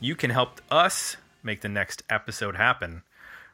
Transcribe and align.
You 0.00 0.14
can 0.14 0.30
help 0.30 0.60
us 0.70 1.16
make 1.42 1.62
the 1.62 1.68
next 1.68 2.02
episode 2.10 2.56
happen 2.56 3.02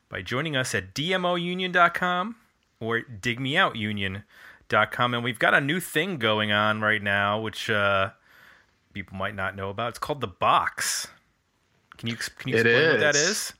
by 0.08 0.22
joining 0.22 0.56
us 0.56 0.74
at 0.74 0.92
dmounion.com 0.92 2.36
or 2.80 3.02
digmeoutunion.com. 3.02 5.14
And 5.14 5.22
we've 5.22 5.38
got 5.38 5.54
a 5.54 5.60
new 5.60 5.78
thing 5.78 6.18
going 6.18 6.50
on 6.50 6.80
right 6.80 7.02
now, 7.02 7.40
which 7.40 7.70
uh, 7.70 8.10
people 8.92 9.16
might 9.16 9.36
not 9.36 9.54
know 9.54 9.70
about. 9.70 9.90
It's 9.90 9.98
called 9.98 10.20
The 10.20 10.26
Box. 10.26 11.06
Can 11.96 12.08
you, 12.08 12.16
can 12.16 12.48
you 12.48 12.56
explain 12.56 12.90
what 12.90 13.00
that 13.00 13.14
is. 13.14 13.52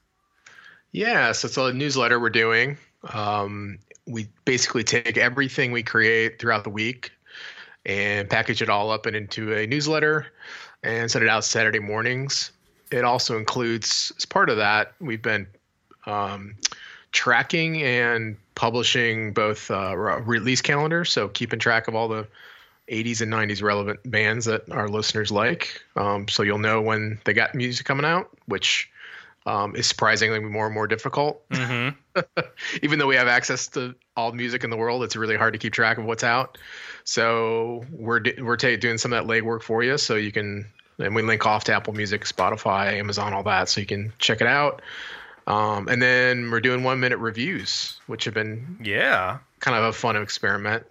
Yeah, 0.90 1.32
so 1.32 1.46
it's 1.46 1.56
a 1.56 1.72
newsletter 1.72 2.18
we're 2.18 2.30
doing. 2.30 2.76
Um, 3.14 3.78
we 4.06 4.28
basically 4.44 4.82
take 4.82 5.16
everything 5.16 5.70
we 5.70 5.82
create 5.82 6.40
throughout 6.40 6.64
the 6.64 6.70
week 6.70 7.12
and 7.86 8.28
package 8.28 8.60
it 8.60 8.68
all 8.68 8.90
up 8.90 9.06
and 9.06 9.14
into 9.14 9.54
a 9.54 9.66
newsletter 9.66 10.26
and 10.82 11.10
send 11.10 11.22
it 11.22 11.28
out 11.28 11.44
Saturday 11.44 11.78
mornings. 11.78 12.50
It 12.92 13.04
also 13.04 13.38
includes, 13.38 14.12
as 14.16 14.24
part 14.24 14.50
of 14.50 14.56
that, 14.58 14.92
we've 15.00 15.22
been 15.22 15.46
um, 16.06 16.54
tracking 17.12 17.82
and 17.82 18.36
publishing 18.54 19.32
both 19.32 19.70
uh, 19.70 19.96
release 19.96 20.60
calendars, 20.60 21.10
so 21.10 21.28
keeping 21.28 21.58
track 21.58 21.88
of 21.88 21.94
all 21.94 22.08
the 22.08 22.26
80s 22.88 23.20
and 23.20 23.32
90s 23.32 23.62
relevant 23.62 24.00
bands 24.10 24.46
that 24.46 24.70
our 24.70 24.88
listeners 24.88 25.30
like. 25.30 25.82
Um, 25.96 26.28
so 26.28 26.42
you'll 26.42 26.58
know 26.58 26.82
when 26.82 27.18
they 27.24 27.32
got 27.32 27.54
music 27.54 27.86
coming 27.86 28.04
out, 28.04 28.28
which 28.46 28.90
um, 29.46 29.74
is 29.74 29.86
surprisingly 29.86 30.38
more 30.40 30.66
and 30.66 30.74
more 30.74 30.86
difficult. 30.86 31.48
Mm-hmm. 31.50 32.20
Even 32.82 32.98
though 32.98 33.06
we 33.06 33.16
have 33.16 33.28
access 33.28 33.66
to 33.68 33.94
all 34.16 34.30
the 34.30 34.36
music 34.36 34.64
in 34.64 34.70
the 34.70 34.76
world, 34.76 35.02
it's 35.02 35.16
really 35.16 35.36
hard 35.36 35.52
to 35.54 35.58
keep 35.58 35.72
track 35.72 35.98
of 35.98 36.04
what's 36.04 36.24
out. 36.24 36.58
So 37.04 37.84
we're 37.90 38.22
we're 38.40 38.56
ta- 38.56 38.76
doing 38.76 38.98
some 38.98 39.12
of 39.12 39.26
that 39.26 39.32
legwork 39.32 39.62
for 39.62 39.82
you, 39.82 39.98
so 39.98 40.14
you 40.14 40.32
can. 40.32 40.66
And 40.98 41.14
we 41.14 41.22
link 41.22 41.46
off 41.46 41.64
to 41.64 41.74
Apple 41.74 41.94
Music, 41.94 42.24
Spotify, 42.24 42.92
Amazon, 42.94 43.32
all 43.32 43.42
that, 43.44 43.68
so 43.68 43.80
you 43.80 43.86
can 43.86 44.12
check 44.18 44.40
it 44.40 44.46
out. 44.46 44.82
Um, 45.46 45.88
and 45.88 46.00
then 46.00 46.50
we're 46.50 46.60
doing 46.60 46.84
one 46.84 47.00
minute 47.00 47.18
reviews, 47.18 47.98
which 48.06 48.24
have 48.24 48.34
been 48.34 48.78
Yeah. 48.82 49.38
kind 49.60 49.76
of 49.76 49.84
a 49.84 49.92
fun 49.92 50.16
experiment. 50.16 50.84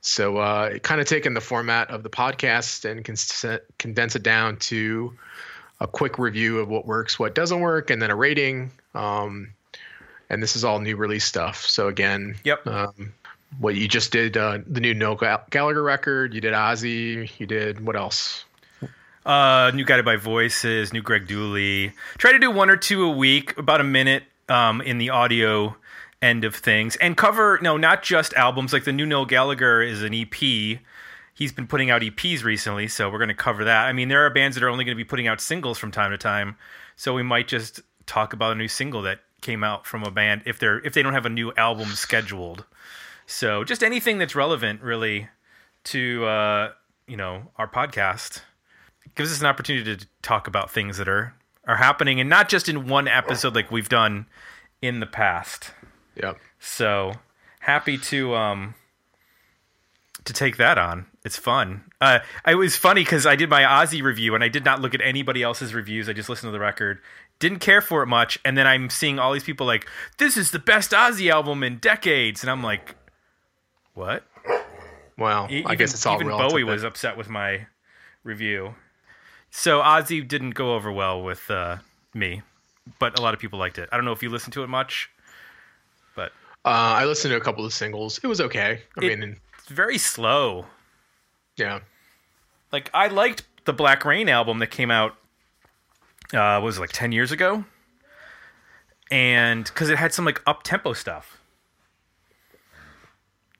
So 0.00 0.36
uh, 0.36 0.78
kind 0.78 1.00
of 1.00 1.06
taking 1.06 1.32
the 1.34 1.40
format 1.40 1.90
of 1.90 2.02
the 2.02 2.10
podcast 2.10 2.84
and 2.88 3.04
cons- 3.04 3.44
condense 3.78 4.14
it 4.14 4.22
down 4.22 4.58
to 4.58 5.16
a 5.80 5.86
quick 5.88 6.18
review 6.18 6.60
of 6.60 6.68
what 6.68 6.86
works, 6.86 7.18
what 7.18 7.34
doesn't 7.34 7.60
work, 7.60 7.90
and 7.90 8.00
then 8.00 8.10
a 8.10 8.14
rating. 8.16 8.70
Um, 8.94 9.54
and 10.30 10.42
this 10.42 10.54
is 10.56 10.64
all 10.64 10.78
new 10.78 10.96
release 10.96 11.24
stuff. 11.24 11.64
So 11.66 11.88
again, 11.88 12.36
Yep. 12.44 12.66
um, 12.66 13.14
what 13.58 13.74
you 13.74 13.88
just 13.88 14.12
did, 14.12 14.36
uh, 14.36 14.58
the 14.66 14.80
new 14.80 14.94
Noel 14.94 15.16
Gallagher 15.50 15.82
record. 15.82 16.34
You 16.34 16.40
did 16.40 16.52
Ozzy. 16.54 17.28
You 17.40 17.46
did 17.46 17.84
what 17.84 17.96
else? 17.96 18.44
Uh, 19.24 19.70
new 19.74 19.84
Guided 19.84 20.04
by 20.04 20.16
Voices, 20.16 20.92
new 20.92 21.00
Greg 21.00 21.26
Dulli. 21.26 21.92
Try 22.18 22.32
to 22.32 22.38
do 22.38 22.50
one 22.50 22.68
or 22.68 22.76
two 22.76 23.04
a 23.04 23.10
week, 23.10 23.56
about 23.56 23.80
a 23.80 23.84
minute 23.84 24.24
um, 24.50 24.82
in 24.82 24.98
the 24.98 25.08
audio 25.10 25.76
end 26.20 26.44
of 26.44 26.54
things, 26.54 26.96
and 26.96 27.16
cover 27.16 27.58
no, 27.62 27.78
not 27.78 28.02
just 28.02 28.34
albums. 28.34 28.72
Like 28.72 28.84
the 28.84 28.92
new 28.92 29.06
Noel 29.06 29.24
Gallagher 29.24 29.80
is 29.80 30.02
an 30.02 30.14
EP. 30.14 30.78
He's 31.32 31.52
been 31.52 31.66
putting 31.66 31.90
out 31.90 32.02
EPs 32.02 32.44
recently, 32.44 32.86
so 32.86 33.10
we're 33.10 33.18
going 33.18 33.28
to 33.28 33.34
cover 33.34 33.64
that. 33.64 33.86
I 33.86 33.92
mean, 33.94 34.08
there 34.08 34.24
are 34.26 34.30
bands 34.30 34.56
that 34.56 34.62
are 34.62 34.68
only 34.68 34.84
going 34.84 34.96
to 34.96 35.02
be 35.02 35.08
putting 35.08 35.26
out 35.26 35.40
singles 35.40 35.78
from 35.78 35.90
time 35.90 36.10
to 36.10 36.18
time, 36.18 36.56
so 36.94 37.14
we 37.14 37.22
might 37.22 37.48
just 37.48 37.80
talk 38.06 38.34
about 38.34 38.52
a 38.52 38.54
new 38.54 38.68
single 38.68 39.00
that 39.02 39.20
came 39.40 39.64
out 39.64 39.86
from 39.86 40.04
a 40.04 40.10
band 40.10 40.42
if 40.44 40.58
they're 40.58 40.80
if 40.80 40.92
they 40.92 41.02
don't 41.02 41.14
have 41.14 41.26
a 41.26 41.30
new 41.30 41.50
album 41.56 41.88
scheduled. 41.88 42.64
So 43.26 43.64
just 43.64 43.82
anything 43.82 44.18
that's 44.18 44.34
relevant, 44.34 44.82
really, 44.82 45.28
to 45.84 46.26
uh, 46.26 46.72
you 47.06 47.16
know 47.16 47.50
our 47.56 47.66
podcast 47.66 48.42
gives 49.14 49.32
us 49.32 49.40
an 49.40 49.46
opportunity 49.46 49.96
to 49.96 50.06
talk 50.22 50.46
about 50.46 50.70
things 50.70 50.96
that 50.98 51.08
are 51.08 51.34
are 51.66 51.76
happening 51.76 52.20
and 52.20 52.28
not 52.28 52.48
just 52.48 52.68
in 52.68 52.88
one 52.88 53.08
episode 53.08 53.54
like 53.54 53.70
we've 53.70 53.88
done 53.88 54.26
in 54.82 55.00
the 55.00 55.06
past. 55.06 55.70
Yep. 56.16 56.38
So 56.58 57.12
happy 57.60 57.96
to 57.98 58.34
um 58.34 58.74
to 60.24 60.32
take 60.32 60.56
that 60.56 60.78
on. 60.78 61.06
It's 61.24 61.36
fun. 61.36 61.84
Uh, 62.00 62.20
it 62.46 62.54
was 62.54 62.76
funny 62.76 63.02
because 63.02 63.26
I 63.26 63.36
did 63.36 63.48
my 63.48 63.62
Ozzy 63.62 64.02
review 64.02 64.34
and 64.34 64.44
I 64.44 64.48
did 64.48 64.64
not 64.64 64.80
look 64.80 64.94
at 64.94 65.00
anybody 65.00 65.42
else's 65.42 65.74
reviews. 65.74 66.08
I 66.08 66.12
just 66.12 66.28
listened 66.28 66.48
to 66.48 66.52
the 66.52 66.60
record. 66.60 67.00
Didn't 67.38 67.58
care 67.58 67.80
for 67.80 68.02
it 68.02 68.06
much, 68.06 68.38
and 68.44 68.56
then 68.56 68.66
I'm 68.66 68.90
seeing 68.90 69.18
all 69.18 69.32
these 69.32 69.42
people 69.42 69.66
like, 69.66 69.88
"This 70.18 70.36
is 70.36 70.50
the 70.50 70.58
best 70.58 70.92
Ozzy 70.92 71.30
album 71.30 71.62
in 71.62 71.78
decades," 71.78 72.42
and 72.42 72.50
I'm 72.50 72.62
like, 72.62 72.94
"What?" 73.94 74.24
Well, 75.18 75.48
I 75.66 75.74
guess 75.74 75.94
it's 75.94 76.06
all 76.06 76.14
even 76.14 76.28
Bowie 76.28 76.62
then. 76.62 76.66
was 76.66 76.84
upset 76.84 77.16
with 77.16 77.28
my 77.28 77.66
review. 78.22 78.74
So 79.56 79.80
Ozzy 79.82 80.26
didn't 80.26 80.50
go 80.50 80.74
over 80.74 80.90
well 80.90 81.22
with 81.22 81.48
uh, 81.48 81.76
me, 82.12 82.42
but 82.98 83.16
a 83.16 83.22
lot 83.22 83.34
of 83.34 83.40
people 83.40 83.56
liked 83.56 83.78
it. 83.78 83.88
I 83.92 83.96
don't 83.96 84.04
know 84.04 84.10
if 84.10 84.20
you 84.20 84.28
listened 84.28 84.52
to 84.54 84.64
it 84.64 84.66
much, 84.68 85.08
but 86.16 86.32
Uh, 86.64 86.68
I 86.98 87.04
listened 87.04 87.30
to 87.30 87.36
a 87.36 87.40
couple 87.40 87.64
of 87.64 87.72
singles. 87.72 88.18
It 88.22 88.26
was 88.26 88.40
okay. 88.40 88.82
I 89.00 89.04
It- 89.04 89.18
mean, 89.20 89.36
it's 89.58 89.68
very 89.68 89.96
slow. 89.96 90.66
yeah. 91.56 91.80
Like 92.72 92.90
I 92.92 93.06
liked 93.06 93.44
the 93.64 93.72
Black 93.72 94.04
Rain 94.04 94.28
album 94.28 94.58
that 94.58 94.72
came 94.72 94.90
out. 94.90 95.16
Uh, 96.32 96.58
what 96.58 96.64
was 96.64 96.78
it, 96.78 96.80
like 96.80 96.90
ten 96.92 97.12
years 97.12 97.30
ago? 97.30 97.64
And 99.12 99.64
because 99.64 99.88
it 99.88 99.98
had 99.98 100.12
some 100.12 100.24
like 100.24 100.42
up 100.48 100.64
tempo 100.64 100.94
stuff, 100.94 101.38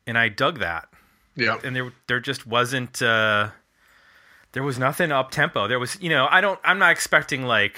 and 0.09 0.19
I 0.19 0.29
dug 0.29 0.59
that. 0.59 0.89
Yeah. 1.37 1.61
and 1.63 1.75
there 1.77 1.93
there 2.09 2.19
just 2.19 2.47
wasn't 2.49 3.01
uh 3.01 3.51
there 4.55 4.63
was 4.63 4.79
nothing 4.79 5.13
up 5.13 5.31
tempo. 5.31 5.69
There 5.69 5.79
was 5.79 6.01
you 6.01 6.09
know, 6.09 6.27
I 6.31 6.41
don't 6.41 6.59
I'm 6.65 6.79
not 6.79 6.91
expecting 6.93 7.43
like 7.45 7.77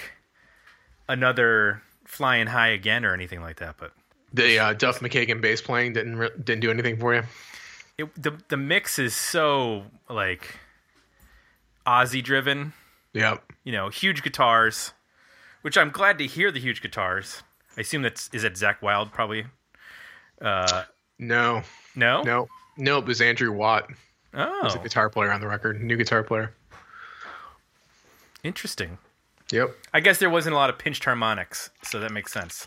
another 1.08 1.82
flying 2.04 2.46
high 2.46 2.68
again 2.68 3.04
or 3.04 3.12
anything 3.12 3.40
like 3.42 3.56
that, 3.56 3.76
but 3.78 3.92
The 4.32 4.58
uh, 4.58 4.72
Duff 4.74 5.00
McKagan 5.00 5.40
bass 5.40 5.60
playing 5.60 5.92
didn't 5.94 6.16
re- 6.16 6.30
didn't 6.42 6.60
do 6.60 6.70
anything 6.70 6.96
for 6.98 7.14
you. 7.14 7.22
it, 7.98 8.22
the 8.22 8.38
the 8.48 8.56
mix 8.56 8.98
is 8.98 9.14
so 9.14 9.84
like 10.08 10.56
Ozzy 11.86 12.22
driven, 12.22 12.72
Yeah. 13.12 13.38
you 13.64 13.72
know, 13.72 13.88
huge 13.88 14.22
guitars, 14.22 14.92
which 15.62 15.76
I'm 15.78 15.90
glad 15.90 16.18
to 16.18 16.26
hear 16.26 16.50
the 16.50 16.58
huge 16.60 16.82
guitars. 16.82 17.42
I 17.76 17.82
assume 17.82 18.02
that's 18.02 18.28
is 18.32 18.44
it 18.44 18.54
Zakk 18.54 18.82
Wylde 18.82 19.12
probably. 19.12 19.46
Uh 20.40 20.84
No. 21.18 21.62
no? 21.94 22.22
No. 22.22 22.48
No. 22.76 22.98
It 22.98 23.06
was 23.06 23.20
Andrew 23.20 23.52
Watt. 23.52 23.88
Oh. 24.34 24.60
He's 24.64 24.74
a 24.74 24.78
guitar 24.78 25.08
player 25.08 25.32
on 25.32 25.40
the 25.40 25.48
record. 25.48 25.80
New 25.82 25.96
guitar 25.96 26.22
player. 26.22 26.52
Interesting. 28.46 28.98
Yep. 29.52 29.76
I 29.92 30.00
guess 30.00 30.18
there 30.18 30.30
wasn't 30.30 30.54
a 30.54 30.56
lot 30.56 30.70
of 30.70 30.78
pinched 30.78 31.04
harmonics, 31.04 31.70
so 31.82 32.00
that 32.00 32.12
makes 32.12 32.32
sense. 32.32 32.66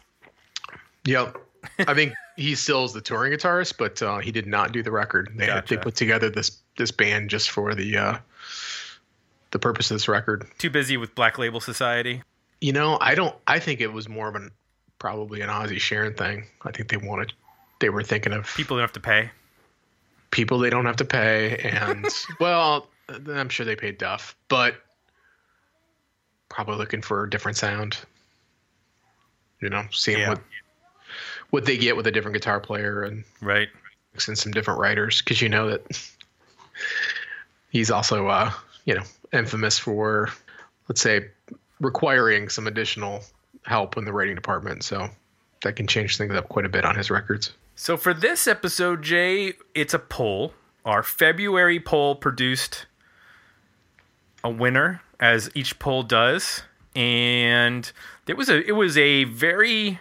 Yep. 1.06 1.38
I 1.80 1.94
think 1.94 2.14
he 2.38 2.56
still 2.56 2.86
is 2.86 2.94
the 2.94 3.02
touring 3.02 3.34
guitarist, 3.34 3.78
but 3.78 4.02
uh, 4.02 4.20
he 4.20 4.32
did 4.32 4.48
not 4.48 4.72
do 4.72 4.82
the 4.84 4.92
record. 4.92 5.32
They 5.36 5.48
Gotcha. 5.48 5.76
they 5.76 5.82
put 5.82 5.96
together 5.96 6.30
this 6.30 6.58
this 6.78 6.92
band 6.92 7.30
just 7.30 7.50
for 7.50 7.76
the 7.76 7.98
uh, 7.98 8.18
the 9.52 9.60
purpose 9.60 9.92
of 9.92 9.96
this 9.96 10.08
record. 10.08 10.48
Too 10.58 10.70
busy 10.70 10.96
with 10.98 11.16
Black 11.16 11.38
Label 11.38 11.60
Society. 11.60 12.22
You 12.62 12.72
know, 12.74 12.98
I 13.02 13.16
don't. 13.16 13.36
I 13.48 13.60
think 13.60 13.82
it 13.82 13.92
was 13.92 14.08
more 14.08 14.30
of 14.30 14.36
an 14.36 14.52
probably 15.00 15.42
an 15.42 15.50
Ozzy 15.50 15.80
Sharon 15.80 16.14
thing. 16.14 16.46
I 16.64 16.72
think 16.72 16.90
they 16.90 16.98
wanted. 16.98 17.34
They 17.80 17.90
were 17.90 18.04
thinking 18.04 18.34
of 18.34 18.54
People 18.56 18.78
don't 18.78 18.84
have 18.84 18.94
to 18.94 19.00
pay. 19.00 19.32
people 20.32 20.60
they 20.60 20.70
don't 20.70 20.86
have 20.86 20.98
to 20.98 21.06
pay, 21.06 21.58
and 21.58 22.06
well, 22.40 22.88
I'm 23.10 23.50
sure 23.50 23.66
they 23.66 23.76
paid 23.76 23.98
Duff, 23.98 24.36
but 24.50 24.76
probably 26.50 26.76
looking 26.78 27.02
for 27.02 27.24
a 27.24 27.30
different 27.30 27.58
sound. 27.58 27.98
You 29.62 29.70
know, 29.70 29.86
seeing 29.92 30.20
Yeah. 30.20 30.30
what 30.30 30.42
what 31.50 31.66
they 31.66 31.78
get 31.78 31.98
with 31.98 32.06
a 32.08 32.12
different 32.12 32.34
guitar 32.36 32.60
player 32.60 33.04
and 33.04 33.24
Right. 33.42 33.70
and 34.28 34.38
some 34.38 34.52
different 34.52 34.80
writers 34.80 35.22
because 35.22 35.42
you 35.42 35.50
know 35.50 35.70
that 35.70 36.12
he's 37.72 37.90
also 37.92 38.28
uh 38.28 38.52
you 38.86 38.94
know 38.96 39.04
infamous 39.34 39.78
for 39.80 40.30
let's 40.88 41.02
say 41.02 41.28
requiring 41.80 42.50
some 42.50 42.68
additional 42.68 43.24
help 43.66 43.98
in 43.98 44.06
the 44.06 44.14
writing 44.14 44.36
department 44.36 44.84
so 44.84 45.08
that 45.64 45.76
can 45.76 45.88
change 45.88 46.18
things 46.18 46.34
up 46.34 46.50
quite 46.50 46.66
a 46.66 46.70
bit 46.70 46.86
on 46.86 46.96
his 46.96 47.10
records 47.10 47.52
So 47.76 47.96
for 47.98 48.14
this 48.14 48.48
episode, 48.48 49.02
Jay, 49.04 49.54
it's 49.74 49.94
a 49.94 50.00
poll. 50.00 50.54
Our 50.86 51.02
February 51.04 51.80
poll 51.80 52.16
produced 52.16 52.86
a 54.44 54.50
winner, 54.50 55.02
as 55.20 55.50
each 55.54 55.80
poll 55.80 56.04
does, 56.04 56.64
and 56.96 57.92
there 58.26 58.36
was 58.36 58.50
a 58.50 58.66
it 58.66 58.74
was 58.74 58.98
a 58.98 59.26
very 59.26 60.00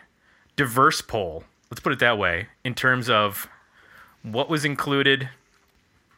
diverse 0.57 1.01
poll. 1.01 1.45
Let's 1.71 1.81
put 1.81 1.93
it 1.93 1.99
that 1.99 2.19
way 2.19 2.49
in 2.65 2.75
terms 2.75 3.11
of 3.11 3.49
what 4.23 4.49
was 4.49 4.65
included, 4.65 5.29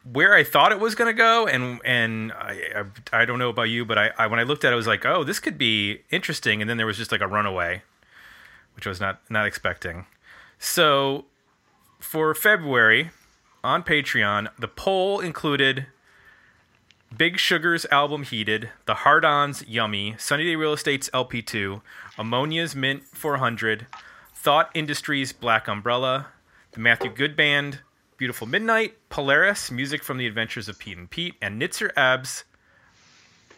where 0.09 0.33
I 0.33 0.43
thought 0.43 0.71
it 0.71 0.79
was 0.79 0.95
going 0.95 1.13
to 1.13 1.17
go, 1.17 1.47
and 1.47 1.79
and 1.85 2.31
I, 2.33 2.83
I, 3.13 3.21
I 3.21 3.25
don't 3.25 3.39
know 3.39 3.49
about 3.49 3.69
you, 3.69 3.85
but 3.85 3.97
I, 3.97 4.11
I 4.17 4.27
when 4.27 4.39
I 4.39 4.43
looked 4.43 4.63
at 4.63 4.69
it, 4.69 4.73
I 4.73 4.75
was 4.75 4.87
like, 4.87 5.05
oh, 5.05 5.23
this 5.23 5.39
could 5.39 5.57
be 5.57 6.01
interesting, 6.11 6.61
and 6.61 6.69
then 6.69 6.77
there 6.77 6.87
was 6.87 6.97
just 6.97 7.11
like 7.11 7.21
a 7.21 7.27
runaway, 7.27 7.83
which 8.75 8.85
I 8.85 8.89
was 8.89 8.99
not 8.99 9.21
not 9.29 9.45
expecting. 9.45 10.05
So 10.59 11.25
for 11.99 12.33
February 12.35 13.11
on 13.63 13.83
Patreon, 13.83 14.49
the 14.57 14.67
poll 14.67 15.19
included 15.19 15.87
Big 17.15 17.37
Sugar's 17.37 17.85
album 17.91 18.23
Heated, 18.23 18.69
The 18.85 18.93
Hard 18.93 19.25
On's 19.25 19.67
Yummy, 19.67 20.15
Sunny 20.17 20.45
Day 20.45 20.55
Real 20.55 20.73
Estate's 20.73 21.09
LP2, 21.09 21.81
Ammonia's 22.17 22.73
Mint 22.73 23.03
400, 23.03 23.85
Thought 24.33 24.71
Industry's 24.73 25.33
Black 25.33 25.67
Umbrella, 25.67 26.27
The 26.71 26.79
Matthew 26.79 27.11
Good 27.11 27.35
Band, 27.35 27.79
Beautiful 28.15 28.47
Midnight, 28.47 28.97
Polaris, 29.09 29.69
Music 29.69 30.03
from 30.03 30.19
the 30.19 30.25
Adventures 30.25 30.69
of 30.69 30.79
Pete 30.79 30.97
and 30.97 31.09
Pete, 31.09 31.35
and 31.41 31.61
Nitzer 31.61 31.91
Ab's 31.97 32.45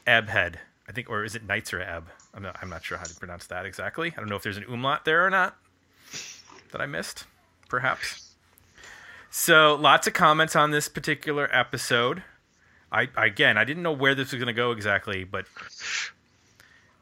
Abhead. 0.08 0.56
I 0.90 0.92
think, 0.92 1.10
or 1.10 1.24
is 1.24 1.36
it 1.36 1.48
Nitzer 1.48 1.86
Ab? 1.86 2.10
I'm 2.34 2.42
not, 2.42 2.58
I'm 2.60 2.70
not 2.70 2.84
sure 2.84 2.98
how 2.98 3.04
to 3.04 3.16
pronounce 3.16 3.46
that 3.48 3.68
exactly. 3.68 4.12
I 4.18 4.20
don't 4.20 4.30
know 4.30 4.36
if 4.36 4.44
there's 4.44 4.58
an 4.58 4.66
umlaut 4.68 5.06
there 5.06 5.26
or 5.26 5.30
not 5.30 5.56
that 6.72 6.82
I 6.82 6.88
missed, 6.88 7.26
perhaps. 7.70 8.34
So, 9.30 9.76
lots 9.76 10.08
of 10.08 10.14
comments 10.14 10.56
on 10.56 10.72
this 10.72 10.90
particular 10.90 11.50
episode. 11.56 12.24
I 12.94 13.10
again, 13.18 13.58
I 13.58 13.64
didn't 13.66 13.84
know 13.84 13.92
where 13.92 14.16
this 14.16 14.32
was 14.32 14.40
going 14.40 14.48
to 14.48 14.54
go 14.54 14.72
exactly, 14.72 15.24
but 15.24 15.46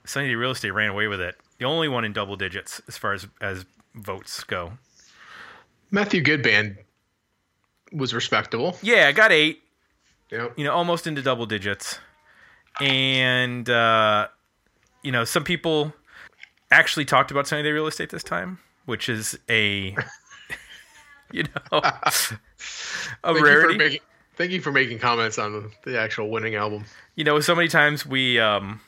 Sunny 0.06 0.30
Day 0.30 0.36
Real 0.36 0.52
Estate 0.52 0.72
ran 0.72 0.90
away 0.90 1.08
with 1.08 1.22
it. 1.22 1.36
The 1.60 1.66
only 1.66 1.88
one 1.90 2.06
in 2.06 2.14
double 2.14 2.38
digits 2.38 2.82
as 2.88 2.98
far 2.98 3.14
as 3.14 3.28
as 3.42 3.66
votes 3.94 4.44
go. 4.46 4.74
Matthew 5.92 6.22
Good 6.22 6.42
Band 6.42 6.78
was 7.92 8.14
respectable. 8.14 8.78
Yeah, 8.82 9.08
I 9.08 9.12
got 9.12 9.32
eight. 9.32 9.62
Yep. 10.32 10.54
You 10.58 10.64
know, 10.64 10.72
almost 10.72 11.08
into 11.08 11.22
double 11.22 11.46
digits, 11.46 12.00
and 12.80 13.70
uh, 13.70 14.30
you 15.04 15.12
know, 15.12 15.26
some 15.26 15.44
people 15.44 15.94
actually 16.72 17.04
talked 17.04 17.32
about 17.32 17.48
Sunny 17.48 17.64
Day 17.64 17.72
Real 17.72 17.88
Estate 17.88 18.10
this 18.12 18.24
time, 18.24 18.60
which 18.86 19.10
is 19.10 19.38
a 19.50 19.94
you 21.34 21.44
know 21.44 21.50
a 21.74 21.82
Thank 22.02 23.42
rarity. 23.42 23.78
making, 23.78 24.00
thank 24.36 24.52
you 24.52 24.62
for 24.62 24.72
making 24.72 25.00
comments 25.00 25.38
on 25.38 25.72
the 25.86 26.00
actual 26.00 26.30
winning 26.30 26.56
album. 26.56 26.86
you 27.16 27.24
know, 27.24 27.40
so 27.40 27.56
many 27.56 27.68
times 27.68 28.06
we 28.06 28.40
um 28.40 28.82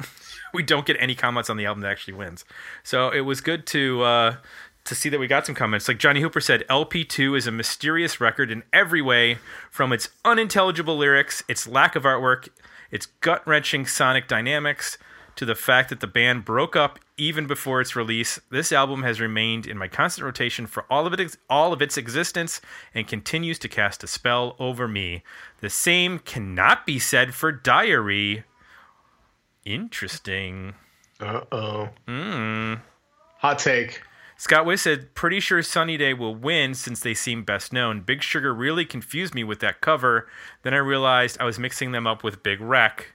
we 0.54 0.62
don't 0.62 0.86
get 0.86 0.96
any 1.00 1.14
comments 1.14 1.50
on 1.50 1.56
the 1.56 1.66
album 1.66 1.82
that 1.82 1.90
actually 1.90 2.14
wins. 2.14 2.44
So 2.82 3.10
it 3.10 3.20
was 3.20 3.40
good 3.40 3.66
to 3.68 4.02
uh 4.02 4.36
to 4.84 4.94
see 4.94 5.10
that 5.10 5.20
we 5.20 5.26
got 5.26 5.44
some 5.44 5.54
comments. 5.54 5.86
Like 5.86 5.98
Johnny 5.98 6.22
Hooper 6.22 6.40
said, 6.40 6.64
LP2 6.70 7.36
is 7.36 7.46
a 7.46 7.52
mysterious 7.52 8.22
record 8.22 8.50
in 8.50 8.62
every 8.72 9.02
way, 9.02 9.36
from 9.70 9.92
its 9.92 10.08
unintelligible 10.24 10.96
lyrics, 10.96 11.44
its 11.46 11.66
lack 11.66 11.94
of 11.94 12.04
artwork, 12.04 12.48
its 12.90 13.04
gut-wrenching 13.20 13.84
sonic 13.84 14.26
dynamics, 14.26 14.96
to 15.38 15.44
the 15.44 15.54
fact 15.54 15.88
that 15.88 16.00
the 16.00 16.08
band 16.08 16.44
broke 16.44 16.74
up 16.74 16.98
even 17.16 17.46
before 17.46 17.80
its 17.80 17.94
release. 17.94 18.40
This 18.50 18.72
album 18.72 19.04
has 19.04 19.20
remained 19.20 19.68
in 19.68 19.78
my 19.78 19.86
constant 19.86 20.24
rotation 20.24 20.66
for 20.66 20.84
all 20.90 21.06
of 21.06 21.12
it 21.12 21.36
all 21.48 21.72
of 21.72 21.80
its 21.80 21.96
existence 21.96 22.60
and 22.92 23.06
continues 23.06 23.56
to 23.60 23.68
cast 23.68 24.02
a 24.02 24.08
spell 24.08 24.56
over 24.58 24.88
me. 24.88 25.22
The 25.60 25.70
same 25.70 26.18
cannot 26.18 26.86
be 26.86 26.98
said 26.98 27.34
for 27.34 27.52
Diary. 27.52 28.42
Interesting. 29.64 30.74
Uh 31.20 31.42
oh. 31.52 31.90
Hmm. 32.08 32.74
Hot 33.38 33.60
take. 33.60 34.02
Scott 34.36 34.66
Wiss 34.66 34.82
said, 34.82 35.14
pretty 35.14 35.38
sure 35.38 35.62
Sunny 35.62 35.96
Day 35.96 36.14
will 36.14 36.34
win 36.34 36.74
since 36.74 36.98
they 36.98 37.14
seem 37.14 37.44
best 37.44 37.72
known. 37.72 38.00
Big 38.00 38.24
Sugar 38.24 38.52
really 38.52 38.84
confused 38.84 39.34
me 39.36 39.44
with 39.44 39.60
that 39.60 39.80
cover. 39.80 40.28
Then 40.62 40.74
I 40.74 40.78
realized 40.78 41.36
I 41.38 41.44
was 41.44 41.60
mixing 41.60 41.92
them 41.92 42.08
up 42.08 42.24
with 42.24 42.42
Big 42.42 42.60
Wreck. 42.60 43.14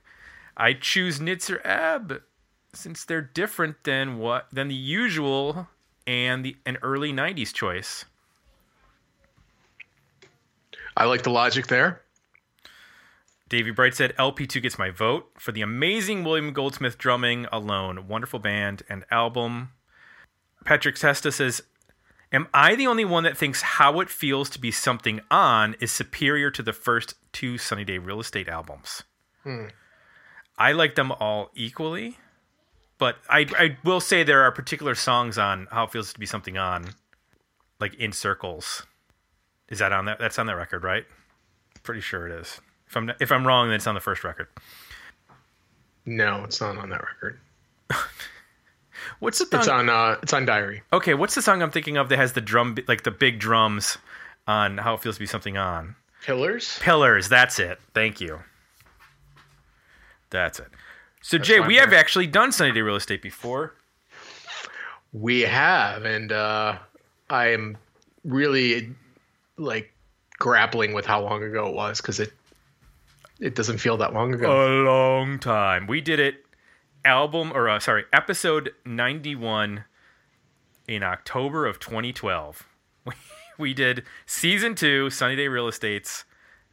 I 0.56 0.74
choose 0.74 1.20
Nitzer 1.20 1.60
Ebb 1.66 2.22
since 2.74 3.06
they're 3.06 3.22
different 3.22 3.84
than 3.84 4.18
what 4.18 4.48
than 4.52 4.68
the 4.68 4.76
usual 4.76 5.68
and 6.06 6.44
the 6.44 6.58
an 6.66 6.78
early 6.82 7.12
'90s 7.12 7.54
choice. 7.54 8.06
I 10.96 11.06
like 11.06 11.24
the 11.24 11.32
logic 11.32 11.68
there. 11.68 12.02
Davey 13.50 13.72
Bright 13.72 13.94
said 13.94 14.16
LP2 14.18 14.62
gets 14.62 14.80
my 14.80 14.90
vote 14.90 15.30
for 15.38 15.52
the 15.52 15.62
amazing 15.62 16.24
William 16.24 16.54
Goldsmith 16.54 16.98
drumming 16.98 17.46
alone. 17.52 18.08
Wonderful 18.08 18.40
band 18.40 18.84
and 18.90 19.06
album. 19.12 19.70
Patrick 20.66 20.96
Testa 20.96 21.32
says, 21.32 21.62
Am 22.32 22.48
I 22.52 22.74
the 22.76 22.88
only 22.88 23.06
one 23.06 23.24
that 23.24 23.38
thinks 23.38 23.62
how 23.62 24.00
it 24.00 24.10
feels 24.10 24.50
to 24.52 24.60
be 24.60 24.72
something 24.72 25.22
on 25.30 25.76
is 25.80 25.92
superior 25.92 26.50
to 26.50 26.64
the 26.64 26.74
first 26.74 27.14
two 27.32 27.60
Sunny 27.60 27.84
Day 27.84 28.00
Real 28.00 28.20
Estate 28.20 28.48
albums? 28.48 29.04
Hmm. 29.44 29.68
I 30.58 30.74
like 30.74 30.96
them 30.96 31.12
all 31.12 31.50
equally, 31.56 32.18
but 32.98 33.18
I, 33.30 33.48
I 33.58 33.78
will 33.84 34.00
say 34.00 34.24
there 34.24 34.44
are 34.44 34.52
particular 34.52 34.96
songs 34.96 35.38
on 35.38 35.68
how 35.72 35.86
it 35.86 35.92
feels 35.92 36.14
to 36.14 36.20
be 36.20 36.26
something 36.26 36.58
on, 36.58 36.90
like 37.80 37.96
in 37.96 38.12
circles. 38.12 38.86
Is 39.70 39.80
that 39.80 39.92
on 39.92 40.06
that? 40.06 40.20
That's 40.20 40.38
on 40.38 40.46
that 40.48 40.56
record, 40.56 40.84
right? 40.84 41.06
Pretty 41.84 42.02
sure 42.02 42.28
it 42.28 42.40
is. 42.40 42.62
If 42.88 42.96
I'm 42.96 43.12
if 43.20 43.32
I'm 43.32 43.46
wrong, 43.46 43.68
then 43.68 43.76
it's 43.76 43.88
on 43.88 43.96
the 43.96 44.02
first 44.02 44.24
record. 44.24 44.48
No, 46.06 46.44
it's 46.44 46.62
not 46.62 46.78
on 46.78 46.90
that 46.90 47.02
record. 47.02 47.40
What's 49.20 49.40
the 49.40 49.58
It's 49.58 49.68
on. 49.68 49.90
Uh, 49.90 50.18
it's 50.22 50.34
on 50.34 50.46
Diary. 50.46 50.84
Okay, 50.92 51.14
what's 51.14 51.36
the 51.36 51.42
song 51.42 51.62
I'm 51.62 51.72
thinking 51.72 51.98
of 51.98 52.10
that 52.10 52.18
has 52.18 52.34
the 52.34 52.42
drum, 52.42 52.76
like 52.88 53.04
the 53.04 53.12
big 53.12 53.40
drums, 53.40 53.98
on 54.48 54.78
how 54.78 54.94
it 54.94 55.02
feels 55.02 55.16
to 55.16 55.20
be 55.20 55.26
something 55.26 55.58
on? 55.58 55.96
Pillars. 56.24 56.80
Pillars. 56.80 57.30
That's 57.30 57.60
it. 57.60 57.80
Thank 57.94 58.22
you. 58.22 58.40
That's 60.34 60.60
it. 60.60 60.68
So 61.22 61.38
Jay, 61.38 61.60
fine, 61.60 61.68
we 61.68 61.76
have 61.76 61.94
actually 61.94 62.28
done 62.28 62.52
Sunny 62.52 62.72
Day 62.74 62.82
Real 62.82 62.96
Estate 62.96 63.22
before. 63.22 63.76
We 65.14 65.42
have, 65.42 66.04
and 66.06 66.32
uh, 66.32 66.80
I 67.30 67.50
am 67.50 67.78
really 68.26 68.90
like 69.58 69.94
grappling 70.40 70.94
with 70.94 71.06
how 71.06 71.22
long 71.22 71.44
ago 71.44 71.68
it 71.68 71.76
was 71.76 72.02
because 72.02 72.20
it 72.20 72.34
it 73.40 73.54
doesn't 73.54 73.78
feel 73.78 73.96
that 73.98 74.14
long 74.14 74.34
ago. 74.34 74.50
A 74.52 74.84
long 74.84 75.38
time. 75.38 75.86
We 75.86 76.02
did 76.02 76.20
it 76.20 76.44
album 77.06 77.52
or 77.54 77.70
uh, 77.70 77.80
sorry, 77.80 78.06
episode 78.12 78.74
91 78.86 79.86
in 80.88 81.04
October 81.04 81.66
of 81.66 81.80
2012. 81.80 82.68
We, 83.06 83.14
we 83.60 83.74
did 83.76 84.04
season 84.26 84.74
2 84.74 85.12
Sunny 85.12 85.36
Day 85.36 85.48
Real 85.48 85.68
Estate's 85.68 86.26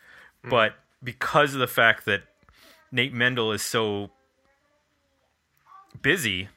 But 0.49 0.75
because 1.03 1.53
of 1.53 1.59
the 1.59 1.67
fact 1.67 2.05
that 2.05 2.23
Nate 2.91 3.13
Mendel 3.13 3.51
is 3.51 3.61
so 3.61 4.11
busy 6.01 6.49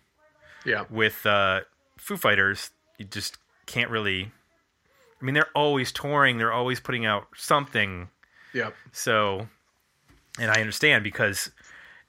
Yeah. 0.64 0.84
with 0.90 1.24
uh, 1.26 1.60
Foo 1.98 2.16
Fighters, 2.16 2.70
you 2.98 3.04
just 3.04 3.38
can't 3.66 3.90
really. 3.90 4.30
I 5.20 5.24
mean, 5.24 5.34
they're 5.34 5.50
always 5.54 5.92
touring. 5.92 6.38
They're 6.38 6.52
always 6.52 6.80
putting 6.80 7.04
out 7.04 7.26
something. 7.36 8.08
Yep. 8.54 8.74
So, 8.92 9.48
and 10.38 10.50
I 10.50 10.60
understand 10.60 11.04
because 11.04 11.50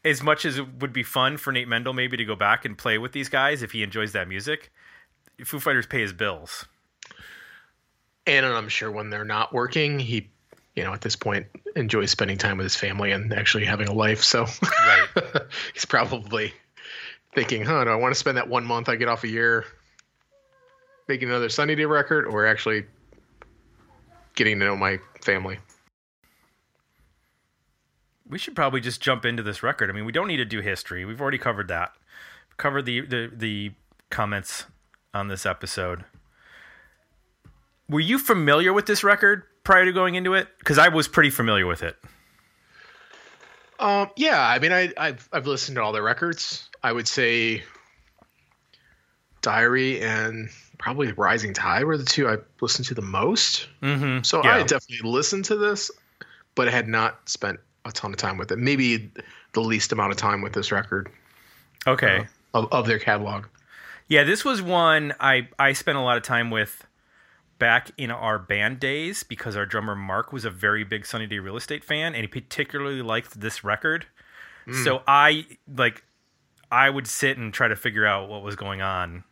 as 0.05 0.23
much 0.23 0.45
as 0.45 0.57
it 0.57 0.79
would 0.81 0.93
be 0.93 1.03
fun 1.03 1.37
for 1.37 1.51
Nate 1.51 1.67
Mendel 1.67 1.93
maybe 1.93 2.17
to 2.17 2.25
go 2.25 2.35
back 2.35 2.63
and 2.65 2.77
play 2.77 2.97
with 2.97 3.11
these 3.11 3.29
guys 3.29 3.61
if 3.63 3.71
he 3.73 3.83
enjoys 3.83 4.13
that 4.13 4.27
music, 4.27 4.71
Foo 5.43 5.59
Fighters 5.59 5.85
pay 5.85 6.01
his 6.01 6.13
bills. 6.13 6.65
And 8.27 8.45
I'm 8.45 8.69
sure 8.69 8.91
when 8.91 9.09
they're 9.09 9.25
not 9.25 9.53
working, 9.53 9.99
he, 9.99 10.29
you 10.75 10.83
know, 10.83 10.93
at 10.93 11.01
this 11.01 11.15
point 11.15 11.47
enjoys 11.75 12.11
spending 12.11 12.37
time 12.37 12.57
with 12.57 12.65
his 12.65 12.75
family 12.75 13.11
and 13.11 13.33
actually 13.33 13.65
having 13.65 13.87
a 13.87 13.93
life. 13.93 14.23
So 14.23 14.45
Right. 14.63 15.07
he's 15.73 15.85
probably 15.85 16.53
thinking, 17.33 17.63
huh, 17.63 17.83
do 17.83 17.89
I 17.89 17.95
want 17.95 18.13
to 18.13 18.19
spend 18.19 18.37
that 18.37 18.47
one 18.47 18.65
month 18.65 18.89
I 18.89 18.95
get 18.95 19.07
off 19.07 19.23
a 19.23 19.27
year 19.27 19.65
making 21.07 21.29
another 21.29 21.49
Sunny 21.49 21.75
Day 21.75 21.85
record 21.85 22.25
or 22.25 22.45
actually 22.45 22.85
getting 24.35 24.59
to 24.59 24.65
know 24.65 24.75
my 24.75 24.99
family? 25.21 25.59
We 28.27 28.37
should 28.37 28.55
probably 28.55 28.79
just 28.79 29.01
jump 29.01 29.25
into 29.25 29.43
this 29.43 29.61
record. 29.61 29.89
I 29.89 29.93
mean, 29.93 30.05
we 30.05 30.11
don't 30.11 30.27
need 30.27 30.37
to 30.37 30.45
do 30.45 30.61
history. 30.61 31.03
We've 31.03 31.19
already 31.19 31.37
covered 31.37 31.67
that. 31.67 31.91
Covered 32.57 32.85
the 32.85 33.01
the, 33.01 33.31
the 33.33 33.71
comments 34.09 34.65
on 35.13 35.27
this 35.27 35.45
episode. 35.45 36.05
Were 37.89 37.99
you 37.99 38.17
familiar 38.17 38.71
with 38.71 38.85
this 38.85 39.03
record 39.03 39.43
prior 39.63 39.83
to 39.83 39.91
going 39.91 40.15
into 40.15 40.33
it? 40.33 40.47
Because 40.59 40.77
I 40.77 40.87
was 40.87 41.09
pretty 41.09 41.29
familiar 41.29 41.65
with 41.65 41.83
it. 41.83 41.97
Um, 43.79 44.11
yeah, 44.15 44.39
I 44.39 44.59
mean, 44.59 44.71
I, 44.71 44.93
I've 44.95 45.27
I've 45.33 45.47
listened 45.47 45.75
to 45.75 45.83
all 45.83 45.91
their 45.91 46.03
records. 46.03 46.69
I 46.83 46.91
would 46.91 47.07
say 47.07 47.63
Diary 49.41 50.01
and 50.01 50.49
probably 50.77 51.11
Rising 51.13 51.53
Tide 51.53 51.83
were 51.85 51.97
the 51.97 52.05
two 52.05 52.27
I 52.27 52.37
listened 52.61 52.87
to 52.87 52.93
the 52.93 53.01
most. 53.01 53.67
Mm-hmm. 53.81 54.23
So 54.23 54.43
Yeah. 54.43 54.55
I 54.55 54.63
definitely 54.63 55.09
listened 55.09 55.45
to 55.45 55.55
this, 55.55 55.91
but 56.55 56.67
I 56.67 56.71
had 56.71 56.87
not 56.87 57.27
spent 57.29 57.59
a 57.85 57.91
ton 57.91 58.11
of 58.11 58.17
time 58.17 58.37
with 58.37 58.51
it. 58.51 58.57
Maybe 58.57 59.11
the 59.53 59.61
least 59.61 59.91
amount 59.91 60.11
of 60.11 60.17
time 60.17 60.41
with 60.41 60.53
this 60.53 60.71
record 60.71 61.09
Okay. 61.87 62.27
of, 62.53 62.67
of 62.71 62.85
their 62.87 62.99
catalog. 62.99 63.45
Yeah, 64.07 64.23
this 64.23 64.43
was 64.43 64.61
one 64.61 65.13
I 65.19 65.47
I 65.57 65.73
spent 65.73 65.97
a 65.97 66.01
lot 66.01 66.17
of 66.17 66.23
time 66.23 66.51
with 66.51 66.85
back 67.59 67.91
in 67.97 68.11
our 68.11 68.37
band 68.39 68.79
days 68.79 69.23
because 69.23 69.55
our 69.55 69.65
drummer 69.65 69.95
Mark 69.95 70.33
was 70.33 70.45
a 70.45 70.49
very 70.49 70.83
big 70.83 71.05
Sunny 71.05 71.27
Day 71.27 71.39
Real 71.39 71.55
Estate 71.55 71.83
fan 71.83 72.13
and 72.13 72.23
he 72.23 72.27
particularly 72.27 73.01
liked 73.01 73.39
this 73.39 73.63
record. 73.63 74.05
So 74.83 75.01
I 75.07 75.47
like 75.75 76.03
I 76.71 76.89
would 76.89 77.07
sit 77.07 77.37
and 77.37 77.53
try 77.53 77.67
to 77.67 77.75
figure 77.75 78.05
out 78.05 78.29
what 78.29 78.43
was 78.43 78.55
going 78.55 78.81
on 78.81 79.23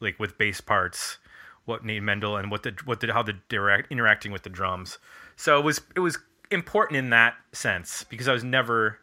like 0.00 0.18
with 0.18 0.38
bass 0.38 0.60
parts, 0.60 1.18
what 1.64 1.84
Nate 1.84 2.02
Mendel 2.02 2.36
and 2.36 2.50
what 2.50 2.62
the 2.62 2.74
what 2.84 3.00
the 3.00 3.12
how 3.12 3.22
the 3.22 3.34
direct 3.48 3.92
interacting 3.92 4.32
with 4.32 4.42
the 4.42 4.50
drums. 4.50 4.98
So 5.36 5.58
it 5.58 5.64
was 5.64 5.80
it 5.94 6.00
was 6.00 6.18
important 6.50 6.96
in 6.96 7.10
that 7.10 7.34
sense 7.52 8.04
because 8.08 8.28
I 8.28 8.32
was 8.32 8.44
never 8.44 8.98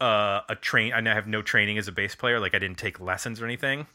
uh, 0.00 0.40
a 0.48 0.56
train. 0.56 0.92
I 0.92 1.14
have 1.14 1.26
no 1.26 1.42
training 1.42 1.78
as 1.78 1.88
a 1.88 1.92
bass 1.92 2.14
player. 2.14 2.40
Like 2.40 2.54
I 2.54 2.58
didn't 2.58 2.78
take 2.78 3.00
lessons 3.00 3.40
or 3.40 3.44
anything. 3.44 3.86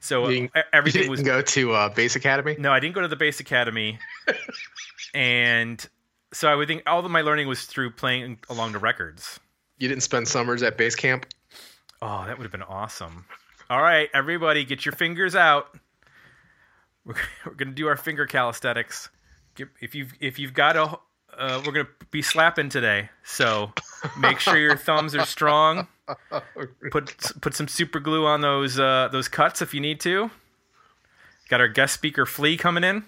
So 0.00 0.28
You 0.28 0.50
everything 0.72 1.04
you 1.04 1.10
was 1.10 1.22
go 1.22 1.40
to 1.40 1.72
uh, 1.72 1.88
Bass 1.88 2.16
Academy. 2.16 2.56
no. 2.58 2.72
I 2.72 2.80
didn't 2.80 2.94
go 2.94 3.00
to 3.00 3.08
the 3.08 3.16
bass 3.16 3.40
academy, 3.40 3.98
and 5.14 5.88
so 6.32 6.48
I 6.48 6.54
would 6.54 6.68
think 6.68 6.82
all 6.86 7.02
of 7.02 7.10
my 7.10 7.22
learning 7.22 7.48
was 7.48 7.64
through 7.64 7.92
playing 7.92 8.38
along 8.50 8.72
the 8.72 8.78
records. 8.78 9.40
You 9.78 9.88
didn't 9.88 10.02
spend 10.02 10.28
summers 10.28 10.62
at 10.62 10.76
base 10.76 10.94
camp. 10.94 11.26
Oh, 12.04 12.24
that 12.26 12.36
would 12.36 12.42
have 12.42 12.50
been 12.50 12.62
awesome. 12.62 13.24
All 13.70 13.80
right, 13.80 14.10
everybody, 14.12 14.64
get 14.64 14.84
your 14.84 14.92
fingers 14.92 15.36
out. 15.36 15.68
We're, 17.04 17.14
we're 17.46 17.54
gonna 17.54 17.70
do 17.70 17.86
our 17.86 17.96
finger 17.96 18.26
calisthenics. 18.26 19.08
If 19.80 19.94
you've 19.94 20.12
if 20.20 20.38
you've 20.40 20.52
got 20.52 20.76
a, 20.76 20.98
uh, 21.38 21.62
we're 21.64 21.72
gonna 21.72 21.88
be 22.10 22.20
slapping 22.20 22.70
today. 22.70 23.08
So 23.22 23.72
make 24.18 24.40
sure 24.40 24.56
your 24.56 24.76
thumbs 24.76 25.14
are 25.14 25.24
strong. 25.24 25.86
Put 26.90 27.14
put 27.40 27.54
some 27.54 27.68
super 27.68 28.00
glue 28.00 28.26
on 28.26 28.40
those 28.40 28.80
uh, 28.80 29.08
those 29.12 29.28
cuts 29.28 29.62
if 29.62 29.72
you 29.72 29.80
need 29.80 30.00
to. 30.00 30.28
Got 31.48 31.60
our 31.60 31.68
guest 31.68 31.94
speaker 31.94 32.26
Flea 32.26 32.56
coming 32.56 32.82
in. 32.82 33.04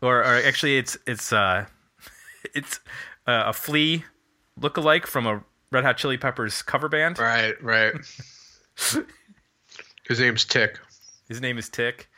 or, 0.00 0.20
or 0.20 0.24
actually, 0.24 0.78
it's 0.78 0.96
it's 1.08 1.32
uh, 1.32 1.66
it's 2.54 2.78
uh, 3.26 3.44
a 3.46 3.52
Flea 3.52 4.04
lookalike 4.60 5.06
from 5.06 5.26
a 5.26 5.42
Red 5.72 5.84
Hot 5.84 5.96
Chili 5.96 6.16
Peppers 6.16 6.62
cover 6.62 6.88
band. 6.88 7.18
Right, 7.18 7.60
right. 7.62 7.94
His 10.08 10.20
name's 10.20 10.44
Tick. 10.44 10.78
His 11.28 11.40
name 11.40 11.58
is 11.58 11.68
Tick. 11.68 12.08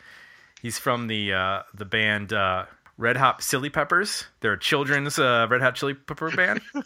He's 0.61 0.79
from 0.79 1.07
the 1.07 1.33
uh, 1.33 1.63
the 1.75 1.85
band 1.85 2.33
uh, 2.33 2.67
Red 2.97 3.17
Hot 3.17 3.41
Chili 3.41 3.71
Peppers. 3.71 4.25
They're 4.41 4.55
a 4.55 4.59
children's 4.59 5.19
uh, 5.19 5.47
Red 5.49 5.63
Hot 5.63 5.77
Chili 5.77 5.95
Pepper 5.95 6.31
band. 6.31 6.61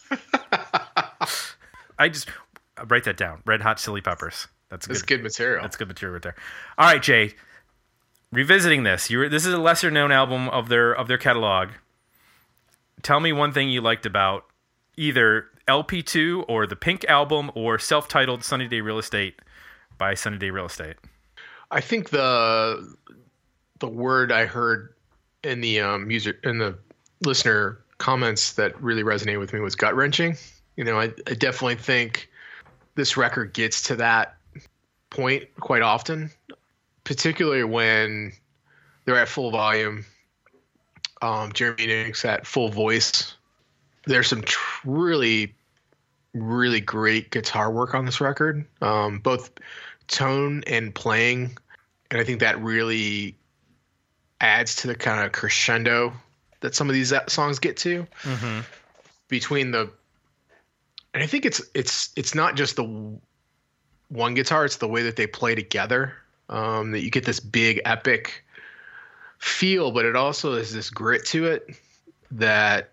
I 1.98 2.08
just 2.08 2.28
I'll 2.76 2.86
write 2.86 3.04
that 3.04 3.16
down. 3.16 3.42
Red 3.44 3.62
Hot 3.62 3.78
Chili 3.78 4.00
Peppers. 4.00 4.46
That's 4.68 4.86
That's 4.86 5.02
good. 5.02 5.18
good 5.18 5.22
material. 5.24 5.62
That's 5.62 5.76
good 5.76 5.88
material 5.88 6.14
right 6.14 6.22
there. 6.22 6.36
All 6.78 6.86
right, 6.86 7.02
Jay. 7.02 7.34
Revisiting 8.30 8.82
this, 8.82 9.10
you 9.10 9.28
this 9.28 9.44
is 9.44 9.52
a 9.52 9.58
lesser 9.58 9.90
known 9.90 10.10
album 10.10 10.48
of 10.48 10.68
their 10.68 10.94
of 10.94 11.08
their 11.08 11.18
catalog. 11.18 11.70
Tell 13.02 13.20
me 13.20 13.32
one 13.32 13.52
thing 13.52 13.68
you 13.68 13.80
liked 13.80 14.06
about 14.06 14.44
either 14.96 15.46
LP2 15.68 16.44
or 16.48 16.66
the 16.66 16.76
Pink 16.76 17.04
album 17.06 17.50
or 17.54 17.78
self-titled 17.78 18.44
Sunny 18.44 18.68
Day 18.68 18.80
Real 18.80 18.98
Estate 18.98 19.40
by 19.98 20.14
Sunny 20.14 20.38
Day 20.38 20.50
Real 20.50 20.66
Estate. 20.66 20.96
I 21.70 21.80
think 21.80 22.10
the 22.10 22.94
the 23.78 23.88
word 23.88 24.30
I 24.30 24.46
heard 24.46 24.94
in 25.42 25.60
the 25.60 25.80
um, 25.80 26.10
in 26.10 26.58
the 26.58 26.78
listener 27.24 27.78
comments 27.98 28.54
that 28.54 28.80
really 28.82 29.02
resonated 29.02 29.38
with 29.38 29.52
me 29.52 29.60
was 29.60 29.74
gut 29.74 29.94
wrenching. 29.94 30.36
You 30.76 30.84
know, 30.84 30.98
I, 30.98 31.12
I 31.26 31.34
definitely 31.34 31.76
think 31.76 32.28
this 32.94 33.16
record 33.16 33.52
gets 33.52 33.82
to 33.82 33.96
that 33.96 34.36
point 35.10 35.44
quite 35.60 35.82
often, 35.82 36.30
particularly 37.04 37.64
when 37.64 38.32
they're 39.04 39.18
at 39.18 39.28
full 39.28 39.50
volume. 39.50 40.04
Um, 41.20 41.52
Jeremy 41.52 41.84
Enigk's 41.84 42.24
at 42.24 42.46
full 42.46 42.68
voice. 42.68 43.34
There's 44.06 44.28
some 44.28 44.42
tr- 44.42 44.80
really, 44.84 45.54
really 46.34 46.80
great 46.80 47.30
guitar 47.30 47.70
work 47.70 47.94
on 47.94 48.04
this 48.04 48.20
record, 48.20 48.66
um, 48.80 49.20
both 49.20 49.50
tone 50.08 50.62
and 50.66 50.94
playing 50.94 51.56
and 52.12 52.20
I 52.20 52.24
think 52.24 52.40
that 52.40 52.60
really 52.60 53.36
adds 54.38 54.76
to 54.76 54.88
the 54.88 54.94
kind 54.94 55.24
of 55.24 55.32
crescendo 55.32 56.12
that 56.60 56.74
some 56.74 56.88
of 56.90 56.94
these 56.94 57.12
uh, 57.12 57.26
songs 57.26 57.58
get 57.58 57.78
to 57.78 58.06
Mm-hmm. 58.22 58.60
between 59.28 59.70
the 59.70 59.90
and 61.14 61.22
I 61.22 61.26
think 61.26 61.46
it's 61.46 61.62
it's 61.74 62.10
it's 62.16 62.34
not 62.34 62.54
just 62.54 62.76
the 62.76 63.18
one 64.08 64.34
guitar 64.34 64.66
it's 64.66 64.76
the 64.76 64.88
way 64.88 65.04
that 65.04 65.16
they 65.16 65.26
play 65.26 65.54
together 65.54 66.12
um, 66.50 66.92
that 66.92 67.02
you 67.02 67.10
get 67.10 67.24
this 67.24 67.40
big 67.40 67.80
epic 67.86 68.44
feel 69.38 69.90
but 69.90 70.04
it 70.04 70.14
also 70.14 70.56
has 70.56 70.72
this 70.72 70.90
grit 70.90 71.24
to 71.26 71.46
it 71.46 71.74
that 72.32 72.91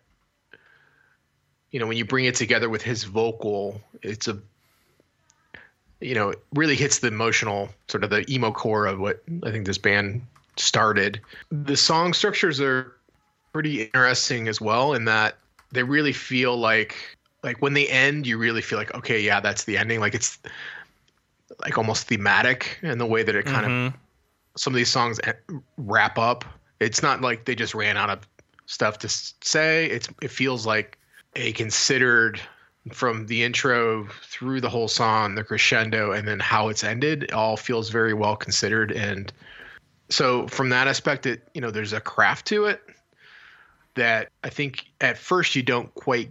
you 1.71 1.79
know 1.79 1.87
when 1.87 1.97
you 1.97 2.05
bring 2.05 2.25
it 2.25 2.35
together 2.35 2.69
with 2.69 2.81
his 2.81 3.03
vocal 3.03 3.81
it's 4.01 4.27
a 4.27 4.37
you 6.01 6.15
know 6.15 6.29
it 6.29 6.43
really 6.53 6.75
hits 6.75 6.99
the 6.99 7.07
emotional 7.07 7.69
sort 7.87 8.03
of 8.03 8.09
the 8.09 8.29
emo 8.31 8.51
core 8.51 8.85
of 8.85 8.99
what 8.99 9.21
I 9.43 9.51
think 9.51 9.65
this 9.65 9.77
band 9.77 10.21
started. 10.55 11.19
The 11.51 11.75
song 11.75 12.13
structures 12.13 12.59
are 12.61 12.93
pretty 13.53 13.83
interesting 13.83 14.47
as 14.47 14.61
well 14.61 14.93
in 14.93 15.05
that 15.05 15.37
they 15.71 15.83
really 15.83 16.13
feel 16.13 16.57
like 16.57 16.95
like 17.43 17.61
when 17.61 17.73
they 17.73 17.87
end 17.87 18.27
you 18.27 18.37
really 18.37 18.61
feel 18.61 18.77
like 18.77 18.93
okay 18.95 19.19
yeah 19.19 19.39
that's 19.39 19.65
the 19.65 19.77
ending. 19.77 19.99
Like 19.99 20.15
it's 20.15 20.39
like 21.61 21.77
almost 21.77 22.07
thematic 22.07 22.77
in 22.81 22.97
the 22.97 23.05
way 23.05 23.23
that 23.23 23.35
it 23.35 23.45
kind 23.45 23.65
of 23.65 23.71
Mhm. 23.71 23.93
some 24.55 24.73
of 24.73 24.77
these 24.77 24.89
songs 24.89 25.19
wrap 25.77 26.17
up. 26.17 26.45
It's 26.79 27.01
not 27.01 27.21
like 27.21 27.45
they 27.45 27.55
just 27.55 27.75
ran 27.75 27.97
out 27.97 28.09
of 28.09 28.27
stuff 28.67 28.99
to 28.99 29.09
say. 29.09 29.87
It's 29.87 30.07
it 30.21 30.31
feels 30.31 30.65
like 30.65 30.97
a 31.35 31.51
considered 31.53 32.39
from 32.91 33.25
the 33.27 33.43
intro 33.43 34.07
through 34.23 34.61
the 34.61 34.69
whole 34.69 34.87
song 34.87 35.35
the 35.35 35.43
crescendo 35.43 36.11
and 36.11 36.27
then 36.27 36.39
how 36.39 36.69
it's 36.69 36.83
ended 36.83 37.31
all 37.31 37.57
feels 37.57 37.89
very 37.89 38.13
well 38.13 38.35
considered 38.35 38.91
and 38.91 39.31
so 40.09 40.47
from 40.47 40.69
that 40.69 40.87
aspect 40.87 41.25
it 41.25 41.47
you 41.53 41.61
know 41.61 41.71
there's 41.71 41.93
a 41.93 42.01
craft 42.01 42.47
to 42.47 42.65
it 42.65 42.81
that 43.95 44.29
i 44.43 44.49
think 44.49 44.85
at 45.01 45.17
first 45.17 45.55
you 45.55 45.61
don't 45.61 45.93
quite 45.93 46.29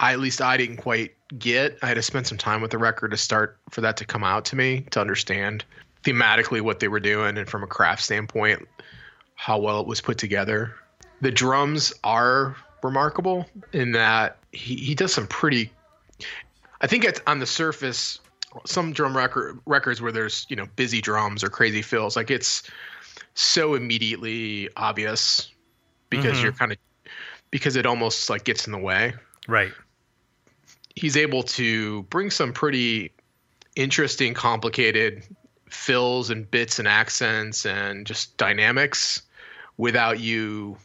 I, 0.00 0.12
at 0.12 0.18
least 0.18 0.42
i 0.42 0.56
didn't 0.56 0.78
quite 0.78 1.14
get 1.38 1.78
i 1.82 1.86
had 1.86 1.94
to 1.94 2.02
spend 2.02 2.26
some 2.26 2.38
time 2.38 2.60
with 2.60 2.72
the 2.72 2.78
record 2.78 3.12
to 3.12 3.16
start 3.16 3.58
for 3.70 3.80
that 3.80 3.96
to 3.98 4.04
come 4.04 4.24
out 4.24 4.44
to 4.46 4.56
me 4.56 4.86
to 4.90 5.00
understand 5.00 5.64
thematically 6.02 6.60
what 6.60 6.80
they 6.80 6.88
were 6.88 7.00
doing 7.00 7.38
and 7.38 7.48
from 7.48 7.62
a 7.62 7.66
craft 7.66 8.02
standpoint 8.02 8.66
how 9.40 9.58
well 9.58 9.80
it 9.80 9.86
was 9.86 10.02
put 10.02 10.18
together. 10.18 10.74
The 11.22 11.30
drums 11.30 11.94
are 12.04 12.56
remarkable 12.82 13.46
in 13.72 13.92
that 13.92 14.38
he, 14.52 14.76
he 14.76 14.94
does 14.94 15.12
some 15.12 15.26
pretty 15.26 15.72
I 16.80 16.86
think 16.86 17.04
it's 17.04 17.20
on 17.26 17.38
the 17.38 17.46
surface 17.46 18.20
some 18.66 18.92
drum 18.92 19.16
record 19.16 19.60
records 19.66 20.02
where 20.02 20.10
there's, 20.10 20.44
you 20.48 20.56
know, 20.56 20.66
busy 20.74 21.00
drums 21.00 21.44
or 21.44 21.48
crazy 21.48 21.82
fills 21.82 22.16
like 22.16 22.30
it's 22.30 22.62
so 23.34 23.74
immediately 23.74 24.68
obvious 24.76 25.52
because 26.08 26.38
Mhm. 26.38 26.42
you're 26.42 26.52
kind 26.52 26.72
of 26.72 26.78
because 27.50 27.76
it 27.76 27.86
almost 27.86 28.28
like 28.30 28.44
gets 28.44 28.66
in 28.66 28.72
the 28.72 28.78
way 28.78 29.12
Right. 29.48 29.72
he's 30.96 31.16
able 31.16 31.42
to 31.42 32.02
bring 32.04 32.30
some 32.30 32.52
pretty 32.52 33.12
interesting, 33.76 34.34
complicated 34.34 35.22
fills 35.68 36.30
and 36.30 36.50
bits 36.50 36.78
and 36.78 36.88
accents 36.88 37.64
and 37.64 38.06
just 38.06 38.36
dynamics 38.36 39.22
without 39.76 40.20
you 40.20 40.76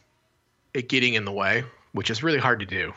it 0.74 0.88
getting 0.88 1.14
in 1.14 1.24
the 1.24 1.32
way, 1.32 1.64
which 1.96 2.10
is 2.10 2.22
really 2.22 2.38
hard 2.38 2.60
to 2.60 2.66
do. 2.66 2.92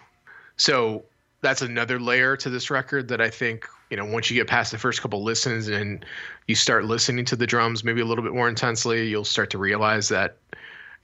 So 0.57 1.05
that's 1.41 1.61
another 1.61 1.99
layer 1.99 2.35
to 2.37 2.49
this 2.49 2.69
record 2.69 3.07
that 3.07 3.21
I 3.21 3.29
think, 3.29 3.65
you 3.89 3.97
know, 3.97 4.05
once 4.05 4.29
you 4.29 4.35
get 4.35 4.47
past 4.47 4.71
the 4.71 4.77
first 4.77 5.01
couple 5.01 5.23
listens 5.23 5.69
and 5.69 6.05
you 6.47 6.55
start 6.55 6.85
listening 6.85 7.23
to 7.25 7.35
the 7.35 7.47
drums 7.47 7.83
maybe 7.83 8.01
a 8.01 8.05
little 8.05 8.23
bit 8.23 8.33
more 8.33 8.49
intensely, 8.49 9.07
you'll 9.07 9.23
start 9.25 9.49
to 9.51 9.57
realize 9.57 10.09
that 10.09 10.37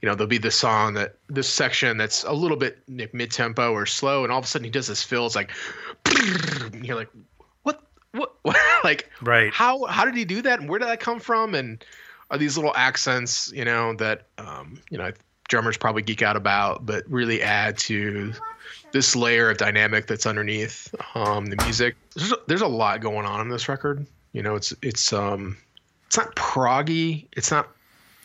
you 0.02 0.08
know, 0.08 0.14
there'll 0.14 0.28
be 0.28 0.38
this 0.38 0.54
song 0.56 0.92
that 0.94 1.16
this 1.28 1.48
section 1.48 1.96
that's 1.96 2.22
a 2.24 2.32
little 2.32 2.58
bit 2.58 2.78
mid 2.86 3.30
tempo 3.30 3.72
or 3.72 3.86
slow, 3.86 4.24
and 4.24 4.32
all 4.32 4.38
of 4.38 4.44
a 4.44 4.46
sudden 4.46 4.64
he 4.64 4.70
does 4.70 4.86
this 4.86 5.02
fill. 5.02 5.24
It's 5.24 5.34
like, 5.34 5.50
you're 6.82 6.96
like, 6.96 7.08
what, 7.62 7.82
what, 8.12 8.34
what? 8.42 8.56
like, 8.84 9.10
Right. 9.22 9.52
how, 9.52 9.86
how 9.86 10.04
did 10.04 10.14
he 10.14 10.26
do 10.26 10.42
that? 10.42 10.60
And 10.60 10.68
where 10.68 10.78
did 10.78 10.88
that 10.88 11.00
come 11.00 11.18
from? 11.18 11.54
And 11.54 11.82
are 12.30 12.36
these 12.36 12.58
little 12.58 12.74
accents, 12.76 13.50
you 13.54 13.64
know, 13.64 13.94
that, 13.94 14.26
um, 14.36 14.80
you 14.90 14.98
know, 14.98 15.10
drummers 15.48 15.76
probably 15.76 16.02
geek 16.02 16.22
out 16.22 16.36
about, 16.36 16.86
but 16.86 17.04
really 17.08 17.42
add 17.42 17.78
to 17.78 18.32
this 18.92 19.14
layer 19.14 19.50
of 19.50 19.58
dynamic 19.58 20.06
that's 20.06 20.26
underneath 20.26 20.94
um, 21.14 21.46
the 21.46 21.56
music. 21.56 21.96
There's, 22.14 22.32
there's 22.48 22.60
a 22.62 22.66
lot 22.66 23.00
going 23.00 23.26
on 23.26 23.40
in 23.40 23.48
this 23.48 23.68
record. 23.68 24.06
You 24.32 24.42
know, 24.42 24.54
it's, 24.54 24.74
it's, 24.82 25.12
um, 25.12 25.56
it's 26.06 26.16
not 26.16 26.34
proggy. 26.36 27.26
It's 27.36 27.50
not 27.50 27.68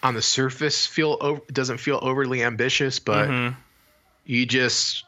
on 0.03 0.13
the 0.13 0.21
surface 0.21 0.85
feel 0.85 1.17
over, 1.21 1.41
doesn't 1.51 1.77
feel 1.77 1.99
overly 2.01 2.43
ambitious, 2.43 2.99
but 2.99 3.29
Mhm. 3.29 3.55
you 4.25 4.45
just 4.45 5.05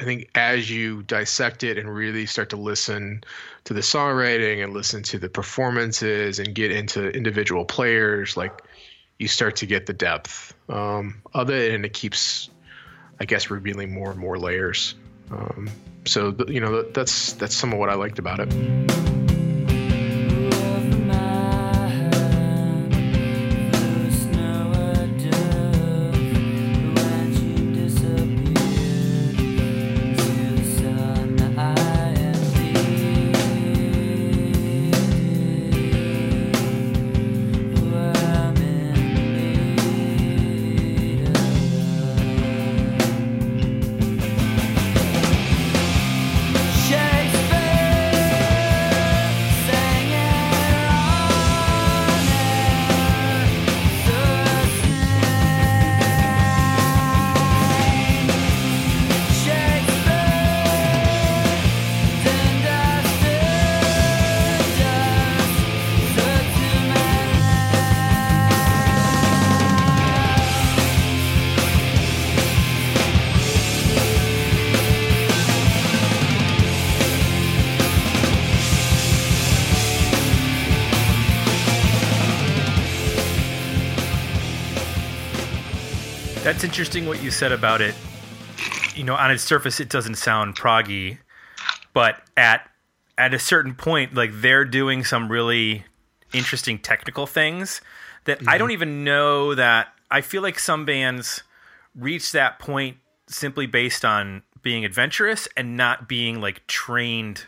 I 0.00 0.04
think 0.04 0.30
as 0.36 0.70
you 0.70 1.02
dissect 1.02 1.64
it 1.64 1.76
and 1.76 1.92
really 1.92 2.24
start 2.24 2.50
to 2.50 2.56
listen 2.56 3.24
to 3.64 3.74
the 3.74 3.80
songwriting 3.80 4.62
and 4.62 4.72
listen 4.72 5.02
to 5.04 5.18
the 5.18 5.28
performances 5.28 6.38
and 6.38 6.54
get 6.54 6.70
into 6.70 7.08
individual 7.10 7.64
players, 7.64 8.36
like 8.36 8.62
you 9.18 9.28
start 9.28 9.56
to 9.56 9.66
get 9.66 9.86
the 9.86 9.92
depth 9.92 10.54
um, 10.68 11.22
of 11.34 11.50
it, 11.50 11.74
and 11.74 11.84
it 11.84 11.92
keeps, 11.92 12.50
I 13.20 13.24
guess, 13.24 13.50
revealing 13.50 13.92
more 13.92 14.10
and 14.10 14.18
more 14.18 14.38
layers. 14.38 14.94
Um, 15.30 15.68
so 16.06 16.32
th- 16.32 16.48
you 16.48 16.60
know 16.60 16.82
that's 16.82 17.32
that's 17.34 17.54
some 17.54 17.72
of 17.72 17.78
what 17.78 17.90
I 17.90 17.94
liked 17.94 18.18
about 18.18 18.40
it. 18.40 19.17
That's 86.58 86.64
interesting 86.64 87.06
what 87.06 87.22
you 87.22 87.30
said 87.30 87.52
about 87.52 87.80
it. 87.80 87.94
You 88.96 89.04
know, 89.04 89.14
on 89.14 89.30
its 89.30 89.44
surface, 89.44 89.78
it 89.78 89.88
doesn't 89.88 90.16
sound 90.16 90.56
proggy, 90.56 91.18
but 91.94 92.20
at 92.36 92.68
at 93.16 93.32
a 93.32 93.38
certain 93.38 93.76
point, 93.76 94.12
like 94.14 94.32
they're 94.34 94.64
doing 94.64 95.04
some 95.04 95.30
really 95.30 95.84
interesting 96.34 96.80
technical 96.80 97.28
things 97.28 97.80
that 98.24 98.40
I 98.48 98.58
don't 98.58 98.72
even 98.72 99.04
know 99.04 99.54
that. 99.54 99.92
I 100.10 100.20
feel 100.20 100.42
like 100.42 100.58
some 100.58 100.84
bands 100.84 101.44
reach 101.94 102.32
that 102.32 102.58
point 102.58 102.96
simply 103.28 103.66
based 103.66 104.04
on 104.04 104.42
being 104.60 104.84
adventurous 104.84 105.46
and 105.56 105.76
not 105.76 106.08
being 106.08 106.40
like 106.40 106.66
trained, 106.66 107.46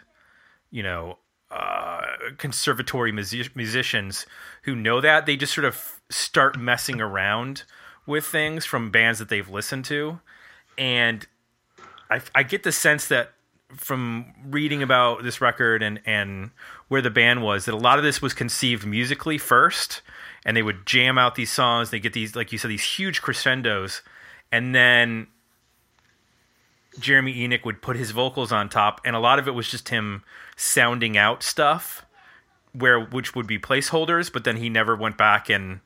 you 0.70 0.84
know, 0.84 1.18
uh, 1.50 2.02
conservatory 2.38 3.10
music- 3.10 3.56
musicians 3.56 4.24
who 4.62 4.76
know 4.76 5.00
that. 5.00 5.26
They 5.26 5.36
just 5.36 5.52
sort 5.52 5.64
of 5.64 6.00
start 6.10 6.60
messing 6.60 7.00
around 7.00 7.64
with 8.06 8.24
things 8.24 8.64
from 8.64 8.90
bands 8.90 9.18
that 9.18 9.28
they've 9.28 9.48
listened 9.48 9.84
to. 9.86 10.20
And 10.76 11.26
I, 12.10 12.20
I 12.34 12.42
get 12.42 12.62
the 12.62 12.72
sense 12.72 13.08
that 13.08 13.32
from 13.68 14.32
reading 14.44 14.82
about 14.82 15.22
this 15.22 15.40
record 15.40 15.82
and, 15.82 16.00
and 16.04 16.50
where 16.88 17.02
the 17.02 17.10
band 17.10 17.42
was, 17.42 17.66
that 17.66 17.74
a 17.74 17.78
lot 17.78 17.98
of 17.98 18.04
this 18.04 18.20
was 18.20 18.34
conceived 18.34 18.86
musically 18.86 19.38
first. 19.38 20.02
And 20.44 20.56
they 20.56 20.62
would 20.62 20.86
jam 20.86 21.18
out 21.18 21.34
these 21.34 21.50
songs. 21.50 21.90
They 21.90 22.00
get 22.00 22.14
these, 22.14 22.34
like 22.34 22.50
you 22.50 22.58
said, 22.58 22.70
these 22.70 22.82
huge 22.82 23.20
crescendos. 23.20 24.02
And 24.50 24.74
then 24.74 25.28
Jeremy 26.98 27.34
Enigk 27.34 27.64
would 27.64 27.82
put 27.82 27.96
his 27.96 28.10
vocals 28.10 28.50
on 28.50 28.68
top, 28.68 29.00
and 29.04 29.14
a 29.14 29.20
lot 29.20 29.38
of 29.38 29.46
it 29.46 29.52
was 29.52 29.70
just 29.70 29.90
him 29.90 30.22
sounding 30.56 31.16
out 31.16 31.42
stuff, 31.42 32.04
where 32.72 33.00
which 33.00 33.34
would 33.34 33.46
be 33.46 33.58
placeholders, 33.58 34.32
but 34.32 34.44
then 34.44 34.56
he 34.56 34.68
never 34.68 34.96
went 34.96 35.16
back 35.16 35.48
and 35.48 35.80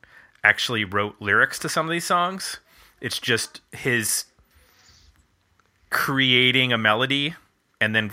actually 0.45 0.85
wrote 0.85 1.15
lyrics 1.19 1.57
to 1.59 1.67
some 1.67 1.87
of 1.87 1.91
these 1.91 2.05
songs. 2.05 2.59
It's 3.01 3.17
just 3.17 3.61
his 3.71 4.25
creating 5.89 6.71
a 6.71 6.77
melody, 6.77 7.33
and 7.81 7.95
then 7.95 8.11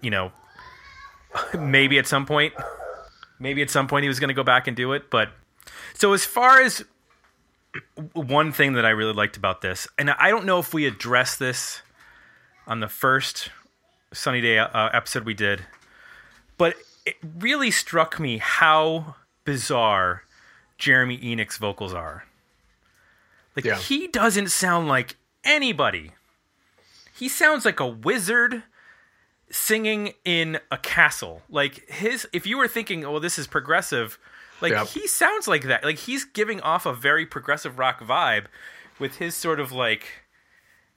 you 0.00 0.10
know 0.10 0.32
maybe 1.58 1.98
at 1.98 2.06
some 2.06 2.26
point, 2.26 2.52
maybe 3.38 3.62
at 3.62 3.70
some 3.70 3.86
point 3.86 4.02
he 4.02 4.08
was 4.08 4.18
going 4.18 4.28
to 4.28 4.34
go 4.34 4.42
back 4.42 4.66
and 4.66 4.76
do 4.76 4.92
it. 4.92 5.08
But 5.08 5.30
so 5.94 6.12
as 6.12 6.24
far 6.24 6.60
as 6.60 6.84
one 8.12 8.50
thing 8.50 8.72
that 8.72 8.84
I 8.84 8.90
really 8.90 9.12
liked 9.12 9.36
about 9.36 9.60
this, 9.60 9.86
and 9.96 10.10
I 10.10 10.30
don't 10.30 10.46
know 10.46 10.58
if 10.58 10.74
we 10.74 10.84
addressed 10.84 11.38
this 11.38 11.82
on 12.66 12.80
the 12.80 12.88
first 12.88 13.50
Sunny 14.12 14.40
Day 14.40 14.58
uh, 14.58 14.88
episode 14.92 15.24
we 15.24 15.34
did, 15.34 15.62
but 16.56 16.74
it 17.06 17.16
really 17.38 17.70
struck 17.70 18.18
me 18.18 18.38
how 18.38 19.14
bizarre 19.44 20.24
Jeremy 20.78 21.18
Enigk's 21.22 21.58
vocals 21.58 21.92
are. 21.92 22.24
Like 23.56 23.64
Yeah. 23.64 23.76
he 23.76 24.06
doesn't 24.06 24.50
sound 24.50 24.88
like 24.88 25.16
anybody. 25.44 26.12
He 27.14 27.28
sounds 27.28 27.64
like 27.64 27.80
a 27.80 27.86
wizard 27.86 28.62
singing 29.50 30.14
in 30.24 30.60
a 30.70 30.78
castle. 30.78 31.42
Like 31.50 31.88
his 31.90 32.26
if 32.32 32.46
you 32.46 32.56
were 32.58 32.68
thinking, 32.68 33.04
"Oh, 33.04 33.18
this 33.18 33.38
is 33.38 33.46
progressive," 33.48 34.18
like 34.60 34.72
Yep. 34.72 34.86
he 34.88 35.06
sounds 35.08 35.48
like 35.48 35.64
that. 35.64 35.82
Like 35.84 35.98
he's 35.98 36.24
giving 36.24 36.60
off 36.60 36.86
a 36.86 36.92
very 36.92 37.26
progressive 37.26 37.78
rock 37.78 38.00
vibe 38.00 38.44
with 39.00 39.16
his 39.16 39.34
sort 39.34 39.58
of 39.58 39.72
like 39.72 40.06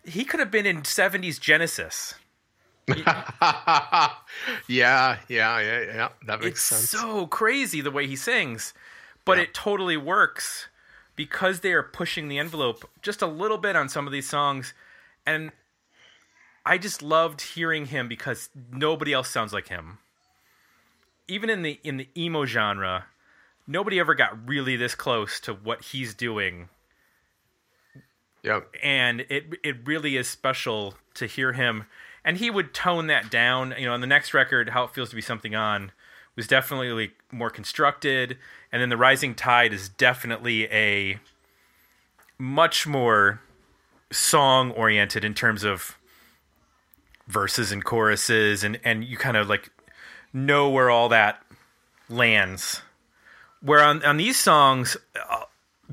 he 0.05 0.23
could 0.23 0.39
have 0.39 0.51
been 0.51 0.65
in 0.65 0.81
70s 0.83 1.39
Genesis. 1.39 2.15
yeah, 2.87 4.09
yeah, 4.67 5.17
yeah, 5.27 5.59
yeah. 5.59 6.09
That 6.25 6.41
makes 6.41 6.63
sense. 6.63 6.81
it's 6.83 6.91
sense. 6.91 7.01
so 7.01 7.27
crazy 7.27 7.81
the 7.81 7.91
way 7.91 8.07
he 8.07 8.15
sings, 8.15 8.73
but 9.25 9.37
Yeah. 9.37 9.43
it 9.43 9.53
totally 9.53 9.97
works 9.97 10.67
because 11.15 11.59
they 11.59 11.73
are 11.73 11.83
pushing 11.83 12.27
the 12.27 12.39
envelope 12.39 12.89
just 13.01 13.21
a 13.21 13.27
little 13.27 13.57
bit 13.57 13.75
on 13.75 13.89
some 13.89 14.07
of 14.07 14.13
these 14.13 14.27
songs, 14.27 14.73
and 15.25 15.51
I 16.65 16.77
just 16.77 17.01
loved 17.01 17.41
hearing 17.41 17.87
him 17.87 18.07
because 18.07 18.49
nobody 18.71 19.13
else 19.13 19.29
sounds 19.29 19.53
like 19.53 19.67
him. 19.67 19.99
Even 21.27 21.49
in 21.49 21.61
the 21.61 21.79
in 21.83 21.97
the 21.97 22.07
emo 22.17 22.45
genre, 22.45 23.05
nobody 23.67 23.99
ever 23.99 24.13
got 24.15 24.47
really 24.47 24.75
this 24.75 24.95
close 24.95 25.39
to 25.41 25.53
what 25.53 25.85
he's 25.85 26.13
doing 26.13 26.69
Yep. 28.43 28.73
and 28.81 29.21
it 29.29 29.53
it 29.63 29.85
really 29.85 30.17
is 30.17 30.27
special 30.27 30.95
to 31.13 31.27
hear 31.27 31.53
him 31.53 31.85
and 32.25 32.37
he 32.37 32.49
would 32.49 32.73
tone 32.73 33.05
that 33.07 33.29
down 33.29 33.73
you 33.77 33.85
know 33.85 33.93
on 33.93 34.01
the 34.01 34.07
next 34.07 34.33
record 34.33 34.69
how 34.69 34.83
it 34.85 34.89
feels 34.95 35.11
to 35.11 35.15
be 35.15 35.21
something 35.21 35.53
on 35.53 35.91
was 36.35 36.47
definitely 36.47 37.11
more 37.31 37.49
constructed. 37.49 38.37
And 38.71 38.81
then 38.81 38.89
the 38.89 38.97
rising 38.97 39.35
tide 39.35 39.73
is 39.73 39.89
definitely 39.89 40.65
a 40.65 41.19
much 42.37 42.87
more 42.87 43.41
song 44.11 44.71
oriented 44.71 45.23
in 45.23 45.33
terms 45.33 45.63
of 45.63 45.97
verses 47.27 47.71
and 47.71 47.83
choruses. 47.83 48.63
And 48.63 48.79
and 48.83 49.03
you 49.03 49.17
kind 49.17 49.37
of 49.37 49.47
like 49.49 49.71
know 50.33 50.69
where 50.69 50.89
all 50.89 51.09
that 51.09 51.43
lands. 52.09 52.81
Where 53.61 53.83
on 53.83 54.03
on 54.03 54.17
these 54.17 54.39
songs 54.39 54.97
uh, 55.29 55.43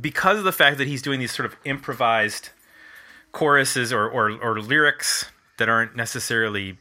because 0.00 0.38
of 0.38 0.44
the 0.44 0.52
fact 0.52 0.78
that 0.78 0.86
he's 0.86 1.02
doing 1.02 1.20
these 1.20 1.32
sort 1.32 1.46
of 1.46 1.56
improvised 1.64 2.50
choruses 3.32 3.92
or, 3.92 4.08
or, 4.08 4.30
or 4.30 4.60
lyrics 4.60 5.26
that 5.58 5.68
aren't 5.68 5.96
necessarily 5.96 6.78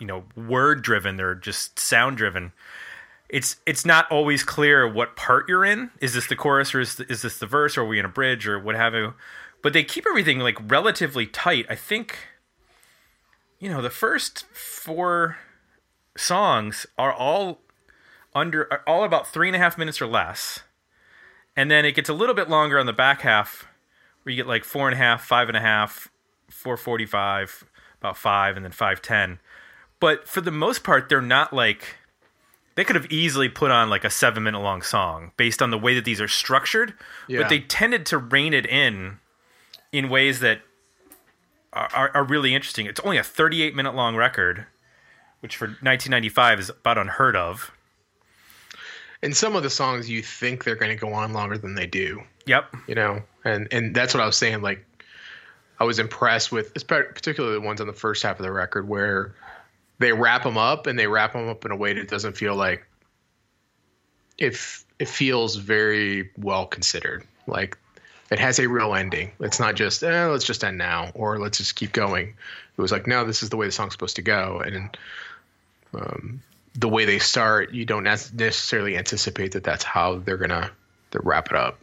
you 0.00 0.06
know 0.06 0.24
word 0.36 0.82
driven 0.82 1.16
they're 1.16 1.34
just 1.34 1.78
sound 1.78 2.16
driven 2.16 2.52
it's 3.28 3.56
it's 3.66 3.84
not 3.84 4.10
always 4.10 4.42
clear 4.44 4.86
what 4.86 5.16
part 5.16 5.48
you're 5.48 5.64
in. 5.64 5.90
Is 6.00 6.14
this 6.14 6.28
the 6.28 6.36
chorus 6.36 6.74
or 6.74 6.80
is, 6.80 7.00
is 7.00 7.22
this 7.22 7.38
the 7.38 7.46
verse? 7.46 7.76
Or 7.76 7.82
are 7.82 7.86
we 7.86 7.98
in 7.98 8.04
a 8.04 8.08
bridge 8.08 8.46
or 8.46 8.58
what 8.60 8.76
have 8.76 8.94
you? 8.94 9.14
But 9.62 9.72
they 9.72 9.82
keep 9.82 10.06
everything 10.06 10.38
like 10.38 10.56
relatively 10.70 11.26
tight. 11.26 11.66
I 11.68 11.74
think 11.74 12.16
you 13.58 13.68
know 13.68 13.82
the 13.82 13.90
first 13.90 14.44
four 14.52 15.38
songs 16.16 16.86
are 16.96 17.12
all 17.12 17.60
under 18.34 18.72
are 18.72 18.82
all 18.86 19.04
about 19.04 19.26
three 19.26 19.48
and 19.48 19.56
a 19.56 19.58
half 19.58 19.76
minutes 19.78 20.00
or 20.00 20.06
less. 20.06 20.60
And 21.56 21.70
then 21.70 21.84
it 21.84 21.96
gets 21.96 22.08
a 22.08 22.14
little 22.14 22.34
bit 22.34 22.48
longer 22.48 22.78
on 22.78 22.86
the 22.86 22.92
back 22.92 23.22
half 23.22 23.66
where 24.22 24.32
you 24.32 24.36
get 24.36 24.46
like 24.46 24.64
four 24.64 24.86
and 24.86 24.94
a 24.94 24.98
half 24.98 25.24
five 25.24 25.48
and 25.48 25.56
a 25.56 25.60
half 25.60 26.08
445 26.50 27.64
about 28.00 28.16
five 28.16 28.56
and 28.56 28.64
then 28.64 28.72
510 28.72 29.40
but 30.04 30.28
for 30.28 30.42
the 30.42 30.50
most 30.50 30.84
part 30.84 31.08
they're 31.08 31.22
not 31.22 31.52
like 31.52 31.96
they 32.74 32.84
could 32.84 32.96
have 32.96 33.10
easily 33.10 33.48
put 33.48 33.70
on 33.70 33.88
like 33.88 34.04
a 34.04 34.10
seven 34.10 34.42
minute 34.42 34.58
long 34.60 34.82
song 34.82 35.32
based 35.38 35.62
on 35.62 35.70
the 35.70 35.78
way 35.78 35.94
that 35.94 36.04
these 36.04 36.20
are 36.20 36.28
structured 36.28 36.92
Yeah. 37.26 37.38
but 37.40 37.48
they 37.48 37.60
tended 37.60 38.04
to 38.06 38.18
rein 38.18 38.52
it 38.52 38.66
in 38.66 39.18
in 39.92 40.08
ways 40.10 40.40
that 40.40 40.60
are, 41.72 41.88
are, 41.94 42.10
are 42.16 42.24
really 42.24 42.54
interesting 42.54 42.84
it's 42.86 43.00
only 43.00 43.16
a 43.16 43.22
38 43.24 43.74
minute 43.74 43.94
long 43.94 44.14
record 44.14 44.66
which 45.40 45.56
for 45.56 45.66
1995 45.66 46.58
is 46.60 46.68
about 46.70 46.98
unheard 46.98 47.34
of 47.36 47.70
And 49.22 49.34
some 49.34 49.56
of 49.56 49.62
the 49.62 49.70
songs 49.70 50.10
you 50.10 50.22
think 50.22 50.64
they're 50.64 50.76
going 50.76 50.90
to 50.96 51.00
go 51.00 51.12
on 51.14 51.32
longer 51.32 51.56
than 51.56 51.74
they 51.76 51.86
do. 51.86 52.22
yep 52.46 52.74
you 52.86 52.94
know 52.94 53.22
and 53.44 53.68
and 53.72 53.94
that's 53.94 54.12
what 54.12 54.22
i 54.22 54.26
was 54.26 54.36
saying 54.36 54.60
like 54.62 54.84
i 55.80 55.84
was 55.84 55.98
impressed 55.98 56.52
with 56.52 56.74
particularly 56.74 57.54
the 57.54 57.60
ones 57.64 57.80
on 57.80 57.86
the 57.86 57.92
first 58.04 58.22
half 58.22 58.38
of 58.38 58.44
the 58.44 58.52
record 58.52 58.86
where 58.88 59.34
they 59.98 60.12
wrap 60.12 60.42
them 60.42 60.58
up 60.58 60.86
and 60.86 60.98
they 60.98 61.06
wrap 61.06 61.32
them 61.32 61.48
up 61.48 61.64
in 61.64 61.70
a 61.70 61.76
way 61.76 61.92
that 61.94 62.08
doesn't 62.08 62.36
feel 62.36 62.54
like 62.54 62.86
if 64.38 64.84
it 64.98 65.08
feels 65.08 65.56
very 65.56 66.30
well 66.36 66.66
considered. 66.66 67.24
Like 67.46 67.78
it 68.30 68.38
has 68.38 68.58
a 68.58 68.68
real 68.68 68.94
ending. 68.94 69.32
It's 69.40 69.60
not 69.60 69.74
just 69.74 70.02
eh, 70.02 70.26
let's 70.26 70.44
just 70.44 70.64
end 70.64 70.78
now 70.78 71.10
or 71.14 71.38
let's 71.38 71.58
just 71.58 71.76
keep 71.76 71.92
going. 71.92 72.28
It 72.76 72.80
was 72.80 72.92
like 72.92 73.06
no 73.06 73.24
this 73.24 73.42
is 73.42 73.50
the 73.50 73.56
way 73.56 73.66
the 73.66 73.72
song's 73.72 73.92
supposed 73.92 74.16
to 74.16 74.22
go. 74.22 74.60
And 74.64 74.96
um, 75.94 76.42
the 76.74 76.88
way 76.88 77.04
they 77.04 77.18
start 77.18 77.72
you 77.72 77.84
don't 77.84 78.04
necessarily 78.04 78.96
anticipate 78.96 79.52
that 79.52 79.64
that's 79.64 79.84
how 79.84 80.18
they're 80.18 80.36
gonna 80.36 80.70
to 81.12 81.20
wrap 81.22 81.48
it 81.48 81.56
up. 81.56 81.78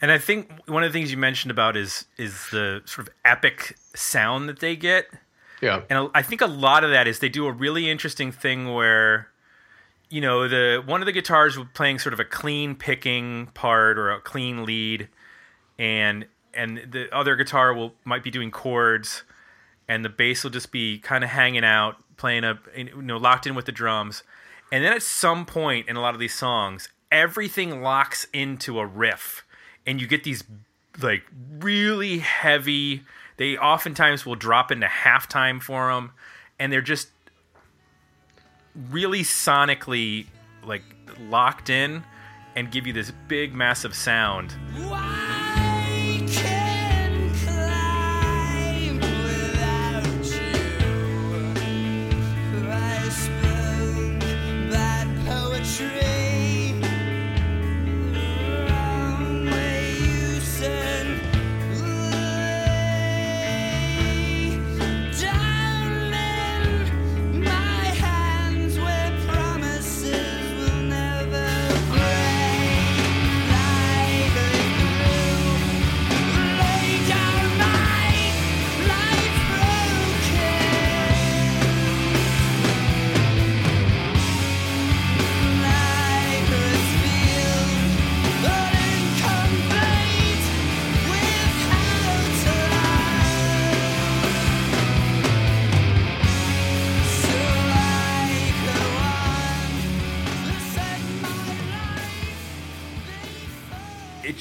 And 0.00 0.12
I 0.12 0.18
think 0.18 0.50
one 0.66 0.84
of 0.84 0.92
the 0.92 0.98
things 0.98 1.10
you 1.10 1.16
mentioned 1.16 1.50
about 1.50 1.76
is 1.76 2.06
is 2.18 2.50
the 2.50 2.82
sort 2.84 3.08
of 3.08 3.14
epic 3.24 3.76
sound 3.94 4.48
that 4.48 4.60
they 4.60 4.76
get. 4.76 5.06
Yeah 5.60 5.82
And 5.88 6.10
I 6.14 6.22
think 6.22 6.40
a 6.40 6.46
lot 6.46 6.84
of 6.84 6.90
that 6.90 7.06
is 7.08 7.18
they 7.18 7.28
do 7.28 7.46
a 7.46 7.52
really 7.52 7.90
interesting 7.90 8.32
thing 8.32 8.72
where 8.72 9.28
you 10.08 10.20
know, 10.20 10.48
the 10.48 10.82
one 10.84 11.02
of 11.02 11.06
the 11.06 11.12
guitars 11.12 11.58
was 11.58 11.66
playing 11.74 11.98
sort 11.98 12.12
of 12.12 12.20
a 12.20 12.24
clean 12.24 12.74
picking 12.74 13.46
part 13.54 13.98
or 13.98 14.10
a 14.10 14.20
clean 14.20 14.64
lead 14.64 15.08
and 15.78 16.26
and 16.54 16.78
the 16.90 17.14
other 17.14 17.36
guitar 17.36 17.74
will 17.74 17.94
might 18.04 18.22
be 18.22 18.30
doing 18.30 18.50
chords 18.50 19.24
and 19.88 20.04
the 20.04 20.08
bass 20.08 20.44
will 20.44 20.50
just 20.50 20.70
be 20.72 20.98
kind 20.98 21.24
of 21.24 21.30
hanging 21.30 21.64
out 21.64 21.96
playing 22.16 22.44
a 22.44 22.58
you 22.76 23.02
know 23.02 23.16
locked 23.16 23.46
in 23.46 23.54
with 23.54 23.66
the 23.66 23.72
drums. 23.72 24.22
And 24.72 24.84
then 24.84 24.92
at 24.92 25.02
some 25.02 25.44
point 25.44 25.88
in 25.88 25.96
a 25.96 26.00
lot 26.00 26.14
of 26.14 26.20
these 26.20 26.34
songs, 26.34 26.88
everything 27.10 27.82
locks 27.82 28.26
into 28.32 28.78
a 28.78 28.86
riff 28.86 29.44
and 29.86 30.00
you 30.00 30.06
get 30.06 30.24
these 30.24 30.44
like 31.00 31.24
really 31.58 32.18
heavy 32.18 33.02
they 33.36 33.56
oftentimes 33.56 34.24
will 34.24 34.34
drop 34.34 34.70
into 34.70 34.86
halftime 34.86 35.62
for 35.62 35.92
them 35.92 36.12
and 36.58 36.72
they're 36.72 36.80
just 36.80 37.08
really 38.90 39.22
sonically 39.22 40.26
like 40.64 40.82
locked 41.28 41.70
in 41.70 42.04
and 42.54 42.70
give 42.70 42.86
you 42.86 42.92
this 42.92 43.12
big 43.28 43.54
massive 43.54 43.94
sound 43.94 44.54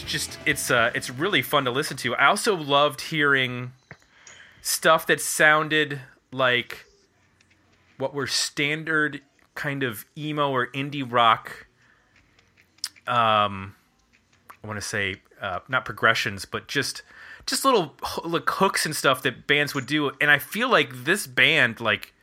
just 0.05 0.37
it's 0.45 0.71
uh 0.71 0.91
it's 0.95 1.09
really 1.09 1.41
fun 1.41 1.65
to 1.65 1.71
listen 1.71 1.97
to. 1.97 2.15
I 2.15 2.27
also 2.27 2.55
loved 2.55 3.01
hearing 3.01 3.73
stuff 4.61 5.05
that 5.07 5.21
sounded 5.21 6.01
like 6.31 6.85
what 7.97 8.13
were 8.13 8.27
standard 8.27 9.21
kind 9.53 9.83
of 9.83 10.05
emo 10.17 10.51
or 10.51 10.67
indie 10.67 11.09
rock 11.09 11.67
um 13.07 13.75
i 14.63 14.67
want 14.67 14.75
to 14.75 14.85
say 14.85 15.15
uh, 15.41 15.59
not 15.69 15.85
progressions 15.85 16.43
but 16.45 16.67
just 16.67 17.03
just 17.45 17.63
little 17.63 17.95
like 18.23 18.49
hooks 18.49 18.85
and 18.85 18.95
stuff 18.95 19.21
that 19.21 19.45
bands 19.45 19.75
would 19.75 19.85
do. 19.85 20.11
And 20.19 20.31
i 20.31 20.39
feel 20.39 20.69
like 20.69 21.05
this 21.05 21.27
band 21.27 21.79
like 21.79 22.13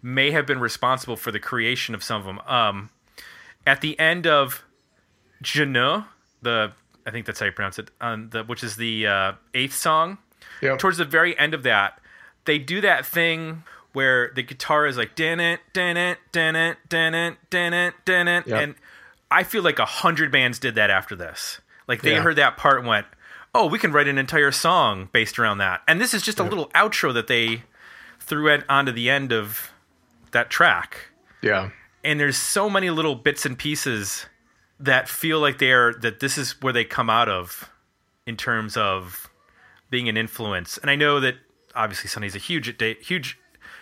may 0.00 0.30
have 0.30 0.46
been 0.46 0.60
responsible 0.60 1.16
for 1.16 1.32
the 1.32 1.40
creation 1.40 1.94
of 1.94 2.04
some 2.04 2.20
of 2.20 2.24
them 2.24 2.38
um 2.46 2.90
at 3.66 3.80
the 3.80 3.98
end 3.98 4.26
of 4.26 4.62
J'Nuh, 5.42 6.06
the 6.42 6.72
I 7.06 7.10
think 7.10 7.26
that's 7.26 7.40
how 7.40 7.46
you 7.46 7.52
pronounce 7.52 7.78
it, 7.78 7.90
um, 8.00 8.30
the, 8.30 8.44
which 8.44 8.62
is 8.64 8.76
the 8.76 9.06
uh, 9.06 9.32
eighth 9.54 9.74
song. 9.74 10.18
Yep. 10.62 10.78
Towards 10.78 10.98
the 10.98 11.04
very 11.04 11.38
end 11.38 11.54
of 11.54 11.62
that, 11.64 12.00
they 12.44 12.58
do 12.58 12.80
that 12.82 13.06
thing 13.06 13.64
where 13.92 14.30
the 14.34 14.42
guitar 14.42 14.86
is 14.86 14.96
like 14.96 15.14
din 15.14 15.40
it, 15.40 15.60
din 15.72 15.96
it, 15.96 16.18
din 16.32 16.54
it, 16.56 16.76
din 16.88 17.14
it, 17.14 17.36
din 17.50 17.72
it, 17.74 17.94
din 18.04 18.28
it, 18.28 18.46
Yep. 18.46 18.62
and 18.62 18.74
I 19.30 19.42
feel 19.42 19.62
like 19.62 19.78
a 19.78 19.84
hundred 19.84 20.30
bands 20.30 20.58
did 20.58 20.74
that 20.76 20.90
after 20.90 21.16
this. 21.16 21.60
Like 21.88 22.02
they 22.02 22.12
Yeah. 22.12 22.22
heard 22.22 22.36
that 22.36 22.56
part 22.56 22.78
and 22.78 22.86
went, 22.86 23.06
"Oh, 23.54 23.66
we 23.66 23.78
can 23.78 23.90
write 23.92 24.06
an 24.08 24.18
entire 24.18 24.52
song 24.52 25.08
based 25.12 25.38
around 25.38 25.58
that." 25.58 25.82
And 25.88 26.00
this 26.00 26.14
is 26.14 26.22
just 26.22 26.38
a 26.38 26.44
little 26.44 26.68
outro 26.70 27.12
that 27.14 27.26
they 27.26 27.62
threw 28.20 28.48
it 28.48 28.64
onto 28.68 28.92
the 28.92 29.10
end 29.10 29.32
of 29.32 29.70
that 30.30 30.50
track 30.50 31.08
yeah 31.42 31.70
and 32.04 32.20
there's 32.20 32.36
so 32.36 32.70
many 32.70 32.88
little 32.90 33.16
bits 33.16 33.44
and 33.44 33.58
pieces 33.58 34.26
that 34.80 35.08
feel 35.08 35.40
like 35.40 35.58
they're 35.58 35.94
that 35.94 36.20
this 36.20 36.36
is 36.36 36.60
where 36.62 36.72
they 36.72 36.84
come 36.84 37.08
out 37.08 37.28
of 37.28 37.70
in 38.26 38.36
terms 38.36 38.76
of 38.76 39.30
being 39.90 40.08
an 40.08 40.16
influence 40.16 40.78
and 40.78 40.90
i 40.90 40.96
know 40.96 41.20
that 41.20 41.36
obviously 41.74 42.08
sunny's 42.08 42.34
a 42.34 42.38
huge 42.38 42.76
day 42.78 42.96
huge 43.00 43.38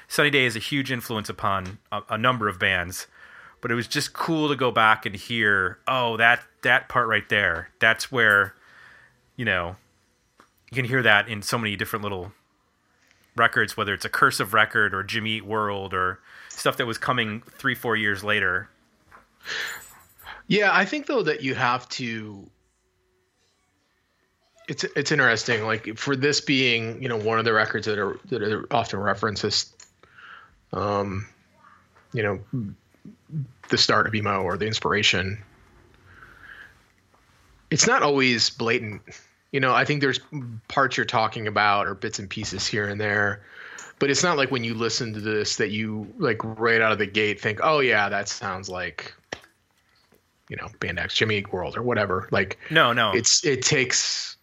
sunny 0.08 0.30
day 0.30 0.44
is 0.44 0.56
a 0.56 0.60
huge 0.60 0.90
influence 0.90 1.28
upon 1.28 1.78
a, 1.92 2.02
a 2.10 2.18
number 2.18 2.48
of 2.48 2.58
bands 2.58 3.06
but 3.60 3.70
it 3.70 3.74
was 3.74 3.88
just 3.88 4.12
cool 4.12 4.48
to 4.48 4.56
go 4.56 4.70
back 4.70 5.06
and 5.06 5.14
hear. 5.14 5.78
Oh, 5.86 6.16
that 6.16 6.42
that 6.62 6.88
part 6.88 7.08
right 7.08 7.28
there. 7.28 7.70
That's 7.80 8.10
where, 8.12 8.54
you 9.36 9.44
know, 9.44 9.76
you 10.70 10.74
can 10.74 10.84
hear 10.84 11.02
that 11.02 11.28
in 11.28 11.42
so 11.42 11.58
many 11.58 11.76
different 11.76 12.02
little 12.02 12.32
records, 13.36 13.76
whether 13.76 13.94
it's 13.94 14.04
a 14.04 14.08
cursive 14.10 14.54
record 14.54 14.94
or 14.94 15.02
Jimmy 15.02 15.36
Eat 15.36 15.46
World 15.46 15.94
or 15.94 16.20
stuff 16.48 16.76
that 16.76 16.86
was 16.86 16.98
coming 16.98 17.42
three, 17.58 17.74
four 17.74 17.96
years 17.96 18.22
later. 18.24 18.68
Yeah, 20.48 20.70
I 20.72 20.84
think 20.86 21.06
though 21.06 21.22
that 21.22 21.42
you 21.42 21.54
have 21.54 21.88
to. 21.90 22.50
It's 24.66 24.84
it's 24.84 25.12
interesting, 25.12 25.64
like 25.64 25.96
for 25.96 26.16
this 26.16 26.40
being 26.40 27.00
you 27.02 27.08
know 27.08 27.16
one 27.16 27.38
of 27.38 27.44
the 27.44 27.52
records 27.52 27.86
that 27.86 27.98
are 27.98 28.18
that 28.26 28.42
are 28.42 28.66
often 28.70 28.98
referenced 28.98 29.72
um, 30.72 31.26
you 32.12 32.22
know, 32.22 32.40
the 33.68 33.78
start 33.78 34.06
of 34.06 34.14
emo 34.14 34.42
or 34.42 34.56
the 34.56 34.66
inspiration. 34.66 35.38
It's 37.70 37.86
not 37.86 38.02
always 38.02 38.50
blatant, 38.50 39.02
you 39.52 39.60
know. 39.60 39.74
I 39.74 39.84
think 39.84 40.00
there's 40.00 40.20
parts 40.68 40.96
you're 40.96 41.06
talking 41.06 41.46
about 41.46 41.86
or 41.86 41.94
bits 41.94 42.18
and 42.18 42.28
pieces 42.28 42.66
here 42.66 42.88
and 42.88 43.00
there, 43.00 43.42
but 43.98 44.10
it's 44.10 44.22
not 44.22 44.38
like 44.38 44.50
when 44.50 44.64
you 44.64 44.74
listen 44.74 45.12
to 45.14 45.20
this 45.20 45.56
that 45.56 45.70
you 45.70 46.12
like 46.18 46.42
right 46.42 46.80
out 46.80 46.92
of 46.92 46.98
the 46.98 47.06
gate 47.06 47.40
think, 47.40 47.60
oh 47.62 47.80
yeah, 47.80 48.08
that 48.08 48.28
sounds 48.28 48.68
like 48.68 49.14
you 50.48 50.56
know, 50.56 50.68
Band 50.80 50.98
X, 50.98 51.14
Jimmy 51.14 51.38
Eat 51.38 51.52
World, 51.52 51.76
or 51.76 51.82
whatever. 51.82 52.28
Like, 52.30 52.58
No, 52.70 52.92
no. 52.92 53.12
it's 53.12 53.44
it 53.44 53.62
takes 53.62 54.36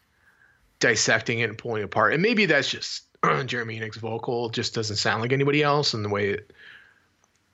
dissecting 0.79 1.39
it 1.39 1.49
and 1.49 1.57
pulling 1.57 1.81
it 1.81 1.85
apart, 1.85 2.13
and 2.13 2.21
maybe 2.21 2.45
that's 2.45 2.69
just 2.69 3.03
Jeremy 3.45 3.77
Enigk's 3.79 3.97
vocal 3.97 4.49
just 4.49 4.73
doesn't 4.75 4.97
sound 4.97 5.21
like 5.21 5.33
anybody 5.33 5.63
else, 5.63 5.93
and 5.93 6.03
the 6.05 6.09
way 6.09 6.29
it, 6.31 6.53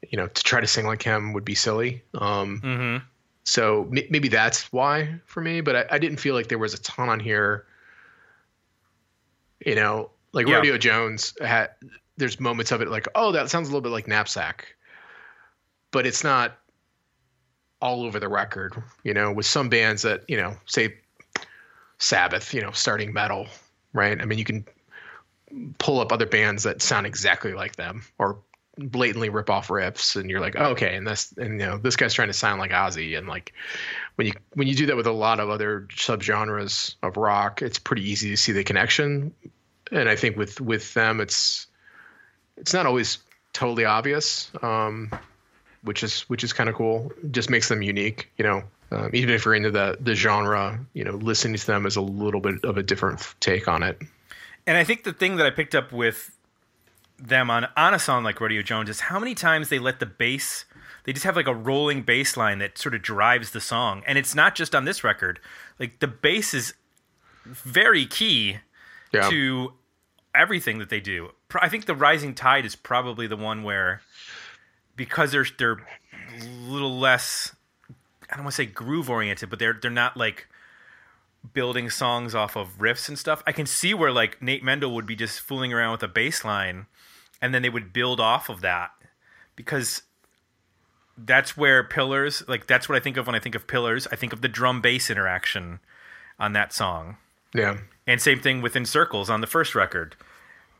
you 0.10 0.18
know, 0.18 0.28
to 0.28 0.44
try 0.44 0.60
to 0.60 0.68
sing 0.68 0.86
like 0.86 1.02
him 1.04 1.34
would 1.34 1.46
be 1.46 1.56
silly. 1.56 2.04
Um, 2.16 2.60
hmm 2.60 2.98
so 3.44 3.86
m- 3.86 4.04
maybe 4.12 4.28
that's 4.28 4.72
why 4.72 5.16
for 5.26 5.42
me, 5.42 5.62
but 5.62 5.76
I, 5.76 5.86
I 5.96 5.98
didn't 5.98 6.18
feel 6.18 6.36
like 6.36 6.48
there 6.48 6.60
was 6.60 6.74
a 6.76 6.82
ton 6.82 7.10
on 7.10 7.20
here. 7.20 7.66
You 9.66 9.76
know, 9.76 10.10
like 10.32 10.48
Yeah. 10.48 10.56
Rodeo 10.58 10.78
Jones 10.78 11.34
had. 11.42 11.70
There's 12.18 12.40
moments 12.40 12.72
of 12.72 12.82
it 12.82 12.90
like, 12.90 13.08
oh, 13.16 13.32
that 13.32 13.50
sounds 13.50 13.68
a 13.68 13.72
little 13.72 13.82
bit 13.82 13.92
like 13.92 14.08
Knapsack, 14.08 14.76
but 15.90 16.06
it's 16.06 16.24
not 16.24 16.58
all 17.82 18.04
over 18.04 18.20
the 18.20 18.30
record. 18.30 18.82
You 19.04 19.14
know, 19.14 19.32
with 19.32 19.46
some 19.46 19.70
bands 19.70 20.02
that 20.04 20.24
you 20.28 20.38
know, 20.38 20.56
say 20.66 20.96
Sabbath, 21.98 22.54
you 22.54 22.62
know, 22.62 22.72
starting 22.72 23.14
metal, 23.14 23.48
right? 23.94 24.20
I 24.20 24.26
mean, 24.26 24.40
you 24.40 24.46
can 24.46 24.66
pull 25.78 26.00
up 26.00 26.12
other 26.12 26.26
bands 26.26 26.64
that 26.64 26.82
sound 26.82 27.06
exactly 27.06 27.54
like 27.54 27.76
them 27.76 28.04
or 28.18 28.40
blatantly 28.78 29.30
rip 29.30 29.50
off 29.50 29.68
riffs 29.68 30.16
and 30.16 30.30
you're 30.30 30.40
like 30.40 30.56
oh, 30.58 30.68
okay 30.68 30.96
and 30.96 31.06
this 31.06 31.34
and 31.38 31.60
you 31.60 31.68
know 31.68 31.78
this 31.78 31.96
guy's 31.96 32.14
trying 32.14 32.30
to 32.30 32.34
sound 32.34 32.60
like 32.60 32.72
Ozzy 32.72 33.18
and 33.18 33.28
like 33.28 33.54
when 34.16 34.28
you 34.28 34.34
when 34.54 34.68
you 34.68 34.76
do 34.76 34.86
that 34.88 34.96
with 34.96 35.08
a 35.08 35.12
lot 35.12 35.40
of 35.40 35.50
other 35.50 35.88
subgenres 35.92 36.96
of 37.04 37.18
rock 37.18 37.62
it's 37.62 37.78
pretty 37.78 38.10
easy 38.10 38.30
to 38.30 38.38
see 38.38 38.54
the 38.54 38.64
connection 38.64 39.34
and 39.92 40.08
I 40.08 40.16
think 40.16 40.38
with 40.38 40.62
with 40.62 40.94
them 40.94 41.20
it's 41.20 41.68
it's 42.56 42.74
not 42.74 42.86
always 42.86 43.18
totally 43.52 43.84
obvious 43.84 44.50
um 44.62 45.12
which 45.84 46.04
is 46.04 46.22
which 46.22 46.44
is 46.44 46.54
kind 46.54 46.70
of 46.70 46.76
cool 46.76 47.12
just 47.32 47.50
makes 47.50 47.70
them 47.70 47.82
unique 47.82 48.30
you 48.38 48.44
know 48.44 48.64
um, 48.92 49.10
even 49.14 49.34
if 49.34 49.46
you're 49.46 49.56
into 49.56 49.72
the 49.72 49.98
the 50.00 50.16
genre 50.16 50.80
you 50.94 51.04
know 51.04 51.14
listening 51.14 51.56
to 51.56 51.66
them 51.66 51.86
is 51.86 51.96
a 51.96 52.02
little 52.02 52.42
bit 52.42 52.64
of 52.64 52.78
a 52.78 52.84
different 52.84 53.34
take 53.40 53.68
on 53.68 53.84
it 53.84 54.02
And 54.68 54.78
I 54.78 54.84
think 54.84 55.04
the 55.04 55.14
thing 55.14 55.38
that 55.38 55.46
I 55.46 55.50
picked 55.50 55.76
up 55.76 55.92
with 55.92 56.38
them 57.18 57.50
on 57.50 57.68
on 57.76 57.94
a 57.94 58.00
song 58.00 58.24
like 58.24 58.40
Rodeo 58.40 58.62
Jones 58.62 58.90
is 58.90 59.02
how 59.02 59.20
many 59.20 59.36
times 59.36 59.70
they 59.70 59.80
let 59.80 60.00
the 60.00 60.06
bass 60.06 60.66
they 61.04 61.14
just 61.14 61.26
have 61.26 61.36
like 61.36 61.48
a 61.48 61.56
rolling 61.56 62.04
bass 62.04 62.38
line 62.38 62.60
that 62.60 62.78
sort 62.78 62.94
of 62.94 63.02
drives 63.02 63.52
the 63.52 63.62
song. 63.62 64.04
And 64.06 64.18
it's 64.18 64.36
not 64.36 64.54
just 64.56 64.76
on 64.76 64.86
this 64.86 65.04
record. 65.04 65.40
Like 65.80 66.00
the 66.00 66.08
bass 66.08 66.54
is 66.54 66.74
very 67.46 68.06
key 68.06 68.58
yeah 69.12 69.30
to 69.30 69.74
everything 70.34 70.78
that 70.78 70.90
they 70.90 71.00
do. 71.00 71.32
I 71.60 71.68
think 71.68 71.86
the 71.86 71.96
Rising 71.96 72.34
Tide 72.34 72.66
is 72.66 72.76
probably 72.76 73.28
the 73.28 73.36
one 73.36 73.64
where 73.64 74.02
because 74.96 75.32
they're 75.32 75.46
they're 75.58 75.74
a 75.74 76.46
little 76.68 76.98
less 77.00 77.56
I 78.30 78.36
don't 78.36 78.46
want 78.46 78.54
to 78.56 78.64
say 78.64 78.66
groove 78.66 79.10
oriented, 79.10 79.50
but 79.50 79.60
they're 79.60 79.78
they're 79.80 79.92
not 79.92 80.16
like 80.16 80.48
building 81.54 81.90
songs 81.90 82.36
off 82.36 82.56
of 82.56 82.78
riffs 82.78 83.10
and 83.10 83.18
stuff. 83.18 83.44
I 83.48 83.52
can 83.52 83.66
see 83.66 83.94
where 83.94 84.12
like 84.12 84.42
Nate 84.42 84.64
Mendel 84.64 84.94
would 84.96 85.06
be 85.06 85.16
just 85.16 85.42
fooling 85.42 85.74
around 85.74 85.92
with 85.94 86.04
a 86.04 86.08
bass 86.08 86.46
line 86.46 86.86
and 87.42 87.54
then 87.54 87.62
they 87.62 87.70
would 87.70 87.92
build 87.92 88.20
off 88.20 88.50
of 88.50 88.62
that 88.62 88.92
because 89.56 90.04
that's 91.18 91.58
where 91.58 91.84
pillars 91.84 92.44
like 92.48 92.68
that's 92.68 92.88
what 92.88 92.96
I 92.96 93.00
think 93.00 93.18
of 93.18 93.28
when 93.28 93.36
I 93.36 93.40
think 93.40 93.56
of 93.56 93.68
pillars. 93.68 94.08
I 94.12 94.16
think 94.16 94.34
of 94.34 94.42
the 94.42 94.48
drum 94.48 94.82
bass 94.82 95.10
interaction 95.10 95.80
on 96.40 96.54
that 96.54 96.74
song. 96.74 97.18
yeah 97.54 97.78
And 98.08 98.22
same 98.22 98.40
thing 98.40 98.62
within 98.62 98.86
circles 98.86 99.30
on 99.30 99.42
the 99.42 99.48
first 99.48 99.76
record. 99.76 100.16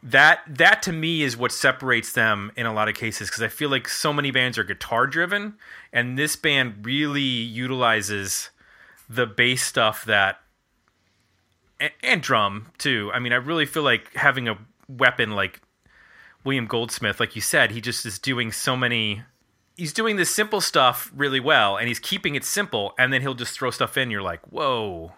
That 0.04 0.42
that 0.48 0.82
to 0.84 0.92
me 0.92 1.22
is 1.22 1.38
what 1.38 1.52
separates 1.52 2.14
them 2.14 2.52
in 2.56 2.66
a 2.66 2.74
lot 2.74 2.90
of 2.90 2.96
cases 2.96 3.30
because 3.30 3.44
I 3.44 3.50
feel 3.50 3.70
like 3.70 3.88
so 3.88 4.12
many 4.12 4.32
bands 4.32 4.58
are 4.58 4.64
guitar 4.64 5.06
driven, 5.06 5.56
and 5.94 6.18
this 6.18 6.36
band 6.36 6.86
really 6.86 7.22
utilizes 7.22 8.50
the 9.08 9.28
bass 9.28 9.64
stuff 9.64 10.04
that 10.06 10.40
and, 11.80 11.92
and 12.02 12.22
drum 12.22 12.68
too. 12.80 13.12
I 13.14 13.20
mean, 13.20 13.32
I 13.32 13.36
really 13.36 13.68
feel 13.68 13.84
like 13.84 14.14
having 14.16 14.48
a 14.48 14.58
weapon 14.88 15.32
like 15.32 15.62
William 16.44 16.66
Goldsmith, 16.66 17.20
like 17.20 17.36
you 17.36 17.42
said, 17.42 17.72
he 17.72 17.82
just 17.82 18.06
is 18.06 18.18
doing 18.18 18.52
so 18.52 18.76
many. 18.76 19.22
He's 19.78 19.94
doing 19.94 20.16
this 20.16 20.30
simple 20.30 20.62
stuff 20.62 21.12
really 21.16 21.40
well, 21.40 21.78
and 21.78 21.88
he's 21.88 22.00
keeping 22.00 22.34
it 22.34 22.44
simple, 22.44 22.94
and 22.98 23.14
then 23.14 23.22
he'll 23.22 23.36
just 23.36 23.54
throw 23.54 23.70
stuff 23.70 23.98
in. 23.98 24.10
You're 24.10 24.22
like, 24.22 24.42
whoa. 24.48 25.14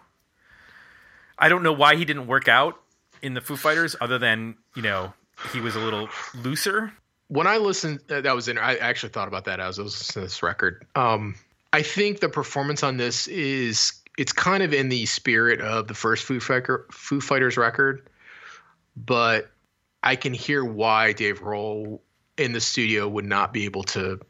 I 1.38 1.48
don't 1.48 1.62
know 1.62 1.72
why 1.72 1.96
he 1.96 2.04
didn't 2.04 2.26
work 2.26 2.48
out 2.48 2.80
in 3.24 3.34
the 3.34 3.40
Foo 3.40 3.56
Fighters, 3.56 3.96
other 4.00 4.18
than 4.18 4.54
you 4.76 4.82
know 4.82 5.12
he 5.52 5.60
was 5.60 5.74
a 5.74 5.80
little 5.80 6.08
looser. 6.42 6.92
when 7.28 7.46
I 7.46 7.56
listened, 7.56 8.00
uh, 8.10 8.20
that 8.20 8.34
was 8.34 8.48
in. 8.48 8.58
I 8.58 8.76
actually 8.76 9.08
thought 9.08 9.26
about 9.26 9.46
that 9.46 9.58
as 9.58 9.78
I 9.78 9.82
was 9.82 9.98
listening 9.98 10.22
to 10.22 10.26
this 10.26 10.42
record. 10.42 10.86
Um, 10.94 11.34
I 11.72 11.82
think 11.82 12.20
the 12.20 12.28
performance 12.28 12.82
on 12.82 12.98
this 12.98 13.26
is 13.26 13.94
it's 14.16 14.32
kind 14.32 14.62
of 14.62 14.72
in 14.72 14.90
the 14.90 15.06
spirit 15.06 15.60
of 15.60 15.88
the 15.88 15.94
first 15.94 16.24
Foo, 16.24 16.38
Fighter, 16.38 16.86
Foo 16.92 17.20
Fighters 17.20 17.56
record, 17.56 18.08
but 18.96 19.50
I 20.02 20.16
can 20.16 20.34
hear 20.34 20.64
why 20.64 21.12
Dave 21.12 21.40
Grohl 21.40 22.00
in 22.36 22.52
the 22.52 22.60
studio 22.60 23.08
would 23.08 23.24
not 23.24 23.52
be 23.52 23.64
able 23.64 23.84
to 23.84 24.20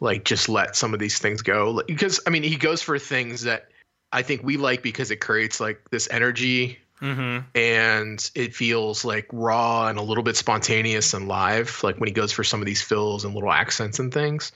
like 0.00 0.24
just 0.24 0.48
let 0.48 0.76
some 0.76 0.92
of 0.92 1.00
these 1.00 1.18
things 1.18 1.42
go 1.42 1.82
because 1.86 2.20
I 2.26 2.30
mean 2.30 2.44
he 2.44 2.56
goes 2.56 2.82
for 2.82 2.98
things 2.98 3.42
that 3.42 3.68
I 4.12 4.22
think 4.22 4.42
we 4.44 4.56
like 4.56 4.82
because 4.82 5.10
it 5.10 5.16
creates 5.16 5.60
like 5.60 5.90
this 5.90 6.08
energy 6.10 6.78
Mm-hmm. 7.00 7.46
and 7.54 8.30
it 8.34 8.54
feels 8.54 9.04
like 9.04 9.26
raw 9.32 9.86
and 9.88 9.98
a 9.98 10.02
little 10.02 10.24
bit 10.24 10.36
spontaneous 10.36 11.14
and 11.14 11.28
live 11.28 11.80
like 11.84 11.96
when 11.98 12.08
he 12.08 12.12
goes 12.12 12.32
for 12.32 12.42
some 12.42 12.60
of 12.60 12.66
these 12.66 12.82
fills 12.82 13.24
and 13.24 13.34
little 13.34 13.52
accents 13.52 13.98
and 14.00 14.12
things 14.12 14.50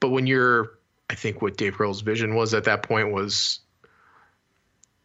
but 0.00 0.08
when 0.08 0.26
you're 0.26 0.72
i 1.10 1.14
think 1.14 1.40
what 1.42 1.56
dave 1.56 1.74
grohl's 1.76 2.00
vision 2.00 2.34
was 2.34 2.54
at 2.54 2.64
that 2.64 2.82
point 2.82 3.12
was 3.12 3.60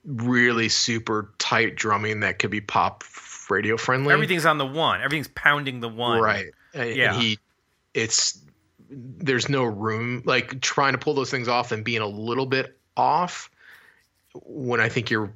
really 0.05 0.69
super 0.69 1.31
tight 1.39 1.75
drumming 1.75 2.19
that 2.21 2.39
could 2.39 2.51
be 2.51 2.61
pop 2.61 3.03
radio 3.49 3.77
friendly 3.77 4.13
Everything's 4.13 4.45
on 4.45 4.57
the 4.57 4.65
one. 4.65 5.01
Everything's 5.01 5.27
pounding 5.29 5.79
the 5.79 5.89
one. 5.89 6.19
right 6.21 6.47
and, 6.73 6.95
Yeah. 6.95 7.13
and 7.13 7.21
he 7.21 7.39
it's 7.93 8.39
there's 8.89 9.49
no 9.49 9.63
room 9.63 10.21
like 10.25 10.61
trying 10.61 10.93
to 10.93 10.97
pull 10.97 11.13
those 11.15 11.31
things 11.31 11.47
off 11.47 11.71
and 11.71 11.83
being 11.83 12.01
a 12.01 12.07
little 12.07 12.45
bit 12.45 12.77
off 12.97 13.49
when 14.43 14.79
i 14.79 14.89
think 14.89 15.09
you're 15.09 15.31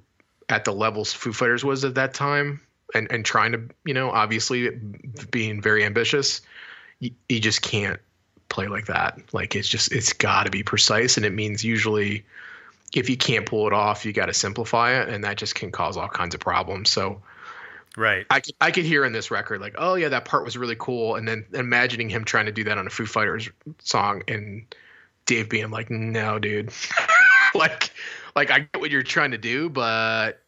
at 0.49 0.65
the 0.65 0.73
levels 0.73 1.13
foo 1.13 1.31
fighters 1.31 1.63
was 1.63 1.85
at 1.85 1.95
that 1.95 2.13
time 2.13 2.59
and 2.93 3.11
and 3.11 3.23
trying 3.23 3.51
to 3.51 3.61
you 3.85 3.93
know 3.93 4.09
obviously 4.09 4.69
being 5.31 5.61
very 5.61 5.83
ambitious 5.85 6.41
you, 6.99 7.11
you 7.29 7.39
just 7.39 7.61
can't 7.61 7.99
play 8.49 8.67
like 8.67 8.87
that. 8.87 9.19
Like 9.31 9.55
it's 9.55 9.69
just 9.69 9.91
it's 9.91 10.11
got 10.13 10.43
to 10.43 10.51
be 10.51 10.63
precise. 10.63 11.15
And 11.15 11.25
it 11.25 11.33
means 11.33 11.63
usually 11.63 12.25
if 12.93 13.09
you 13.09 13.15
can't 13.15 13.45
pull 13.45 13.67
it 13.67 13.73
off 13.73 14.05
you 14.05 14.11
got 14.11 14.25
to 14.25 14.33
simplify 14.33 14.99
it. 14.99 15.09
And 15.09 15.23
that 15.23 15.37
just 15.37 15.55
can 15.55 15.71
cause 15.71 15.95
all 15.95 16.09
kinds 16.09 16.35
of 16.35 16.41
problems. 16.41 16.89
So 16.89 17.21
Right. 17.97 18.25
I 18.29 18.41
I 18.61 18.71
could 18.71 18.85
hear 18.85 19.03
in 19.03 19.13
this 19.13 19.31
record 19.31 19.61
like, 19.61 19.75
oh 19.77 19.95
yeah, 19.95 20.09
that 20.09 20.23
part 20.23 20.45
was 20.45 20.55
really 20.55 20.75
cool, 20.77 21.15
and 21.15 21.27
then 21.27 21.43
imagining 21.53 22.07
him 22.07 22.23
trying 22.23 22.45
to 22.45 22.51
do 22.51 22.63
that 22.65 22.77
on 22.77 22.85
a 22.85 22.89
Foo 22.89 23.07
Fighters 23.07 23.49
song, 23.79 24.21
and 24.27 24.63
Dave 25.25 25.49
being 25.49 25.71
like, 25.71 25.89
no, 25.89 26.37
dude, 26.37 26.71
like, 27.55 27.91
like 28.35 28.51
I 28.51 28.59
get 28.59 28.79
what 28.79 28.91
you're 28.91 29.03
trying 29.03 29.31
to 29.31 29.37
do, 29.37 29.69
but 29.69 30.41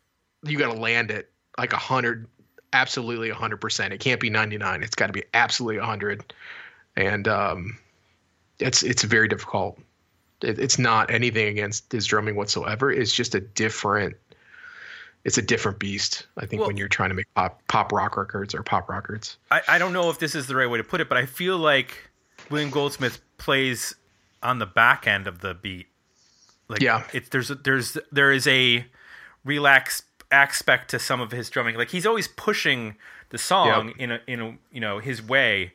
you 0.43 0.57
got 0.57 0.73
to 0.73 0.79
land 0.79 1.11
it 1.11 1.31
like 1.57 1.73
a 1.73 1.77
hundred, 1.77 2.27
absolutely 2.73 3.29
a 3.29 3.35
hundred 3.35 3.61
percent. 3.61 3.93
It 3.93 3.99
can't 3.99 4.19
be 4.19 4.29
99. 4.29 4.83
It's 4.83 4.95
got 4.95 5.07
to 5.07 5.13
be 5.13 5.23
absolutely 5.33 5.77
a 5.77 5.85
hundred, 5.85 6.33
and 6.95 7.27
um, 7.27 7.77
it's 8.59 8.83
it's 8.83 9.03
very 9.03 9.27
difficult. 9.27 9.79
It, 10.41 10.59
it's 10.59 10.79
not 10.79 11.11
anything 11.11 11.47
against 11.47 11.91
his 11.91 12.05
drumming 12.05 12.35
whatsoever. 12.35 12.91
It's 12.91 13.13
just 13.13 13.35
a 13.35 13.39
different 13.39 14.15
it's 15.23 15.37
a 15.37 15.41
different 15.41 15.79
beast. 15.79 16.25
I 16.37 16.45
think 16.45 16.61
Well- 16.61 16.67
when 16.69 16.77
you're 16.77 16.87
trying 16.87 17.09
to 17.09 17.15
make 17.15 17.31
pop 17.35 17.61
pop 17.67 17.91
rock 17.91 18.17
records 18.17 18.55
or 18.55 18.63
pop 18.63 18.89
records. 18.89 19.37
I, 19.51 19.61
I 19.67 19.77
don't 19.77 19.93
know 19.93 20.09
if 20.09 20.19
this 20.19 20.35
is 20.35 20.47
the 20.47 20.55
right 20.55 20.69
way 20.69 20.77
to 20.77 20.83
put 20.83 21.01
it, 21.01 21.09
but 21.09 21.17
I 21.17 21.25
feel 21.25 21.57
like 21.57 22.09
William 22.49 22.71
Goldsmith 22.71 23.21
plays 23.37 23.95
on 24.41 24.59
the 24.59 24.65
back 24.65 25.07
end 25.07 25.27
of 25.27 25.39
the 25.39 25.53
beat. 25.53 25.87
Like 26.71 26.81
Yeah. 26.81 27.03
it's 27.13 27.29
there's 27.29 27.51
a, 27.51 27.55
there's 27.55 27.97
there 28.11 28.31
is 28.31 28.47
a 28.47 28.85
relaxed 29.43 30.05
aspect 30.31 30.89
to 30.91 30.99
some 30.99 31.19
of 31.21 31.31
his 31.31 31.49
drumming. 31.49 31.75
Like 31.75 31.89
he's 31.89 32.05
always 32.05 32.27
pushing 32.27 32.95
the 33.29 33.37
song 33.37 33.87
Yep. 33.89 33.95
in 33.99 34.11
a 34.11 34.19
in 34.27 34.41
a 34.41 34.57
you 34.71 34.79
know 34.81 34.99
his 34.99 35.21
way, 35.21 35.73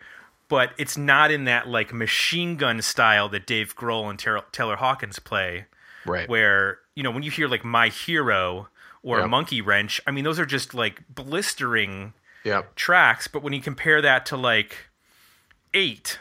but 0.48 0.70
it's 0.78 0.96
not 0.96 1.30
in 1.30 1.44
that 1.44 1.68
like 1.68 1.92
machine 1.92 2.56
gun 2.56 2.80
style 2.82 3.28
that 3.30 3.46
Dave 3.46 3.76
Grohl 3.76 4.08
and 4.10 4.18
Taylor, 4.18 4.42
Taylor 4.52 4.76
Hawkins 4.76 5.18
play 5.18 5.66
Right. 6.04 6.28
where 6.28 6.78
you 6.94 7.02
know 7.02 7.10
when 7.10 7.22
you 7.22 7.30
hear 7.30 7.48
like 7.48 7.64
my 7.64 7.88
hero 7.88 8.68
or 9.02 9.20
Yep. 9.20 9.28
monkey 9.28 9.60
wrench 9.60 10.00
i 10.06 10.10
mean 10.10 10.24
those 10.24 10.38
are 10.40 10.46
just 10.46 10.72
like 10.74 11.02
blistering 11.08 12.12
Yep. 12.44 12.74
tracks 12.76 13.26
but 13.28 13.42
when 13.42 13.52
you 13.52 13.60
compare 13.60 14.00
that 14.00 14.24
to 14.26 14.36
like 14.36 14.88
eight 15.74 16.18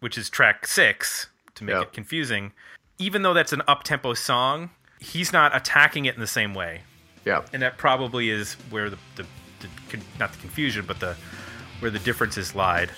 which 0.00 0.18
is 0.18 0.28
track 0.30 0.66
six 0.66 1.28
to 1.54 1.64
make 1.64 1.76
it 1.80 1.92
confusing 1.92 2.52
even 3.00 3.22
though 3.22 3.34
that's 3.34 3.52
an 3.52 3.62
up-tempo 3.66 4.14
song 4.14 4.70
he's 5.00 5.32
not 5.32 5.56
attacking 5.56 6.04
it 6.04 6.14
in 6.14 6.20
the 6.20 6.26
same 6.26 6.52
way. 6.54 6.82
Yeah. 7.24 7.42
and 7.52 7.62
that 7.62 7.76
probably 7.78 8.30
is 8.30 8.54
where 8.70 8.88
the, 8.90 8.98
the, 9.16 9.24
the 9.60 9.68
con- 9.90 10.02
not 10.18 10.32
the 10.32 10.38
confusion 10.38 10.84
but 10.86 11.00
the 11.00 11.16
where 11.80 11.90
the 11.90 11.98
differences 11.98 12.54
lied 12.54 12.90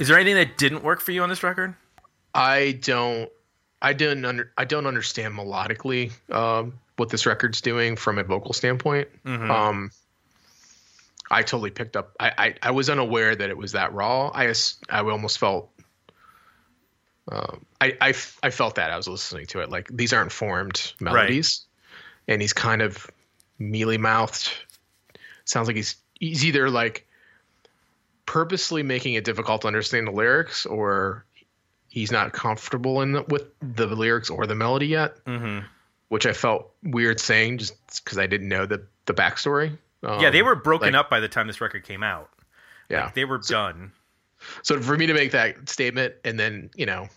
is 0.00 0.08
there 0.08 0.16
anything 0.18 0.34
that 0.34 0.58
didn't 0.58 0.82
work 0.82 1.00
for 1.00 1.12
you 1.12 1.22
on 1.22 1.28
this 1.28 1.42
record 1.44 1.74
I 2.34 2.72
don't 2.82 3.30
I 3.82 3.92
didn't 3.92 4.24
under 4.24 4.52
I 4.58 4.64
don't 4.64 4.86
understand 4.86 5.34
melodically 5.34 6.12
um, 6.32 6.74
what 6.96 7.08
this 7.08 7.24
record's 7.26 7.60
doing 7.60 7.96
from 7.96 8.18
a 8.18 8.24
vocal 8.24 8.52
standpoint. 8.52 9.08
Um, 9.50 9.90
I 11.30 11.42
totally 11.42 11.70
picked 11.70 11.96
up. 11.96 12.14
I, 12.20 12.32
I 12.36 12.54
I 12.62 12.70
was 12.72 12.90
unaware 12.90 13.34
that 13.34 13.48
it 13.50 13.56
was 13.56 13.72
that 13.72 13.92
raw. 13.94 14.30
I 14.34 14.52
I 14.88 15.00
almost 15.00 15.38
felt. 15.38 15.70
Um, 17.30 17.64
I, 17.80 17.96
I 18.00 18.08
f- 18.10 18.38
I 18.42 18.50
felt 18.50 18.74
that 18.74 18.90
I 18.90 18.96
was 18.96 19.06
listening 19.06 19.46
to 19.46 19.60
it 19.60 19.70
like 19.70 19.88
these 19.90 20.12
aren't 20.12 20.32
formed 20.32 20.92
melodies, 21.00 21.64
and 22.26 22.42
he's 22.42 22.52
kind 22.52 22.82
of 22.82 23.08
mealy 23.58 23.98
mouthed. 23.98 24.50
Sounds 25.44 25.68
like 25.68 25.76
he's 25.76 25.96
he's 26.18 26.44
either 26.44 26.68
like 26.68 27.06
purposely 28.30 28.84
making 28.84 29.14
it 29.14 29.24
difficult 29.24 29.62
to 29.62 29.66
understand 29.66 30.06
the 30.06 30.12
lyrics 30.12 30.64
or 30.64 31.24
he's 31.88 32.12
not 32.12 32.32
comfortable 32.32 33.02
in 33.02 33.10
the, 33.10 33.22
with 33.24 33.46
the 33.60 33.86
lyrics 33.88 34.30
or 34.30 34.46
the 34.46 34.54
melody 34.54 34.86
yet, 34.86 35.24
mm-hmm. 35.24 35.66
which 36.10 36.26
I 36.26 36.32
felt 36.32 36.70
weird 36.84 37.18
saying 37.18 37.58
just 37.58 37.74
because 38.04 38.18
I 38.18 38.28
didn't 38.28 38.48
know 38.48 38.66
the 38.66 38.86
the 39.06 39.14
backstory. 39.14 39.76
Um, 40.04 40.20
yeah 40.20 40.30
they 40.30 40.42
were 40.42 40.54
broken 40.54 40.92
like- 40.92 41.00
up 41.00 41.10
by 41.10 41.18
the 41.18 41.26
time 41.26 41.48
this 41.48 41.60
record 41.60 41.82
came 41.82 42.04
out 42.04 42.30
Yeah. 42.88 43.10
they 43.14 43.24
were 43.24 43.38
done 43.38 43.90
So 44.62 44.80
for 44.80 44.96
me 44.96 45.06
to 45.08 45.12
make 45.14 45.32
that 45.32 45.68
statement 45.68 46.14
and 46.24 46.38
then 46.38 46.70
you 46.76 46.86
know 46.86 47.08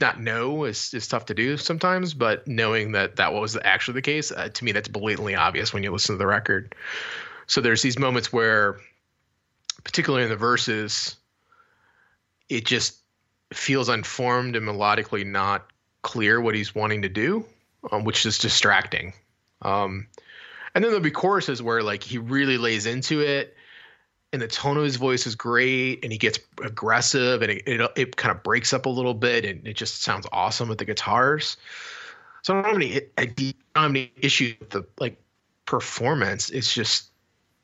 not 0.00 0.20
know 0.20 0.64
is 0.64 0.92
is 0.92 1.08
tough 1.08 1.24
to 1.26 1.34
do 1.34 1.56
sometimes, 1.56 2.12
but 2.12 2.46
knowing 2.46 2.92
that 2.92 3.16
that 3.16 3.32
was 3.32 3.56
actually 3.64 3.94
the 3.94 4.02
case 4.02 4.30
uh, 4.30 4.50
to 4.50 4.64
me 4.64 4.72
that's 4.72 4.88
blatantly 4.88 5.34
obvious 5.34 5.72
when 5.72 5.82
you 5.82 5.90
listen 5.90 6.14
to 6.14 6.18
the 6.18 6.26
record. 6.26 6.74
So 7.46 7.62
there's 7.62 7.80
these 7.80 7.98
moments 7.98 8.30
where, 8.32 8.78
particularly 9.84 10.24
in 10.24 10.30
the 10.30 10.36
verses, 10.36 11.16
it 12.48 12.64
just 12.64 12.98
feels 13.52 13.88
unformed 13.88 14.56
and 14.56 14.66
melodically 14.66 15.26
not 15.26 15.66
clear 16.02 16.40
what 16.40 16.54
he's 16.54 16.74
wanting 16.74 17.02
to 17.02 17.08
do, 17.08 17.44
um, 17.90 18.04
which 18.04 18.24
is 18.26 18.38
distracting. 18.38 19.12
Um, 19.62 20.06
and 20.74 20.84
then 20.84 20.90
there'll 20.90 21.02
be 21.02 21.10
choruses 21.10 21.62
where 21.62 21.82
like 21.82 22.02
he 22.02 22.18
really 22.18 22.58
lays 22.58 22.86
into 22.86 23.20
it 23.20 23.56
and 24.32 24.42
the 24.42 24.48
tone 24.48 24.76
of 24.76 24.84
his 24.84 24.96
voice 24.96 25.26
is 25.26 25.34
great 25.34 26.00
and 26.02 26.12
he 26.12 26.18
gets 26.18 26.38
aggressive 26.62 27.42
and 27.42 27.50
it, 27.50 27.62
it, 27.66 27.90
it 27.96 28.16
kind 28.16 28.34
of 28.34 28.42
breaks 28.42 28.72
up 28.72 28.86
a 28.86 28.88
little 28.88 29.14
bit 29.14 29.44
and 29.44 29.66
it 29.66 29.74
just 29.74 30.02
sounds 30.02 30.26
awesome 30.32 30.68
with 30.68 30.78
the 30.78 30.84
guitars 30.84 31.56
so 32.42 32.52
i 32.52 32.62
don't 32.62 32.64
have 32.64 32.76
any 32.76 33.00
i 33.16 33.24
don't 33.24 33.54
have 33.74 33.90
any 33.90 34.12
issue 34.16 34.54
with 34.60 34.70
the 34.70 34.86
like 35.00 35.20
performance 35.64 36.50
it's 36.50 36.72
just 36.72 37.10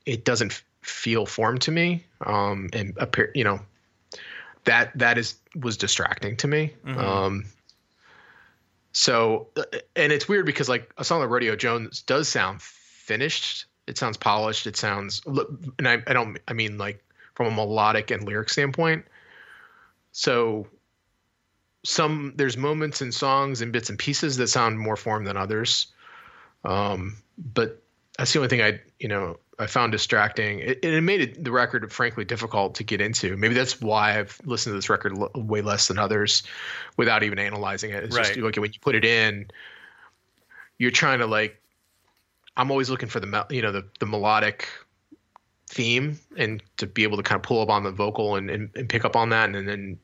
it 0.05 0.25
doesn't 0.25 0.63
feel 0.85 1.25
formed 1.25 1.61
to 1.61 1.71
me 1.71 2.05
um 2.21 2.69
and 2.71 2.93
appear 2.97 3.31
you 3.33 3.43
know 3.43 3.59
that 4.65 4.97
that 4.97 5.17
is 5.17 5.35
was 5.55 5.77
distracting 5.77 6.35
to 6.37 6.47
me. 6.47 6.73
Um 6.85 7.45
so 8.91 9.47
uh, 9.57 9.63
and 9.95 10.11
it's 10.11 10.27
weird 10.27 10.45
because 10.45 10.69
like 10.69 10.91
a 10.97 11.03
song 11.03 11.21
like 11.21 11.29
rodeo 11.29 11.55
jones 11.55 12.01
does 12.01 12.27
sound 12.27 12.61
finished. 12.61 13.65
It 13.87 13.97
sounds 13.97 14.17
polished. 14.17 14.67
It 14.67 14.75
sounds 14.75 15.21
and 15.25 15.87
I, 15.87 16.03
I 16.07 16.13
don't 16.13 16.37
i 16.47 16.53
mean 16.53 16.77
like 16.77 17.03
from 17.33 17.47
a 17.47 17.51
melodic 17.51 18.11
and 18.11 18.23
lyric 18.23 18.49
standpoint. 18.49 19.05
So 20.11 20.67
some 21.83 22.33
there's 22.35 22.57
moments 22.57 23.01
in 23.01 23.11
songs 23.11 23.61
and 23.61 23.71
bits 23.71 23.89
and 23.89 23.99
pieces 23.99 24.37
that 24.37 24.47
sound 24.47 24.79
more 24.79 24.95
formed 24.95 25.27
than 25.27 25.37
others. 25.37 25.87
Um 26.63 27.17
but 27.37 27.81
that's 28.17 28.31
the 28.33 28.39
only 28.39 28.49
thing 28.49 28.61
i 28.61 28.79
you 28.99 29.09
know 29.09 29.37
i 29.59 29.67
found 29.67 29.91
distracting. 29.91 30.59
It, 30.59 30.83
it 30.83 31.01
made 31.01 31.21
it, 31.21 31.43
the 31.43 31.51
record 31.51 31.91
frankly 31.91 32.25
difficult 32.25 32.75
to 32.75 32.83
get 32.83 33.01
into. 33.01 33.37
Maybe 33.37 33.53
that's 33.53 33.81
why 33.81 34.19
i've 34.19 34.39
listened 34.45 34.71
to 34.71 34.77
this 34.77 34.89
record 34.89 35.17
l- 35.17 35.31
way 35.35 35.61
less 35.61 35.87
than 35.87 35.97
others 35.97 36.43
without 36.97 37.23
even 37.23 37.39
analyzing 37.39 37.91
it. 37.91 38.03
It's 38.03 38.15
just 38.15 38.37
like 38.37 38.55
when 38.57 38.71
you 38.73 38.79
put 38.79 38.95
it 38.95 39.05
in 39.05 39.47
you're 40.77 40.91
trying 40.91 41.19
to 41.19 41.25
like 41.25 41.61
i'm 42.57 42.71
always 42.71 42.89
looking 42.89 43.09
for 43.09 43.19
the 43.19 43.45
you 43.49 43.61
know 43.61 43.71
the, 43.71 43.85
the 43.99 44.05
melodic 44.05 44.67
theme 45.67 46.19
and 46.37 46.61
to 46.77 46.85
be 46.85 47.03
able 47.03 47.17
to 47.17 47.23
kind 47.23 47.37
of 47.37 47.43
pull 47.43 47.59
up 47.59 47.69
on 47.69 47.83
the 47.83 47.91
vocal 47.91 48.35
and, 48.35 48.51
and, 48.51 48.69
and 48.75 48.87
pick 48.87 49.03
up 49.03 49.15
on 49.15 49.29
that 49.29 49.49
and, 49.49 49.67
then 49.67 49.97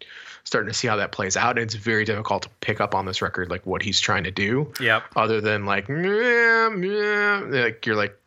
starting 0.43 0.67
to 0.67 0.73
see 0.73 0.87
how 0.87 0.95
that 0.95 1.11
plays 1.11 1.37
out. 1.37 1.51
And 1.51 1.59
it's 1.59 1.75
very 1.75 2.03
difficult 2.03 2.41
to 2.43 2.49
pick 2.61 2.81
up 2.81 2.95
on 2.95 3.05
this 3.05 3.21
record 3.21 3.51
like 3.51 3.63
what 3.67 3.83
he's 3.83 3.99
trying 3.99 4.23
to 4.23 4.31
do. 4.31 4.73
Yeah 4.81 5.01
other 5.15 5.39
than 5.39 5.65
like 5.65 5.87
meh, 5.87 6.69
meh, 6.69 7.61
like 7.61 7.85
you're 7.85 7.95
like 7.95 8.19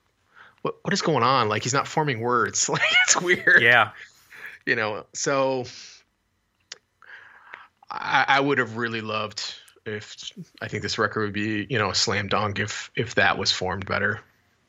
what 0.64 0.74
what 0.82 0.92
is 0.94 1.02
going 1.02 1.22
on? 1.22 1.48
Like 1.48 1.62
he's 1.62 1.74
not 1.74 1.86
forming 1.86 2.20
words. 2.20 2.68
Like 2.74 2.82
it's 3.04 3.20
weird. 3.20 3.62
Yeah. 3.62 3.90
you 4.66 4.74
know 4.74 5.04
so 5.12 5.64
I, 7.90 8.24
I 8.28 8.40
would 8.40 8.56
have 8.58 8.76
really 8.78 9.02
loved 9.02 9.54
if 9.86 10.32
i 10.62 10.66
think 10.68 10.82
this 10.82 10.96
record 10.96 11.20
would 11.20 11.34
be 11.34 11.66
you 11.68 11.76
know 11.78 11.90
a 11.90 11.94
slam 11.94 12.26
dunk 12.26 12.58
if 12.58 12.90
if 12.96 13.14
that 13.16 13.36
was 13.38 13.52
formed 13.52 13.84
better. 13.86 14.20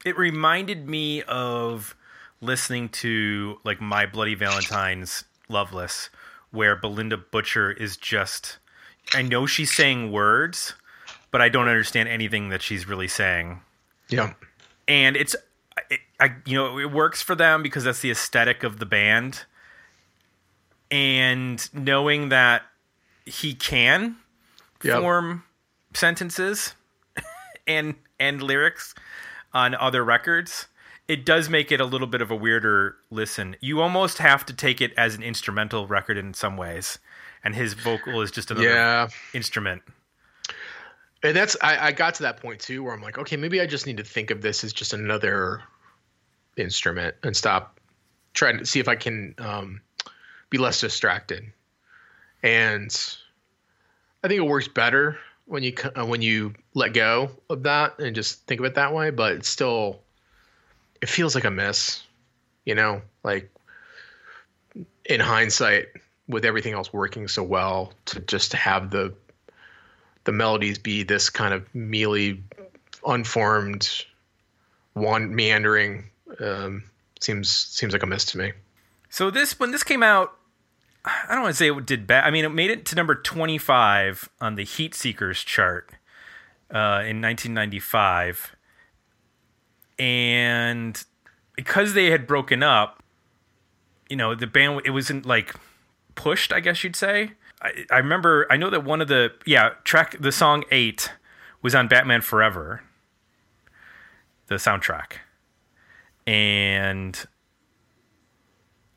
It 0.03 0.17
reminded 0.17 0.87
me 0.87 1.23
of 1.23 1.95
listening 2.41 2.89
to 2.89 3.57
like 3.63 3.79
My 3.81 4.05
Bloody 4.05 4.35
Valentine's 4.35 5.23
Loveless, 5.49 6.09
where 6.51 6.75
Bilinda 6.75 7.23
Butcher 7.31 7.71
is 7.71 7.95
just 7.97 8.57
I 9.13 9.21
know 9.21 9.45
she's 9.45 9.71
saying 9.73 10.11
words, 10.11 10.73
but 11.31 11.41
I 11.41 11.47
don't 11.49 11.69
understand 11.69 12.09
anything 12.09 12.49
that 12.49 12.61
she's 12.61 12.85
really 12.87 13.07
saying. 13.07 13.61
yeah. 14.09 14.33
And 14.87 15.15
it's 15.15 15.35
I, 15.77 15.99
I 16.19 16.29
you 16.45 16.57
know, 16.57 16.79
it 16.79 16.91
works 16.91 17.21
for 17.21 17.35
them 17.35 17.63
because 17.63 17.83
that's 17.83 18.01
the 18.01 18.11
aesthetic 18.11 18.63
of 18.63 18.79
the 18.79 18.85
band. 18.85 19.43
And 20.91 21.67
knowing 21.73 22.29
that 22.29 22.63
he 23.25 23.53
can 23.53 24.17
Yep. 24.83 24.99
form 24.99 25.43
sentences 25.93 26.75
and 27.67 27.95
and 28.19 28.41
lyrics 28.41 28.93
on 29.53 29.73
other 29.73 30.03
records 30.03 30.67
it 31.07 31.25
does 31.25 31.49
make 31.49 31.71
it 31.71 31.79
a 31.79 31.85
little 31.85 32.07
bit 32.07 32.21
of 32.21 32.29
a 32.29 32.35
weirder 32.35 32.95
listen 33.09 33.55
you 33.61 33.81
almost 33.81 34.19
have 34.19 34.45
to 34.45 34.53
take 34.53 34.81
it 34.81 34.93
as 34.95 35.15
an 35.15 35.23
instrumental 35.23 35.87
record 35.87 36.17
in 36.17 36.33
some 36.35 36.55
ways 36.55 36.99
and 37.43 37.55
his 37.55 37.73
vocal 37.73 38.21
is 38.21 38.29
just 38.29 38.51
another 38.51 38.67
yeah 38.67 39.07
instrument 39.33 39.81
and 41.25 41.35
that's 41.35 41.57
I, 41.61 41.87
I 41.87 41.91
got 41.91 42.15
to 42.15 42.23
that 42.23 42.37
point 42.37 42.59
too 42.59 42.83
where 42.83 42.93
I'm 42.93 43.01
like, 43.01 43.17
okay, 43.17 43.35
maybe 43.35 43.59
I 43.59 43.65
just 43.65 43.87
need 43.87 43.97
to 43.97 44.03
think 44.03 44.31
of 44.31 44.41
this 44.41 44.63
as 44.63 44.73
just 44.73 44.93
another 44.93 45.63
instrument 46.55 47.15
and 47.23 47.35
stop 47.35 47.79
trying 48.33 48.59
to 48.59 48.65
see 48.65 48.79
if 48.79 48.87
I 48.87 48.95
can 48.95 49.33
um, 49.39 49.81
be 50.49 50.57
less 50.57 50.79
distracted. 50.79 51.51
And 52.43 52.95
I 54.23 54.27
think 54.27 54.39
it 54.39 54.47
works 54.47 54.67
better 54.67 55.17
when 55.45 55.63
you 55.63 55.73
uh, 55.95 56.05
when 56.05 56.21
you 56.21 56.53
let 56.75 56.93
go 56.93 57.31
of 57.49 57.63
that 57.63 57.99
and 57.99 58.15
just 58.15 58.45
think 58.45 58.59
of 58.59 58.65
it 58.65 58.75
that 58.75 58.93
way. 58.93 59.09
But 59.09 59.33
it's 59.33 59.49
still, 59.49 60.01
it 61.01 61.09
feels 61.09 61.33
like 61.33 61.45
a 61.45 61.51
miss, 61.51 62.03
you 62.65 62.75
know, 62.75 63.01
like 63.23 63.51
in 65.05 65.19
hindsight, 65.19 65.87
with 66.27 66.45
everything 66.45 66.73
else 66.73 66.91
working 66.91 67.27
so 67.27 67.43
well, 67.43 67.93
to 68.05 68.19
just 68.21 68.53
have 68.53 68.89
the 68.89 69.13
the 70.25 70.31
melodies 70.31 70.77
be 70.77 71.03
this 71.03 71.29
kind 71.29 71.53
of 71.53 71.73
mealy, 71.73 72.43
unformed, 73.05 74.05
one 74.93 75.33
meandering 75.33 76.09
um, 76.39 76.83
seems 77.19 77.49
seems 77.49 77.93
like 77.93 78.03
a 78.03 78.07
miss 78.07 78.25
to 78.25 78.37
me. 78.37 78.51
So 79.09 79.31
this 79.31 79.59
when 79.59 79.71
this 79.71 79.83
came 79.83 80.03
out, 80.03 80.35
I 81.05 81.27
don't 81.29 81.43
want 81.43 81.53
to 81.53 81.57
say 81.57 81.69
it 81.69 81.85
did 81.85 82.07
bad. 82.07 82.25
I 82.25 82.31
mean, 82.31 82.45
it 82.45 82.49
made 82.49 82.71
it 82.71 82.85
to 82.87 82.95
number 82.95 83.15
25 83.15 84.29
on 84.41 84.55
the 84.55 84.63
Heat 84.63 84.93
Seekers 84.95 85.43
chart 85.43 85.91
uh, 86.71 87.05
in 87.05 87.21
1995, 87.21 88.55
and 89.99 91.03
because 91.55 91.93
they 91.93 92.07
had 92.07 92.27
broken 92.27 92.63
up, 92.63 93.03
you 94.09 94.15
know, 94.15 94.35
the 94.35 94.47
band 94.47 94.81
it 94.85 94.91
wasn't 94.91 95.25
like 95.25 95.55
pushed. 96.15 96.51
I 96.51 96.59
guess 96.59 96.83
you'd 96.83 96.95
say. 96.95 97.31
I, 97.61 97.85
I 97.91 97.97
remember. 97.97 98.47
I 98.49 98.57
know 98.57 98.69
that 98.69 98.83
one 98.83 99.01
of 99.01 99.07
the 99.07 99.31
yeah 99.45 99.71
track 99.83 100.17
the 100.19 100.31
song 100.31 100.63
eight 100.71 101.11
was 101.61 101.73
on 101.73 101.87
Batman 101.87 102.21
Forever, 102.21 102.83
the 104.47 104.55
soundtrack, 104.55 105.13
and 106.27 107.25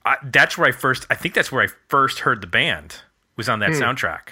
I, 0.04 0.16
that's 0.22 0.56
where 0.58 0.68
I 0.68 0.72
first. 0.72 1.06
I 1.10 1.14
think 1.14 1.34
that's 1.34 1.52
where 1.52 1.62
I 1.62 1.68
first 1.88 2.20
heard 2.20 2.40
the 2.40 2.46
band 2.46 3.02
was 3.36 3.48
on 3.48 3.60
that 3.60 3.70
hmm. 3.70 3.82
soundtrack 3.82 4.30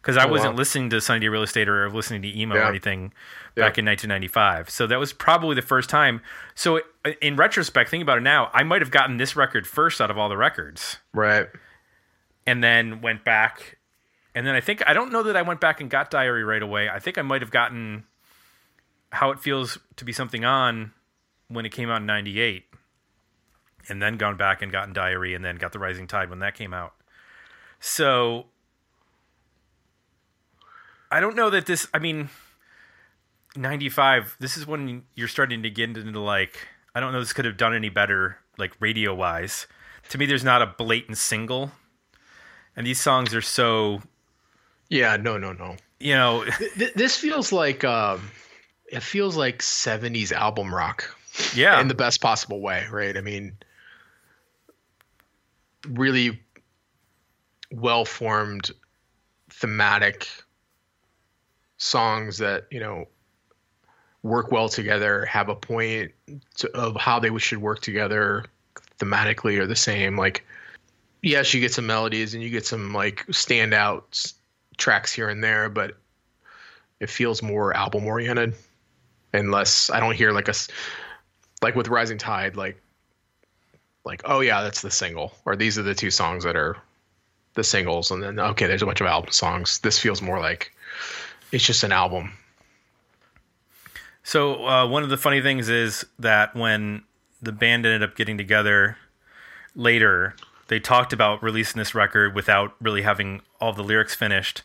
because 0.00 0.16
I 0.16 0.24
Oh, 0.24 0.28
wasn't 0.28 0.54
wow. 0.54 0.58
listening 0.58 0.90
to 0.90 1.00
Sunny 1.00 1.20
Day 1.20 1.28
Real 1.28 1.42
Estate 1.42 1.68
or 1.68 1.90
listening 1.90 2.22
to 2.22 2.28
emo 2.28 2.56
or 2.56 2.62
anything 2.62 3.12
Yeah. 3.56 3.64
back 3.64 3.78
in 3.78 3.84
1995. 3.84 4.70
So 4.70 4.86
that 4.86 4.98
was 4.98 5.12
probably 5.12 5.54
the 5.54 5.62
first 5.62 5.90
time. 5.90 6.22
So 6.54 6.78
uh, 7.04 7.10
in 7.20 7.36
retrospect, 7.36 7.90
thinking 7.90 8.02
about 8.02 8.18
it 8.18 8.22
now, 8.22 8.50
I 8.54 8.62
might 8.62 8.80
have 8.80 8.90
gotten 8.90 9.18
this 9.18 9.36
record 9.36 9.66
first 9.66 10.00
out 10.00 10.10
of 10.10 10.16
all 10.16 10.28
the 10.28 10.36
records, 10.36 10.98
Right. 11.12 11.48
And 12.48 12.64
then 12.64 13.02
went 13.02 13.24
back. 13.24 13.76
And 14.34 14.46
then 14.46 14.54
I 14.54 14.60
think 14.60 14.82
I 14.86 14.94
don't 14.94 15.12
know 15.12 15.22
that 15.24 15.36
I 15.36 15.42
went 15.42 15.60
back 15.60 15.82
and 15.82 15.90
got 15.90 16.10
Diary 16.10 16.44
right 16.44 16.62
away. 16.62 16.88
I 16.88 16.98
think 16.98 17.18
I 17.18 17.22
might 17.22 17.42
have 17.42 17.50
gotten 17.50 18.04
How 19.10 19.30
It 19.32 19.38
Feels 19.38 19.76
to 19.96 20.04
Be 20.06 20.12
Something 20.12 20.46
On 20.46 20.92
when 21.48 21.66
it 21.66 21.72
came 21.72 21.90
out 21.90 21.98
in 21.98 22.06
98 22.06 22.64
and 23.90 24.00
then 24.00 24.16
gone 24.16 24.38
back 24.38 24.62
and 24.62 24.72
gotten 24.72 24.94
Diary 24.94 25.34
and 25.34 25.44
then 25.44 25.56
got 25.56 25.72
The 25.72 25.78
Rising 25.78 26.06
Tide 26.06 26.30
when 26.30 26.38
that 26.38 26.54
came 26.54 26.72
out. 26.72 26.94
So 27.80 28.46
I 31.12 31.20
don't 31.20 31.36
know 31.36 31.50
that 31.50 31.66
this 31.66 31.86
I 31.92 31.98
mean 31.98 32.30
95 33.56 34.36
this 34.40 34.56
is 34.56 34.66
when 34.66 35.04
you're 35.14 35.28
starting 35.28 35.62
to 35.64 35.70
get 35.70 35.90
into 35.98 36.18
like 36.18 36.66
I 36.94 37.00
don't 37.00 37.12
know 37.12 37.20
this 37.20 37.34
could 37.34 37.44
have 37.44 37.58
done 37.58 37.74
any 37.74 37.90
better 37.90 38.38
like 38.56 38.72
radio 38.80 39.14
wise. 39.14 39.66
To 40.08 40.16
me 40.16 40.24
there's 40.24 40.44
not 40.44 40.62
a 40.62 40.66
blatant 40.66 41.18
single. 41.18 41.72
And 42.78 42.86
these 42.86 43.00
songs 43.00 43.34
are 43.34 43.42
so, 43.42 44.00
Yeah. 44.88 45.16
No. 45.16 45.36
No. 45.36 45.52
No. 45.52 45.76
you 45.98 46.14
know, 46.14 46.44
Th- 46.78 46.94
this 46.94 47.16
feels 47.16 47.50
like 47.52 47.82
um, 47.82 48.30
it 48.86 49.02
feels 49.02 49.36
like 49.36 49.58
'70s 49.58 50.30
album 50.30 50.72
rock. 50.72 51.14
yeah. 51.54 51.80
in 51.80 51.88
the 51.88 51.94
best 51.94 52.20
possible 52.20 52.60
way, 52.60 52.86
right? 52.90 53.16
I 53.16 53.20
mean, 53.20 53.52
really 55.88 56.40
well 57.72 58.04
formed 58.04 58.70
thematic 59.50 60.28
songs 61.78 62.38
that, 62.38 62.66
you 62.70 62.78
know, 62.80 63.06
work 64.22 64.52
well 64.52 64.68
together, 64.68 65.24
have 65.26 65.48
a 65.48 65.54
point 65.56 66.12
to, 66.58 66.70
of 66.76 66.94
how 66.96 67.18
they 67.18 67.36
should 67.38 67.58
work 67.58 67.80
together 67.80 68.44
thematically 68.98 69.58
or 69.58 69.66
the 69.66 69.76
same. 69.76 70.16
Like, 70.16 70.44
yes, 71.22 71.52
you 71.54 71.60
get 71.60 71.72
some 71.72 71.86
melodies 71.86 72.34
and 72.34 72.42
you 72.42 72.50
get 72.50 72.66
some 72.66 72.92
like 72.92 73.26
standout 73.28 74.32
tracks 74.76 75.12
here 75.12 75.28
and 75.28 75.42
there, 75.42 75.68
but 75.68 75.96
it 77.00 77.10
feels 77.10 77.42
more 77.42 77.76
album 77.76 78.06
oriented 78.06 78.54
and 79.32 79.50
less, 79.50 79.90
I 79.90 80.00
don't 80.00 80.14
hear 80.14 80.32
like 80.32 80.48
a, 80.48 80.54
like 81.62 81.74
with 81.74 81.88
Rising 81.88 82.18
Tide, 82.18 82.56
like 82.56 82.80
like 84.04 84.22
oh 84.24 84.40
yeah, 84.40 84.62
that's 84.62 84.80
the 84.80 84.90
single, 84.90 85.32
or 85.44 85.54
these 85.54 85.78
are 85.78 85.82
the 85.82 85.94
two 85.94 86.10
songs 86.10 86.44
that 86.44 86.56
are 86.56 86.76
the 87.54 87.64
singles, 87.64 88.10
and 88.10 88.22
then 88.22 88.38
okay, 88.40 88.66
there's 88.66 88.82
a 88.82 88.86
bunch 88.86 89.00
of 89.00 89.06
album 89.06 89.30
songs. 89.32 89.80
This 89.80 89.98
feels 89.98 90.22
more 90.22 90.40
like 90.40 90.72
it's 91.52 91.64
just 91.64 91.82
an 91.82 91.92
album. 91.92 92.32
So 94.22 94.66
uh, 94.66 94.86
one 94.86 95.02
of 95.02 95.10
the 95.10 95.16
funny 95.16 95.40
things 95.40 95.68
is 95.68 96.04
that 96.18 96.54
when 96.54 97.02
the 97.40 97.52
band 97.52 97.86
ended 97.86 98.02
up 98.02 98.16
getting 98.16 98.36
together 98.36 98.96
later, 99.74 100.34
they 100.68 100.78
talked 100.80 101.12
about 101.12 101.42
releasing 101.42 101.78
this 101.78 101.94
record 101.94 102.34
without 102.34 102.74
really 102.80 103.02
having 103.02 103.42
all 103.60 103.72
the 103.72 103.82
lyrics 103.82 104.14
finished, 104.14 104.62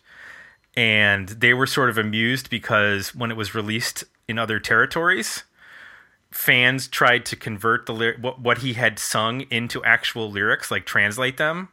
and 0.75 1.29
they 1.29 1.53
were 1.53 1.67
sort 1.67 1.89
of 1.89 1.97
amused 1.97 2.49
because 2.49 3.13
when 3.15 3.31
it 3.31 3.37
was 3.37 3.55
released 3.55 4.03
in 4.27 4.37
other 4.39 4.59
territories, 4.59 5.43
fans 6.31 6.87
tried 6.87 7.25
to 7.25 7.35
convert 7.35 7.85
the 7.85 7.93
lyric 7.93 8.17
what, 8.21 8.39
what 8.39 8.57
he 8.59 8.73
had 8.73 8.97
sung 8.99 9.41
into 9.49 9.83
actual 9.83 10.29
lyrics, 10.31 10.71
like 10.71 10.85
translate 10.85 11.37
them. 11.37 11.69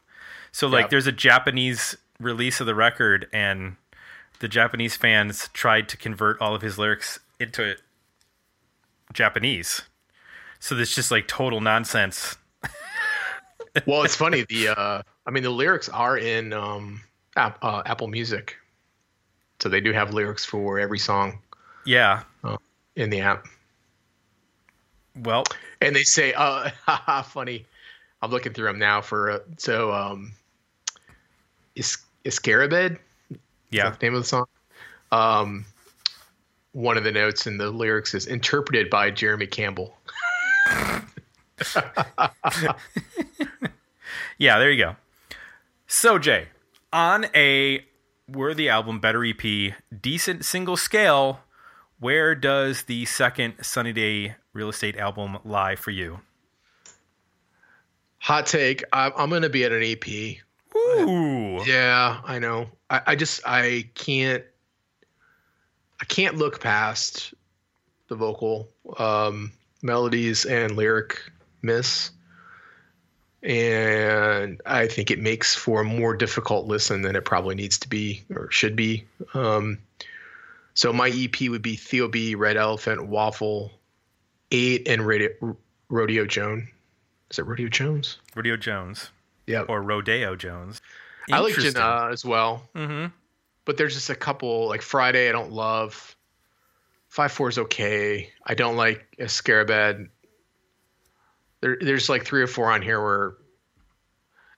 So 0.52 0.66
like, 0.68 0.84
Yep. 0.84 0.90
there's 0.90 1.06
a 1.06 1.12
Japanese 1.12 1.96
release 2.18 2.60
of 2.60 2.66
the 2.66 2.74
record, 2.74 3.28
and 3.32 3.76
the 4.40 4.48
Japanese 4.48 4.96
fans 4.96 5.48
tried 5.52 5.88
to 5.88 5.96
convert 5.96 6.40
all 6.40 6.54
of 6.54 6.62
his 6.62 6.78
lyrics 6.78 7.20
into 7.38 7.76
Japanese. 9.12 9.82
So 10.58 10.74
there's 10.74 10.94
just 10.94 11.10
like 11.10 11.26
total 11.26 11.60
nonsense. 11.60 12.36
Well, 13.86 14.02
it's 14.02 14.16
funny. 14.16 14.44
The 14.48 14.68
uh, 14.68 15.02
I 15.26 15.30
mean, 15.30 15.42
the 15.42 15.50
lyrics 15.50 15.88
are 15.88 16.18
in 16.18 16.52
um, 16.52 17.00
app, 17.36 17.58
uh, 17.62 17.82
Apple 17.86 18.08
Music, 18.08 18.56
so 19.60 19.68
they 19.68 19.80
do 19.80 19.92
have 19.92 20.12
lyrics 20.14 20.44
for 20.44 20.78
every 20.78 20.98
song 20.98 21.38
Yeah. 21.84 22.22
in 22.96 23.10
the 23.10 23.20
app. 23.20 23.46
Well, 25.22 25.44
And 25.80 25.94
they 25.94 26.02
say, 26.04 26.32
uh, 26.34 26.70
funny. 27.24 27.66
I'm 28.22 28.30
looking 28.30 28.52
through 28.52 28.66
them 28.66 28.78
now 28.78 29.00
for 29.00 29.30
uh, 29.30 29.38
so 29.56 29.92
um, 29.92 30.32
is 31.74 31.96
Iscarabaid 32.24 32.98
yeah. 33.70 33.90
the 33.90 33.96
name 34.06 34.14
of 34.14 34.22
the 34.22 34.28
song. 34.28 34.46
Um, 35.12 35.64
one 36.72 36.96
of 36.96 37.04
the 37.04 37.12
notes 37.12 37.46
in 37.46 37.56
the 37.56 37.70
lyrics 37.70 38.14
is 38.14 38.26
interpreted 38.26 38.90
by 38.90 39.10
Jeremy 39.10 39.46
Campbell. 39.46 39.96
Yeah, 44.40 44.58
there 44.58 44.70
you 44.70 44.82
go. 44.82 44.96
So, 45.86 46.18
Jay, 46.18 46.48
on 46.94 47.26
a 47.34 47.84
worthy 48.26 48.70
album, 48.70 48.98
better 48.98 49.22
EP, 49.22 49.74
decent 50.00 50.46
single 50.46 50.78
scale, 50.78 51.40
where 51.98 52.34
does 52.34 52.84
the 52.84 53.04
second 53.04 53.56
Sunny 53.60 53.92
Day 53.92 54.36
Real 54.54 54.70
Estate 54.70 54.96
album 54.96 55.36
lie 55.44 55.76
for 55.76 55.90
you? 55.90 56.20
Hot 58.20 58.46
take: 58.46 58.82
I, 58.94 59.12
I'm 59.14 59.28
going 59.28 59.42
to 59.42 59.50
be 59.50 59.64
at 59.64 59.72
an 59.72 59.82
EP. 59.82 60.08
Ooh. 60.74 61.62
Yeah, 61.66 62.22
I 62.24 62.38
know. 62.38 62.70
I, 62.88 63.02
I 63.08 63.16
just 63.16 63.42
I 63.46 63.90
can't 63.94 64.42
I 66.00 66.06
can't 66.06 66.36
look 66.36 66.62
past 66.62 67.34
the 68.08 68.14
vocal 68.14 68.70
um, 68.98 69.52
melodies 69.82 70.46
and 70.46 70.78
lyric 70.78 71.20
miss, 71.60 72.10
and 73.42 74.60
I 74.66 74.86
think 74.86 75.10
it 75.10 75.18
makes 75.18 75.54
for 75.54 75.80
a 75.80 75.84
more 75.84 76.14
difficult 76.14 76.66
listen 76.66 77.02
than 77.02 77.16
it 77.16 77.24
probably 77.24 77.54
needs 77.54 77.78
to 77.78 77.88
be 77.88 78.22
or 78.34 78.50
should 78.50 78.76
be. 78.76 79.04
Um, 79.34 79.78
so 80.74 80.92
my 80.92 81.08
EP 81.08 81.48
would 81.48 81.62
be 81.62 81.76
Theo 81.76 82.08
B, 82.08 82.34
Red 82.34 82.56
Elephant, 82.56 83.06
Waffle, 83.08 83.72
Eight, 84.50 84.86
and 84.88 85.06
Radio, 85.06 85.30
Rodeo 85.88 86.26
Jones. 86.26 86.68
Is 87.30 87.38
it 87.38 87.46
Rodeo 87.46 87.68
Jones? 87.68 88.18
Rodeo 88.34 88.56
Jones 88.56 89.10
Yeah. 89.46 89.62
or 89.62 89.82
Rodeo 89.82 90.36
Jones. 90.36 90.80
I 91.32 91.38
like. 91.38 91.54
J'Nuh 91.54 92.10
as 92.12 92.24
well. 92.24 92.68
Mm-hmm. 92.74 93.06
but 93.64 93.76
there's 93.76 93.94
just 93.94 94.10
a 94.10 94.14
couple 94.16 94.68
like 94.68 94.82
Friday 94.82 95.28
I 95.28 95.32
don't 95.32 95.52
love. 95.52 96.16
Five 97.08 97.30
four 97.32 97.48
is 97.48 97.58
okay. 97.58 98.30
I 98.44 98.54
don't 98.54 98.76
like 98.76 99.06
Scarabed. 99.26 100.08
There, 101.60 101.76
there's 101.80 102.08
like 102.08 102.24
three 102.24 102.42
or 102.42 102.46
four 102.46 102.70
on 102.70 102.82
here 102.82 103.02
where 103.02 103.34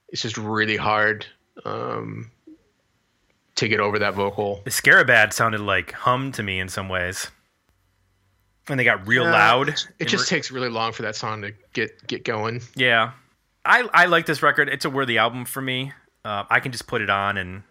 it's 0.08 0.22
just 0.22 0.36
really 0.38 0.76
hard 0.76 1.26
um, 1.64 2.30
to 3.56 3.68
get 3.68 3.80
over 3.80 3.98
that 3.98 4.14
vocal. 4.14 4.60
The 4.64 4.70
Scarabad 4.70 5.32
sounded 5.32 5.60
like 5.60 5.92
hum 5.92 6.32
to 6.32 6.42
me 6.42 6.60
in 6.60 6.68
some 6.68 6.88
ways. 6.88 7.28
And 8.68 8.78
they 8.78 8.84
got 8.84 9.06
real 9.08 9.24
loud. 9.24 9.70
It 9.98 10.06
just 10.06 10.30
re- 10.30 10.36
takes 10.36 10.50
really 10.52 10.68
long 10.68 10.92
for 10.92 11.02
that 11.02 11.16
song 11.16 11.42
to 11.42 11.52
get 11.72 12.06
get 12.06 12.24
going. 12.24 12.62
Yeah. 12.76 13.12
I, 13.64 13.88
I 13.92 14.06
like 14.06 14.26
this 14.26 14.42
record. 14.42 14.68
It's 14.68 14.84
a 14.84 14.90
worthy 14.90 15.18
album 15.18 15.44
for 15.44 15.60
me. 15.60 15.92
Uh, 16.24 16.44
I 16.48 16.60
can 16.60 16.70
just 16.70 16.86
put 16.86 17.02
it 17.02 17.10
on 17.10 17.36
and 17.36 17.64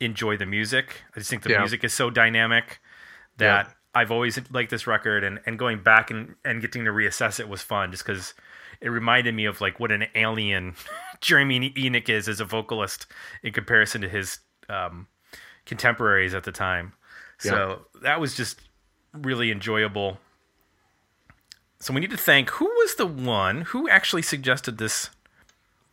enjoy 0.00 0.36
the 0.36 0.44
music. 0.44 1.02
I 1.14 1.20
just 1.20 1.30
think 1.30 1.42
the 1.42 1.50
Yeah. 1.50 1.60
music 1.60 1.84
is 1.84 1.94
so 1.94 2.10
dynamic 2.10 2.80
that 3.38 3.66
Yeah. 3.66 3.72
I've 3.94 4.10
always 4.10 4.38
liked 4.50 4.70
this 4.70 4.86
record 4.86 5.24
and, 5.24 5.40
and 5.46 5.58
going 5.58 5.82
back 5.82 6.10
and, 6.10 6.34
and 6.44 6.60
getting 6.60 6.84
to 6.84 6.90
reassess 6.90 7.40
it 7.40 7.48
was 7.48 7.62
fun 7.62 7.90
just 7.90 8.04
because 8.04 8.34
it 8.80 8.88
reminded 8.88 9.34
me 9.34 9.44
of 9.44 9.60
like 9.60 9.80
what 9.80 9.92
an 9.92 10.06
alien 10.14 10.74
Jeremy 11.20 11.70
Enigk 11.70 12.08
is 12.08 12.28
as 12.28 12.40
a 12.40 12.44
vocalist 12.44 13.06
in 13.42 13.52
comparison 13.52 14.00
to 14.02 14.08
his 14.08 14.38
um, 14.68 15.06
contemporaries 15.64 16.34
at 16.34 16.44
the 16.44 16.52
time. 16.52 16.92
So 17.38 17.86
that 18.02 18.20
was 18.20 18.34
just 18.34 18.60
really 19.12 19.50
enjoyable. 19.50 20.18
So 21.80 21.92
we 21.92 22.00
need 22.00 22.10
to 22.10 22.16
thank 22.16 22.50
who 22.50 22.64
was 22.64 22.94
the 22.94 23.06
one 23.06 23.62
who 23.62 23.88
actually 23.88 24.22
suggested 24.22 24.78
this 24.78 25.10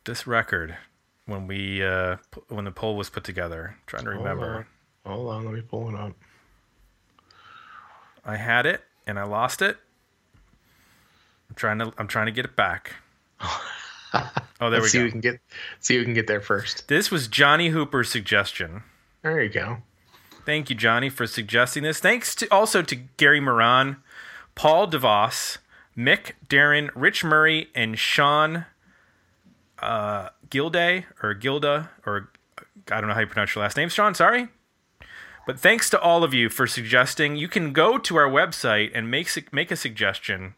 this 0.04 0.26
record 0.26 0.76
when 1.26 1.46
we 1.46 1.84
uh, 1.84 2.16
when 2.48 2.64
the 2.64 2.70
poll 2.70 2.96
was 2.96 3.10
put 3.10 3.24
together. 3.24 3.76
trying 3.86 4.04
to 4.04 4.10
remember. 4.10 4.66
Hold 5.04 5.30
on, 5.30 5.44
let 5.44 5.54
me 5.54 5.60
pull 5.60 5.90
it 5.90 5.94
up. 5.94 6.12
I 8.24 8.36
had 8.36 8.64
it 8.64 8.82
and 9.06 9.18
I 9.18 9.24
lost 9.24 9.60
it. 9.60 9.76
I'm 11.54 11.56
trying 11.56 11.78
to 11.78 11.92
I'm 11.98 12.08
trying 12.08 12.26
to 12.26 12.32
get 12.32 12.44
it 12.44 12.56
back. 12.56 12.94
Oh, 14.60 14.70
there 14.70 14.80
Let's 14.80 14.92
see 14.92 14.98
we 14.98 15.04
who 15.04 15.08
go. 15.08 15.12
can 15.12 15.20
get 15.20 15.40
see 15.80 15.96
who 15.96 16.04
can 16.04 16.14
get 16.14 16.28
there 16.28 16.40
first. 16.40 16.86
This 16.86 17.10
was 17.10 17.26
Johnny 17.26 17.70
Hooper's 17.70 18.08
suggestion. 18.08 18.84
There 19.22 19.42
you 19.42 19.48
go. 19.48 19.78
Thank 20.46 20.70
you, 20.70 20.76
Johnny, 20.76 21.10
for 21.10 21.26
suggesting 21.26 21.82
this. 21.82 21.98
Thanks 21.98 22.34
to 22.36 22.46
also 22.54 22.80
to 22.82 22.94
Gary 22.94 23.40
Moran, 23.40 23.96
Paul 24.54 24.88
DeVos, 24.88 25.58
Mick, 25.98 26.34
Darren, 26.48 26.90
Rich 26.94 27.24
Murray, 27.24 27.70
and 27.74 27.98
Sean 27.98 28.66
uh, 29.80 30.28
Gilday 30.48 31.06
or 31.20 31.34
Gilda 31.34 31.90
or 32.06 32.30
I 32.92 33.00
don't 33.00 33.08
know 33.08 33.14
how 33.14 33.20
you 33.20 33.26
pronounce 33.26 33.54
your 33.56 33.64
last 33.64 33.76
name, 33.76 33.88
Sean. 33.88 34.14
Sorry. 34.14 34.46
But 35.44 35.58
thanks 35.58 35.90
to 35.90 36.00
all 36.00 36.22
of 36.22 36.32
you 36.32 36.48
for 36.48 36.68
suggesting. 36.68 37.34
You 37.34 37.48
can 37.48 37.72
go 37.72 37.98
to 37.98 38.16
our 38.16 38.28
website 38.28 38.92
and 38.94 39.10
make 39.10 39.52
make 39.52 39.72
a 39.72 39.76
suggestion. 39.76 40.54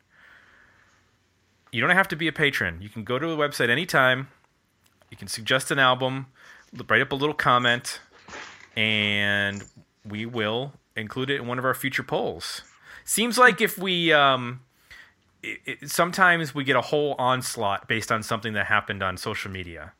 You 1.72 1.80
don't 1.80 1.90
have 1.90 2.08
to 2.08 2.16
be 2.16 2.28
a 2.28 2.32
patron. 2.32 2.80
You 2.80 2.88
can 2.88 3.04
go 3.04 3.18
to 3.18 3.26
the 3.26 3.36
website 3.36 3.68
anytime. 3.68 4.28
You 5.10 5.16
can 5.16 5.28
suggest 5.28 5.70
an 5.70 5.78
album, 5.78 6.26
write 6.88 7.02
up 7.02 7.12
a 7.12 7.14
little 7.14 7.34
comment, 7.34 8.00
and 8.76 9.64
we 10.04 10.26
will 10.26 10.72
include 10.96 11.30
it 11.30 11.40
in 11.40 11.46
one 11.46 11.58
of 11.58 11.64
our 11.64 11.74
future 11.74 12.02
polls. 12.02 12.62
Seems 13.04 13.38
like 13.38 13.60
if 13.60 13.78
we 13.78 14.12
um, 14.12 14.60
it, 15.42 15.60
it, 15.64 15.90
sometimes 15.90 16.54
we 16.54 16.64
get 16.64 16.76
a 16.76 16.80
whole 16.80 17.14
onslaught 17.18 17.86
based 17.88 18.10
on 18.10 18.22
something 18.22 18.54
that 18.54 18.66
happened 18.66 19.02
on 19.02 19.16
social 19.16 19.50
media. 19.50 19.92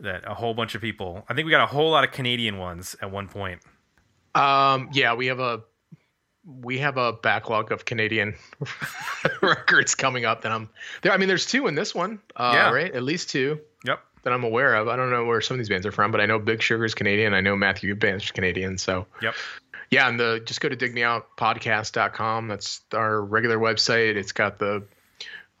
That 0.00 0.24
a 0.30 0.34
whole 0.34 0.54
bunch 0.54 0.74
of 0.74 0.80
people. 0.80 1.24
I 1.28 1.34
think 1.34 1.46
we 1.46 1.50
got 1.50 1.62
a 1.62 1.66
whole 1.66 1.90
lot 1.90 2.04
of 2.04 2.12
Canadian 2.12 2.58
ones 2.58 2.94
at 3.02 3.10
one 3.10 3.28
point. 3.28 3.60
Um, 4.34 4.90
yeah, 4.92 5.14
we 5.14 5.26
have 5.26 5.40
a 5.40 5.62
we 6.62 6.78
have 6.78 6.96
a 6.96 7.12
backlog 7.12 7.70
of 7.72 7.84
Canadian 7.84 8.34
records 9.42 9.94
coming 9.94 10.24
up 10.24 10.42
that 10.42 10.52
I'm 10.52 10.68
there. 11.02 11.12
I 11.12 11.16
mean, 11.18 11.28
there's 11.28 11.46
two 11.46 11.66
in 11.66 11.74
this 11.74 11.94
one, 11.94 12.20
uh, 12.36 12.52
Yeah. 12.54 12.70
right? 12.70 12.94
At 12.94 13.02
least 13.02 13.28
two 13.30 13.60
Yep. 13.84 14.00
that 14.22 14.32
I'm 14.32 14.44
aware 14.44 14.74
of. 14.76 14.88
I 14.88 14.96
don't 14.96 15.10
know 15.10 15.24
where 15.26 15.40
some 15.40 15.54
of 15.56 15.58
these 15.58 15.68
bands 15.68 15.86
are 15.86 15.92
from, 15.92 16.10
but 16.10 16.20
I 16.20 16.26
know 16.26 16.38
Big 16.38 16.62
Sugar's 16.62 16.94
Canadian. 16.94 17.34
I 17.34 17.40
know 17.40 17.54
Matthew 17.56 17.94
Band's 17.94 18.24
is 18.24 18.30
Canadian. 18.30 18.78
So 18.78 19.06
Yep. 19.20 19.34
yeah, 19.90 20.08
and 20.08 20.18
the 20.18 20.40
just 20.44 20.60
go 20.60 20.68
to 20.70 20.76
digmeoutpodcast.com. 20.76 22.48
That's 22.48 22.80
our 22.94 23.22
regular 23.22 23.58
website. 23.58 24.16
It's 24.16 24.32
got 24.32 24.58
the 24.58 24.82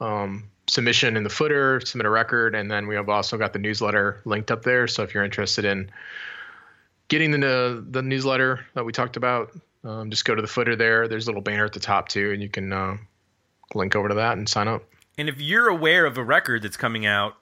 um, 0.00 0.44
submission 0.68 1.16
in 1.16 1.22
the 1.22 1.30
footer, 1.30 1.80
submit 1.80 2.06
a 2.06 2.10
record, 2.10 2.54
and 2.54 2.70
then 2.70 2.86
we 2.86 2.94
have 2.94 3.08
also 3.08 3.36
got 3.36 3.52
the 3.52 3.58
newsletter 3.58 4.20
linked 4.24 4.50
up 4.50 4.62
there. 4.62 4.86
So 4.86 5.02
if 5.02 5.12
you're 5.12 5.24
interested 5.24 5.64
in 5.64 5.90
getting 7.08 7.30
the 7.32 7.84
the 7.90 8.02
newsletter 8.02 8.64
that 8.74 8.84
we 8.84 8.92
talked 8.92 9.16
about, 9.16 9.50
um, 9.84 10.10
just 10.10 10.24
go 10.24 10.34
to 10.34 10.42
the 10.42 10.48
footer 10.48 10.76
there. 10.76 11.08
There's 11.08 11.26
a 11.26 11.30
little 11.30 11.42
banner 11.42 11.64
at 11.64 11.72
the 11.72 11.80
top 11.80 12.08
too, 12.08 12.32
and 12.32 12.42
you 12.42 12.48
can 12.48 12.72
uh, 12.72 12.96
link 13.74 13.94
over 13.96 14.08
to 14.08 14.14
that 14.16 14.36
and 14.36 14.48
sign 14.48 14.68
up. 14.68 14.82
And 15.16 15.28
if 15.28 15.40
you're 15.40 15.68
aware 15.68 16.06
of 16.06 16.16
a 16.16 16.24
record 16.24 16.62
that's 16.62 16.76
coming 16.76 17.06
out, 17.06 17.34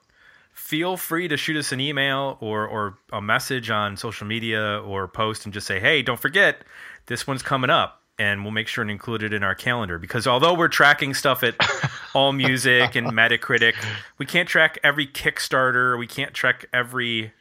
feel 0.51 0.97
free 0.97 1.27
to 1.27 1.37
shoot 1.37 1.55
us 1.55 1.71
an 1.71 1.79
email 1.79 2.37
or 2.41 2.67
or 2.67 2.97
a 3.13 3.21
message 3.21 3.69
on 3.69 3.95
social 3.95 4.25
media 4.25 4.81
or 4.83 5.07
post 5.07 5.45
and 5.45 5.53
just 5.53 5.67
say, 5.67 5.79
"Hey, 5.79 6.01
don't 6.01 6.19
forget 6.19 6.63
this 7.05 7.27
one's 7.27 7.43
coming 7.43 7.69
up." 7.69 8.01
And 8.19 8.43
we'll 8.43 8.51
make 8.51 8.67
sure 8.67 8.81
and 8.81 8.89
include 8.89 9.21
it 9.21 9.31
in 9.31 9.43
our 9.43 9.53
calendar 9.53 9.99
because 9.99 10.25
although 10.25 10.55
we're 10.55 10.69
tracking 10.69 11.13
stuff 11.13 11.43
at 11.43 11.55
All 12.15 12.33
Music 12.33 12.95
and 12.95 13.07
Metacritic, 13.07 13.75
we 14.17 14.25
can't 14.25 14.49
track 14.49 14.79
every 14.83 15.05
Kickstarter. 15.05 15.97
We 15.99 16.07
can't 16.07 16.33
track 16.33 16.65
every. 16.73 17.31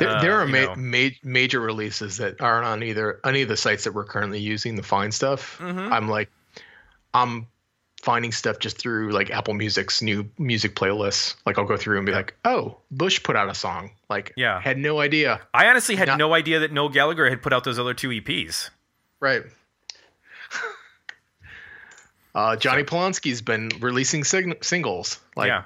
There, 0.00 0.08
Uh, 0.08 0.20
there 0.20 0.40
are 0.40 0.46
ma- 0.46 0.74
ma- 0.76 1.08
major 1.22 1.60
releases 1.60 2.16
that 2.16 2.40
aren't 2.40 2.66
on 2.66 2.82
either 2.82 3.20
any 3.24 3.42
of 3.42 3.48
the 3.48 3.56
sites 3.56 3.84
that 3.84 3.92
we're 3.94 4.04
currently 4.04 4.40
using 4.40 4.76
to 4.76 4.82
find 4.82 5.14
stuff. 5.14 5.58
Mm-hmm. 5.60 5.92
I'm 5.92 6.08
like, 6.08 6.28
I'm 7.14 7.46
finding 8.02 8.32
stuff 8.32 8.58
just 8.58 8.78
through 8.78 9.10
like 9.12 9.30
Apple 9.30 9.52
Music's 9.54 10.00
new 10.00 10.28
music 10.38 10.74
playlists. 10.74 11.34
Like 11.44 11.58
I'll 11.58 11.66
go 11.66 11.76
through 11.76 11.98
and 11.98 12.06
be 12.06 12.12
like, 12.12 12.34
oh, 12.44 12.78
Bush 12.90 13.22
put 13.22 13.36
out 13.36 13.48
a 13.50 13.54
song. 13.54 13.90
Like, 14.08 14.32
Yeah. 14.36 14.58
had 14.60 14.78
no 14.78 15.00
idea. 15.00 15.40
I 15.54 15.66
honestly 15.66 15.96
had 15.96 16.08
Not- 16.08 16.18
no 16.18 16.32
idea 16.34 16.60
that 16.60 16.72
Noel 16.72 16.88
Gallagher 16.88 17.28
had 17.28 17.42
put 17.42 17.52
out 17.52 17.62
those 17.64 17.78
other 17.78 17.92
two 17.94 18.08
EPs. 18.08 18.70
Right. 19.20 19.42
uh, 22.34 22.56
Jonny 22.56 22.84
Polonsky's 22.84 23.42
been 23.42 23.70
releasing 23.80 24.24
sing- 24.24 24.56
singles. 24.62 25.18
Like, 25.36 25.48
Yeah. 25.48 25.62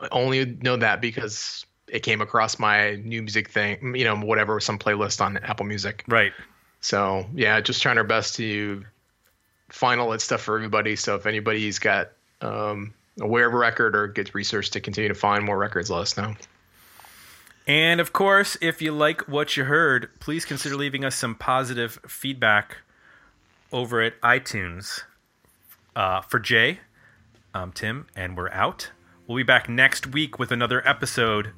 I 0.00 0.08
only 0.12 0.44
know 0.44 0.76
that 0.76 1.00
because 1.00 1.64
it 1.90 2.00
came 2.02 2.20
across 2.20 2.58
my 2.58 2.96
new 2.96 3.22
music 3.22 3.50
thing, 3.50 3.94
you 3.94 4.04
know, 4.04 4.16
whatever, 4.16 4.60
some 4.60 4.78
playlist 4.78 5.20
on 5.20 5.38
Apple 5.38 5.66
Music. 5.66 6.04
Right. 6.08 6.32
So 6.80 7.26
yeah, 7.34 7.60
just 7.60 7.82
trying 7.82 7.98
our 7.98 8.04
best 8.04 8.36
to 8.36 8.84
find 9.68 10.00
all 10.00 10.10
that 10.10 10.20
stuff 10.20 10.42
for 10.42 10.56
everybody. 10.56 10.96
So 10.96 11.14
if 11.16 11.26
anybody's 11.26 11.78
got 11.78 12.12
um, 12.40 12.94
aware 13.20 13.46
of 13.46 13.54
a 13.54 13.56
record 13.56 13.96
or 13.96 14.08
gets 14.08 14.34
research 14.34 14.70
to 14.70 14.80
continue 14.80 15.08
to 15.08 15.14
find 15.14 15.44
more 15.44 15.58
records, 15.58 15.90
let 15.90 16.02
us 16.02 16.16
know. 16.16 16.34
And 17.66 18.00
of 18.00 18.12
course, 18.12 18.56
if 18.62 18.80
you 18.80 18.92
like 18.92 19.28
what 19.28 19.56
you 19.56 19.64
heard, 19.64 20.08
please 20.20 20.44
consider 20.44 20.76
leaving 20.76 21.04
us 21.04 21.14
some 21.14 21.34
positive 21.34 22.00
feedback 22.08 22.78
over 23.72 24.00
at 24.00 24.18
iTunes. 24.22 25.02
Uh, 25.94 26.20
for 26.22 26.38
Jay, 26.38 26.78
I'm 27.52 27.72
Tim, 27.72 28.06
and 28.14 28.36
we're 28.36 28.50
out. 28.50 28.92
We'll 29.26 29.36
be 29.36 29.42
back 29.42 29.68
next 29.68 30.06
week 30.06 30.38
with 30.38 30.52
another 30.52 30.86
episode 30.88 31.52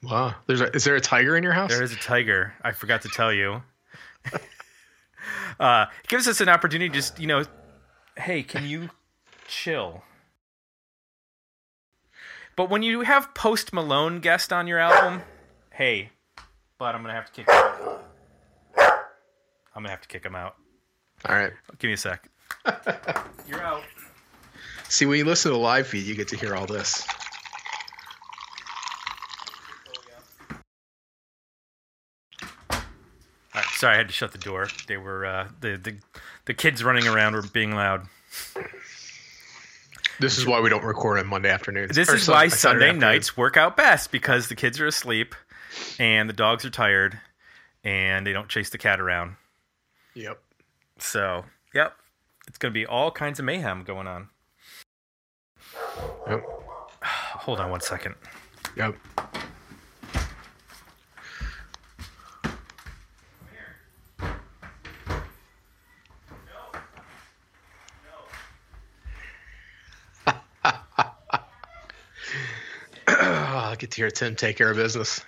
Wow, 0.10 0.36
there's 0.48 0.62
a, 0.62 0.76
is 0.76 0.84
there 0.86 0.96
a 0.96 1.02
tiger 1.02 1.38
in 1.38 1.44
your 1.44 1.54
house? 1.54 1.70
there 1.70 1.84
is 1.84 1.92
a 1.92 1.98
tiger. 1.98 2.54
I 2.64 2.72
forgot 2.72 3.04
to 3.04 3.10
tell 3.10 3.32
you. 3.32 3.62
uh, 5.60 5.86
it 6.04 6.08
gives 6.08 6.28
us 6.28 6.42
an 6.42 6.50
opportunity 6.50 6.90
to 6.90 6.96
just, 6.96 7.20
you 7.20 7.28
know, 7.28 7.44
hey, 8.18 8.42
can 8.42 8.66
you 8.66 8.90
chill? 9.48 10.04
But 12.56 12.70
when 12.70 12.82
you 12.82 13.02
have 13.02 13.34
Post 13.36 13.72
Malone 13.72 14.20
guest 14.20 14.52
on 14.52 14.68
your 14.68 14.80
album, 14.80 15.22
hey, 15.72 16.10
but 16.78 16.96
I'm 16.96 17.02
gonna 17.02 17.14
have 17.14 17.28
to 17.28 17.32
kick 17.32 17.48
him 17.48 17.56
out. 17.56 18.04
I'm 19.76 19.84
gonna 19.84 19.92
have 19.92 20.02
to 20.02 20.08
kick 20.08 20.26
him 20.26 20.36
out. 20.36 20.56
All 21.28 21.36
right. 21.36 21.54
Give 21.78 21.88
me 21.88 21.94
a 21.94 21.98
sec. 21.98 22.28
You're 23.48 23.62
out. 23.62 23.84
See, 24.90 25.06
when 25.06 25.20
you 25.20 25.26
listen 25.26 25.52
to 25.52 25.58
the 25.58 25.62
live 25.62 25.88
feed, 25.88 26.06
you 26.06 26.16
get 26.16 26.30
to 26.30 26.36
hear 26.36 26.56
all 26.56 26.66
this. 26.66 27.08
Sorry, 33.80 33.96
I 33.96 33.98
had 33.98 34.10
to 34.10 34.14
shut 34.14 34.34
the 34.34 34.38
door. 34.38 34.68
They 34.88 34.98
were 34.98 35.26
uh, 35.26 35.48
the 35.62 35.78
the 35.78 35.96
the 36.44 36.54
kids 36.54 36.84
running 36.84 37.08
around 37.08 37.34
were 37.34 37.44
being 37.44 37.74
loud. 37.74 38.08
This 40.20 40.38
is 40.38 40.46
why 40.46 40.60
we 40.60 40.68
don't 40.70 40.84
record 40.84 41.18
on 41.18 41.28
Monday 41.28 41.50
afternoons. 41.50 41.96
This 41.96 42.10
Or 42.10 42.16
is 42.16 42.28
why 42.28 42.50
Saturday 42.50 42.90
Sunday 42.90 43.00
nights 43.00 43.38
work 43.38 43.56
out 43.56 43.78
best 43.78 44.12
because 44.12 44.50
the 44.50 44.56
kids 44.56 44.82
are 44.82 44.86
asleep 44.86 45.34
and 45.98 46.28
the 46.28 46.34
dogs 46.34 46.66
are 46.66 46.70
tired 46.70 47.22
and 47.86 48.28
they 48.28 48.34
don't 48.34 48.50
chase 48.50 48.70
the 48.70 48.78
cat 48.78 49.00
around. 49.00 49.38
Yep. 50.14 50.42
So, 50.98 51.46
yep, 51.74 51.94
it's 52.50 52.58
gonna 52.58 52.74
be 52.74 52.86
all 52.86 53.12
kinds 53.12 53.40
of 53.40 53.46
mayhem 53.46 53.86
going 53.86 54.08
on. 54.08 54.28
Yep. 56.28 56.44
Hold 57.04 57.62
on 57.62 57.72
one 57.72 57.80
second. 57.80 58.16
Yep. 58.76 58.98
To 73.90 73.96
hear 73.96 74.12
Tim 74.12 74.36
take 74.36 74.56
care 74.56 74.70
of 74.70 74.78
business. 74.78 75.22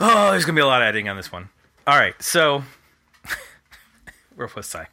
Oh, 0.00 0.32
there's 0.32 0.44
gonna 0.44 0.56
be 0.56 0.60
a 0.60 0.66
lot 0.66 0.82
of 0.82 0.86
editing 0.86 1.08
on 1.08 1.16
this 1.16 1.30
one. 1.30 1.48
All 1.86 1.96
right, 1.96 2.20
so 2.20 2.64
where 4.34 4.48
was 4.56 4.74
I? 4.74 4.88